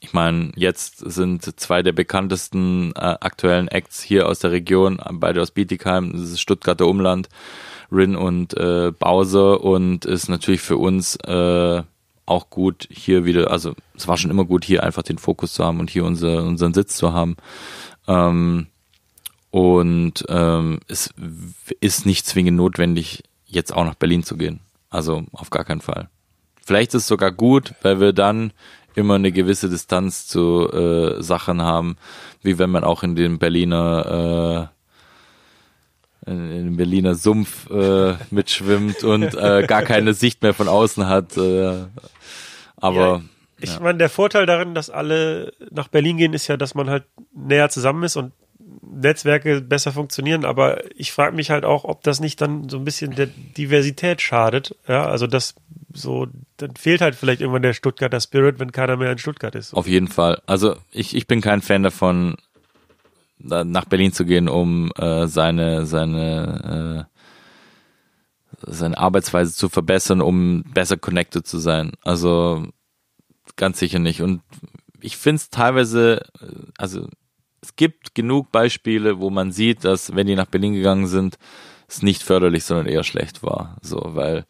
ich 0.00 0.12
meine, 0.12 0.52
jetzt 0.54 0.98
sind 0.98 1.58
zwei 1.58 1.82
der 1.82 1.92
bekanntesten 1.92 2.92
äh, 2.94 3.16
aktuellen 3.20 3.68
Acts 3.68 4.02
hier 4.02 4.28
aus 4.28 4.38
der 4.38 4.52
Region, 4.52 5.00
beide 5.12 5.40
aus 5.40 5.50
Bietigheim, 5.50 6.12
das 6.12 6.30
ist 6.30 6.40
Stuttgarter 6.40 6.86
Umland, 6.86 7.30
Rin 7.90 8.14
und 8.14 8.54
äh, 8.54 8.92
Bowser 8.92 9.62
und 9.62 10.04
ist 10.04 10.28
natürlich 10.28 10.60
für 10.60 10.76
uns 10.76 11.16
äh, 11.16 11.82
auch 12.26 12.50
gut 12.50 12.88
hier 12.90 13.24
wieder, 13.24 13.50
also 13.50 13.74
es 13.94 14.08
war 14.08 14.16
schon 14.16 14.30
immer 14.30 14.44
gut 14.44 14.64
hier 14.64 14.82
einfach 14.82 15.02
den 15.02 15.18
Fokus 15.18 15.54
zu 15.54 15.64
haben 15.64 15.80
und 15.80 15.90
hier 15.90 16.04
unser, 16.04 16.44
unseren 16.44 16.74
Sitz 16.74 16.96
zu 16.96 17.12
haben. 17.12 17.36
Ähm, 18.06 18.68
und 19.50 20.24
ähm, 20.28 20.80
es 20.88 21.14
ist 21.80 22.06
nicht 22.06 22.26
zwingend 22.26 22.56
notwendig, 22.56 23.22
jetzt 23.46 23.72
auch 23.72 23.84
nach 23.84 23.94
Berlin 23.94 24.24
zu 24.24 24.36
gehen. 24.36 24.60
Also 24.90 25.24
auf 25.32 25.50
gar 25.50 25.64
keinen 25.64 25.80
Fall. 25.80 26.08
Vielleicht 26.64 26.94
ist 26.94 27.02
es 27.02 27.08
sogar 27.08 27.30
gut, 27.30 27.74
weil 27.82 28.00
wir 28.00 28.12
dann 28.12 28.52
immer 28.94 29.14
eine 29.14 29.32
gewisse 29.32 29.68
Distanz 29.68 30.26
zu 30.26 30.70
äh, 30.72 31.22
Sachen 31.22 31.62
haben, 31.62 31.96
wie 32.42 32.58
wenn 32.58 32.70
man 32.70 32.84
auch 32.84 33.02
in 33.02 33.16
den 33.16 33.38
Berliner 33.38 34.70
äh, 34.70 34.73
in 36.26 36.50
den 36.50 36.76
Berliner 36.76 37.14
Sumpf 37.14 37.68
äh, 37.70 38.14
mitschwimmt 38.30 39.04
und 39.04 39.34
äh, 39.34 39.64
gar 39.66 39.82
keine 39.82 40.14
Sicht 40.14 40.42
mehr 40.42 40.54
von 40.54 40.68
außen 40.68 41.06
hat. 41.06 41.36
Äh, 41.36 41.84
aber 42.76 43.22
Ich 43.60 43.80
meine, 43.80 43.98
der 43.98 44.08
Vorteil 44.10 44.46
darin, 44.46 44.74
dass 44.74 44.90
alle 44.90 45.52
nach 45.70 45.88
Berlin 45.88 46.16
gehen, 46.16 46.32
ist 46.34 46.48
ja, 46.48 46.56
dass 46.56 46.74
man 46.74 46.90
halt 46.90 47.04
näher 47.34 47.68
zusammen 47.70 48.04
ist 48.04 48.16
und 48.16 48.32
Netzwerke 48.82 49.60
besser 49.60 49.92
funktionieren. 49.92 50.44
Aber 50.44 50.82
ich 50.96 51.12
frage 51.12 51.34
mich 51.34 51.50
halt 51.50 51.64
auch, 51.64 51.84
ob 51.84 52.02
das 52.02 52.20
nicht 52.20 52.40
dann 52.40 52.68
so 52.68 52.78
ein 52.78 52.84
bisschen 52.84 53.14
der 53.14 53.26
Diversität 53.26 54.20
schadet. 54.20 54.76
Ja, 54.88 55.06
also 55.06 55.26
das 55.26 55.54
so, 55.92 56.26
dann 56.56 56.74
fehlt 56.76 57.00
halt 57.00 57.14
vielleicht 57.14 57.40
irgendwann 57.40 57.62
der 57.62 57.72
Stuttgarter 57.72 58.20
Spirit, 58.20 58.58
wenn 58.58 58.72
keiner 58.72 58.96
mehr 58.96 59.12
in 59.12 59.18
Stuttgart 59.18 59.54
ist. 59.54 59.74
Auf 59.74 59.86
jeden 59.86 60.08
Fall. 60.08 60.42
Also 60.46 60.76
ich, 60.90 61.14
ich 61.14 61.26
bin 61.26 61.40
kein 61.40 61.62
Fan 61.62 61.82
davon, 61.82 62.36
da 62.53 62.53
nach 63.44 63.84
Berlin 63.84 64.12
zu 64.12 64.24
gehen, 64.24 64.48
um 64.48 64.90
äh, 64.96 65.26
seine 65.26 65.86
seine 65.86 67.06
äh, 67.08 67.14
seine 68.66 68.98
Arbeitsweise 68.98 69.54
zu 69.54 69.68
verbessern, 69.68 70.20
um 70.20 70.64
besser 70.72 70.96
connected 70.96 71.46
zu 71.46 71.58
sein. 71.58 71.92
Also 72.02 72.66
ganz 73.56 73.78
sicher 73.78 73.98
nicht. 73.98 74.22
Und 74.22 74.42
ich 75.00 75.16
finde 75.16 75.36
es 75.36 75.50
teilweise, 75.50 76.22
also 76.78 77.08
es 77.60 77.76
gibt 77.76 78.14
genug 78.14 78.52
Beispiele, 78.52 79.20
wo 79.20 79.30
man 79.30 79.52
sieht, 79.52 79.84
dass 79.84 80.14
wenn 80.14 80.26
die 80.26 80.36
nach 80.36 80.46
Berlin 80.46 80.74
gegangen 80.74 81.06
sind, 81.06 81.38
es 81.88 82.02
nicht 82.02 82.22
förderlich, 82.22 82.64
sondern 82.64 82.86
eher 82.86 83.04
schlecht 83.04 83.42
war. 83.42 83.76
So, 83.82 84.00
weil 84.02 84.44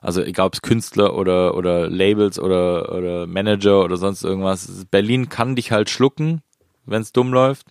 also 0.00 0.22
egal 0.22 0.46
ob 0.46 0.54
es 0.54 0.62
Künstler 0.62 1.14
oder 1.14 1.56
oder 1.56 1.88
Labels 1.90 2.38
oder 2.38 2.94
oder 2.94 3.26
Manager 3.26 3.82
oder 3.84 3.96
sonst 3.96 4.22
irgendwas, 4.22 4.86
Berlin 4.90 5.28
kann 5.28 5.56
dich 5.56 5.72
halt 5.72 5.90
schlucken, 5.90 6.42
wenn 6.86 7.02
es 7.02 7.12
dumm 7.12 7.32
läuft. 7.32 7.66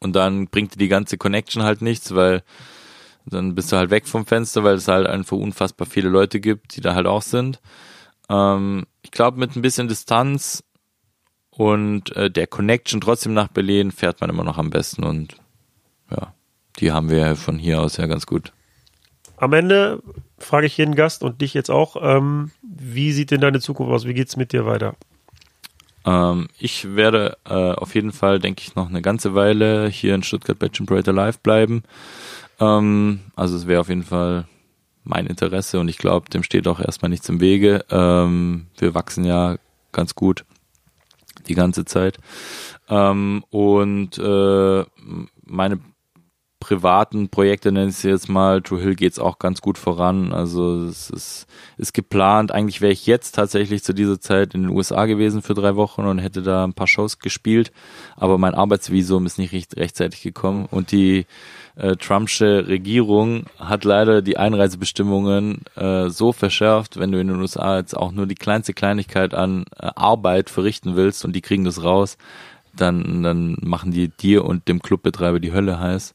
Und 0.00 0.16
dann 0.16 0.48
bringt 0.48 0.74
dir 0.74 0.78
die 0.78 0.88
ganze 0.88 1.18
Connection 1.18 1.62
halt 1.62 1.82
nichts, 1.82 2.14
weil 2.14 2.42
dann 3.26 3.54
bist 3.54 3.70
du 3.70 3.76
halt 3.76 3.90
weg 3.90 4.08
vom 4.08 4.26
Fenster, 4.26 4.64
weil 4.64 4.74
es 4.74 4.88
halt 4.88 5.06
einfach 5.06 5.36
unfassbar 5.36 5.86
viele 5.86 6.08
Leute 6.08 6.40
gibt, 6.40 6.76
die 6.76 6.80
da 6.80 6.94
halt 6.94 7.06
auch 7.06 7.22
sind. 7.22 7.60
Ähm, 8.28 8.86
ich 9.02 9.10
glaube, 9.10 9.38
mit 9.38 9.56
ein 9.56 9.62
bisschen 9.62 9.88
Distanz 9.88 10.64
und 11.50 12.14
äh, 12.16 12.30
der 12.30 12.46
Connection 12.46 13.00
trotzdem 13.00 13.34
nach 13.34 13.48
Berlin 13.48 13.90
fährt 13.90 14.20
man 14.20 14.30
immer 14.30 14.44
noch 14.44 14.58
am 14.58 14.70
besten 14.70 15.04
und 15.04 15.36
ja, 16.10 16.34
die 16.78 16.92
haben 16.92 17.10
wir 17.10 17.36
von 17.36 17.58
hier 17.58 17.80
aus 17.80 17.98
ja 17.98 18.06
ganz 18.06 18.26
gut. 18.26 18.52
Am 19.36 19.52
Ende 19.52 20.02
frage 20.38 20.66
ich 20.66 20.76
jeden 20.76 20.94
Gast 20.94 21.22
und 21.22 21.40
dich 21.40 21.54
jetzt 21.54 21.70
auch, 21.70 21.96
ähm, 22.00 22.50
wie 22.62 23.12
sieht 23.12 23.30
denn 23.30 23.40
deine 23.40 23.60
Zukunft 23.60 23.92
aus? 23.92 24.04
Wie 24.06 24.14
geht's 24.14 24.36
mit 24.36 24.52
dir 24.52 24.66
weiter? 24.66 24.96
Ähm, 26.04 26.48
ich 26.58 26.94
werde 26.94 27.36
äh, 27.44 27.72
auf 27.72 27.94
jeden 27.94 28.12
Fall, 28.12 28.38
denke 28.38 28.62
ich, 28.66 28.74
noch 28.74 28.88
eine 28.88 29.02
ganze 29.02 29.34
Weile 29.34 29.88
hier 29.88 30.14
in 30.14 30.22
Stuttgart 30.22 30.58
bei 30.58 30.68
Chimperator 30.68 31.14
Live 31.14 31.40
bleiben. 31.40 31.82
Ähm, 32.58 33.20
also 33.36 33.56
es 33.56 33.66
wäre 33.66 33.80
auf 33.80 33.88
jeden 33.88 34.04
Fall 34.04 34.46
mein 35.04 35.26
Interesse 35.26 35.80
und 35.80 35.88
ich 35.88 35.98
glaube, 35.98 36.30
dem 36.30 36.42
steht 36.42 36.68
auch 36.68 36.80
erstmal 36.80 37.10
nichts 37.10 37.28
im 37.28 37.40
Wege. 37.40 37.84
Ähm, 37.90 38.66
wir 38.78 38.94
wachsen 38.94 39.24
ja 39.24 39.56
ganz 39.92 40.14
gut 40.14 40.44
die 41.48 41.54
ganze 41.54 41.84
Zeit. 41.84 42.18
Ähm, 42.88 43.44
und 43.50 44.18
äh, 44.18 44.84
meine 45.44 45.80
privaten 46.70 47.30
Projekte, 47.30 47.72
nenne 47.72 47.88
ich 47.88 47.96
sie 47.96 48.10
jetzt 48.10 48.28
mal, 48.28 48.62
True 48.62 48.80
Hill 48.80 48.94
geht's 48.94 49.18
auch 49.18 49.40
ganz 49.40 49.60
gut 49.60 49.76
voran. 49.76 50.32
Also 50.32 50.84
es 50.84 51.10
ist, 51.10 51.48
ist 51.78 51.92
geplant. 51.92 52.52
Eigentlich 52.52 52.80
wäre 52.80 52.92
ich 52.92 53.06
jetzt 53.06 53.34
tatsächlich 53.34 53.82
zu 53.82 53.92
dieser 53.92 54.20
Zeit 54.20 54.54
in 54.54 54.62
den 54.62 54.70
USA 54.70 55.06
gewesen 55.06 55.42
für 55.42 55.54
drei 55.54 55.74
Wochen 55.74 56.02
und 56.02 56.20
hätte 56.20 56.42
da 56.42 56.62
ein 56.62 56.72
paar 56.72 56.86
Shows 56.86 57.18
gespielt. 57.18 57.72
Aber 58.14 58.38
mein 58.38 58.54
Arbeitsvisum 58.54 59.26
ist 59.26 59.36
nicht 59.36 59.52
recht, 59.52 59.76
rechtzeitig 59.76 60.22
gekommen 60.22 60.68
und 60.70 60.92
die 60.92 61.26
äh, 61.74 61.96
Trumpsche 61.96 62.68
Regierung 62.68 63.46
hat 63.58 63.82
leider 63.82 64.22
die 64.22 64.36
Einreisebestimmungen 64.36 65.62
äh, 65.74 66.08
so 66.08 66.32
verschärft, 66.32 67.00
wenn 67.00 67.10
du 67.10 67.18
in 67.18 67.26
den 67.26 67.40
USA 67.40 67.78
jetzt 67.78 67.96
auch 67.96 68.12
nur 68.12 68.28
die 68.28 68.36
kleinste 68.36 68.74
Kleinigkeit 68.74 69.34
an 69.34 69.64
äh, 69.76 69.90
Arbeit 69.96 70.50
verrichten 70.50 70.94
willst 70.94 71.24
und 71.24 71.34
die 71.34 71.40
kriegen 71.40 71.64
das 71.64 71.82
raus, 71.82 72.16
dann, 72.76 73.24
dann 73.24 73.56
machen 73.60 73.90
die 73.90 74.06
dir 74.06 74.44
und 74.44 74.68
dem 74.68 74.80
Clubbetreiber 74.80 75.40
die 75.40 75.52
Hölle 75.52 75.80
heiß. 75.80 76.14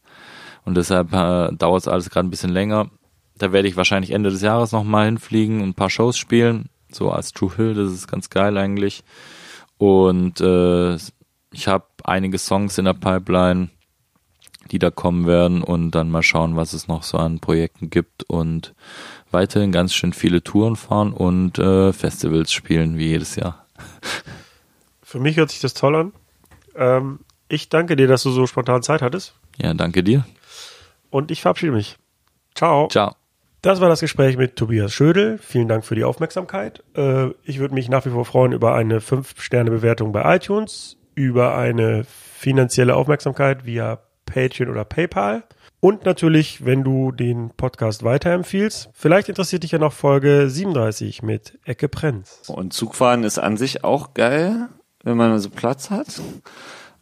Und 0.66 0.76
deshalb 0.76 1.14
äh, 1.14 1.56
dauert 1.56 1.82
es 1.82 1.88
alles 1.88 2.10
gerade 2.10 2.28
ein 2.28 2.32
bisschen 2.32 2.52
länger. 2.52 2.90
Da 3.38 3.52
werde 3.52 3.68
ich 3.68 3.78
wahrscheinlich 3.78 4.12
Ende 4.12 4.32
des 4.32 4.42
Jahres 4.42 4.72
nochmal 4.72 5.06
hinfliegen 5.06 5.62
und 5.62 5.70
ein 5.70 5.74
paar 5.74 5.90
Shows 5.90 6.18
spielen. 6.18 6.70
So 6.92 7.12
als 7.12 7.32
True 7.32 7.56
Hill, 7.56 7.74
das 7.76 7.92
ist 7.92 8.08
ganz 8.08 8.30
geil 8.30 8.58
eigentlich. 8.58 9.04
Und 9.78 10.42
äh, 10.42 10.96
ich 10.96 11.68
habe 11.68 11.86
einige 12.04 12.38
Songs 12.38 12.78
in 12.78 12.86
der 12.86 12.94
Pipeline, 12.94 13.70
die 14.72 14.80
da 14.80 14.90
kommen 14.90 15.28
werden 15.28 15.62
und 15.62 15.92
dann 15.92 16.10
mal 16.10 16.24
schauen, 16.24 16.56
was 16.56 16.74
es 16.74 16.88
noch 16.88 17.04
so 17.04 17.18
an 17.18 17.40
Projekten 17.40 17.90
gibt 17.90 18.24
und 18.24 18.74
weiterhin 19.32 19.72
ganz 19.72 19.94
schön 19.94 20.14
viele 20.14 20.44
Touren 20.44 20.76
fahren 20.76 21.14
und 21.14 21.60
äh, 21.60 21.94
Festivals 21.94 22.52
spielen 22.52 22.98
wie 22.98 23.08
jedes 23.08 23.36
Jahr. 23.36 23.66
Für 25.04 25.20
mich 25.20 25.38
hört 25.38 25.52
sich 25.52 25.60
das 25.60 25.74
toll 25.74 25.96
an. 25.96 26.14
Ähm, 26.76 27.20
ich 27.48 27.70
danke 27.70 27.96
dir, 27.96 28.08
dass 28.08 28.24
du 28.24 28.32
so 28.32 28.48
spontan 28.48 28.82
Zeit 28.82 29.02
hattest. 29.02 29.36
Ja, 29.58 29.74
danke 29.74 30.04
dir. 30.04 30.26
Und 31.16 31.32
ich 31.32 31.42
verabschiede 31.42 31.72
mich. 31.72 31.96
Ciao. 32.56 32.90
Ciao. 32.90 33.16
Das 33.62 33.80
war 33.80 33.88
das 33.88 34.02
Gespräch 34.02 34.36
mit 34.36 34.58
Tobias 34.58 34.92
Schödel. 34.92 35.38
Vielen 35.38 35.70
Dank 35.70 35.86
für 35.86 35.96
die 35.96 36.04
Aufmerksamkeit. 36.04 36.84
Äh, 36.94 37.28
ich 37.46 37.60
würde 37.60 37.74
mich 37.74 37.88
nach 37.88 38.06
wie 38.06 38.10
vor 38.10 38.26
freuen 38.26 38.52
über 38.52 38.76
eine 38.76 39.00
5-Sterne-Bewertung 39.00 40.12
bei 40.12 40.36
iTunes, 40.36 40.98
über 41.14 41.56
eine 41.56 42.04
finanzielle 42.04 42.98
Aufmerksamkeit 42.98 43.66
via 43.66 44.00
Patreon 44.26 44.70
oder 44.70 44.84
PayPal. 44.84 45.46
Und 45.80 46.04
natürlich, 46.04 46.66
wenn 46.66 46.84
du 46.84 47.14
den 47.14 47.52
Podcast 47.52 48.04
weiterempfiehlst. 48.04 48.90
Vielleicht 48.92 49.30
interessiert 49.30 49.64
dich 49.64 49.72
ja 49.72 49.80
noch 49.80 49.94
Folge 49.94 50.50
37 50.50 51.24
mit 51.24 51.58
Ecke 51.64 51.88
Prenz. 51.88 52.42
Und 52.50 52.74
Zugfahren 52.74 53.24
ist 53.24 53.40
an 53.40 53.56
sich 53.56 53.86
auch 53.86 54.16
geil, 54.16 54.68
wenn 55.04 55.16
man 55.16 55.40
so 55.40 55.50
Platz 55.50 55.90
hat. 55.90 56.08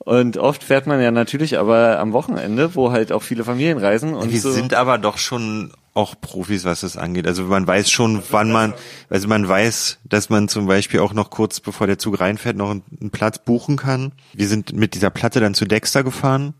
Und 0.05 0.37
oft 0.37 0.63
fährt 0.63 0.85
man 0.85 1.01
ja 1.01 1.11
natürlich 1.11 1.57
aber 1.57 1.99
am 1.99 2.11
Wochenende, 2.11 2.75
wo 2.75 2.91
halt 2.91 3.13
auch 3.13 3.23
viele 3.23 3.45
Familien 3.45 3.77
reisen. 3.77 4.15
Und 4.15 4.31
Wir 4.31 4.41
so 4.41 4.51
sind 4.51 4.73
aber 4.73 4.97
doch 4.97 5.17
schon 5.17 5.71
auch 5.93 6.15
Profis, 6.19 6.65
was 6.65 6.81
das 6.81 6.97
angeht. 6.97 7.25
Also 7.25 7.43
man 7.43 7.65
weiß 7.65 7.89
schon, 7.89 8.21
wann 8.29 8.51
man, 8.51 8.73
also 9.09 9.27
man 9.27 9.47
weiß, 9.47 9.99
dass 10.03 10.29
man 10.29 10.49
zum 10.49 10.65
Beispiel 10.65 10.99
auch 10.99 11.13
noch 11.13 11.29
kurz 11.29 11.59
bevor 11.59 11.87
der 11.87 11.99
Zug 11.99 12.19
reinfährt, 12.19 12.57
noch 12.57 12.71
einen, 12.71 12.83
einen 12.99 13.11
Platz 13.11 13.39
buchen 13.39 13.77
kann. 13.77 14.11
Wir 14.33 14.47
sind 14.47 14.73
mit 14.73 14.95
dieser 14.95 15.09
Platte 15.09 15.39
dann 15.39 15.53
zu 15.53 15.65
Dexter 15.65 16.03
gefahren 16.03 16.53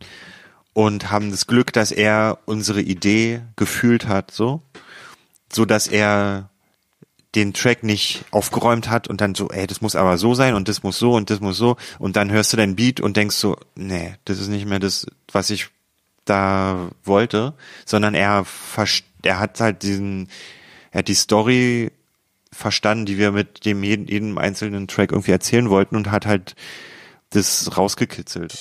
und 0.74 1.12
haben 1.12 1.32
das 1.32 1.48
Glück, 1.48 1.74
dass 1.74 1.92
er 1.92 2.40
unsere 2.46 2.82
Idee 2.82 3.42
gefühlt 3.56 4.08
hat, 4.08 4.32
so, 4.32 4.62
so 5.52 5.66
dass 5.66 5.88
er 5.88 6.50
den 7.36 7.54
Track 7.54 7.84
nicht 7.84 8.26
aufgeräumt 8.32 8.90
hat 8.90 9.08
und 9.08 9.22
dann 9.22 9.36
so, 9.36 9.50
ey, 9.50 9.66
das 9.66 9.82
muss 9.82 9.96
aber 9.96 10.18
so 10.18 10.36
sein 10.36 10.54
und 10.54 10.68
das 10.68 10.84
muss 10.84 11.00
so 11.00 11.14
und 11.14 11.30
das 11.30 11.40
muss 11.40 11.58
so 11.58 11.78
und 12.00 12.16
dann 12.16 12.32
hörst 12.32 12.54
du 12.54 12.58
dein 12.58 12.76
Beat 12.76 13.00
und 13.00 13.18
denkst 13.18 13.36
so, 13.36 13.58
nee, 13.76 14.16
das 14.26 14.40
ist 14.40 14.50
nicht 14.50 14.68
mehr 14.68 14.80
das, 14.80 15.08
was 15.32 15.50
ich 15.50 15.70
da 16.26 16.90
wollte, 17.04 17.54
sondern 17.86 18.14
er 18.14 18.46
er 19.24 19.40
hat 19.40 19.60
halt 19.60 19.84
diesen, 19.84 20.30
er 20.92 21.00
hat 21.00 21.08
die 21.08 21.16
Story 21.16 21.92
verstanden, 22.52 23.06
die 23.06 23.18
wir 23.18 23.32
mit 23.32 23.66
dem 23.66 23.84
jeden, 23.84 24.08
jedem 24.08 24.38
einzelnen 24.38 24.88
Track 24.88 25.12
irgendwie 25.12 25.32
erzählen 25.32 25.70
wollten 25.70 25.96
und 25.96 26.12
hat 26.12 26.26
halt 26.26 26.56
das 27.32 27.76
rausgekitzelt. 27.78 28.54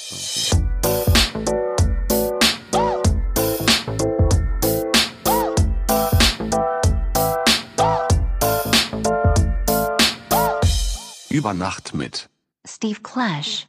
Über 11.32 11.54
Nacht 11.54 11.94
mit. 11.94 12.28
Steve 12.66 13.00
Clash. 13.00 13.66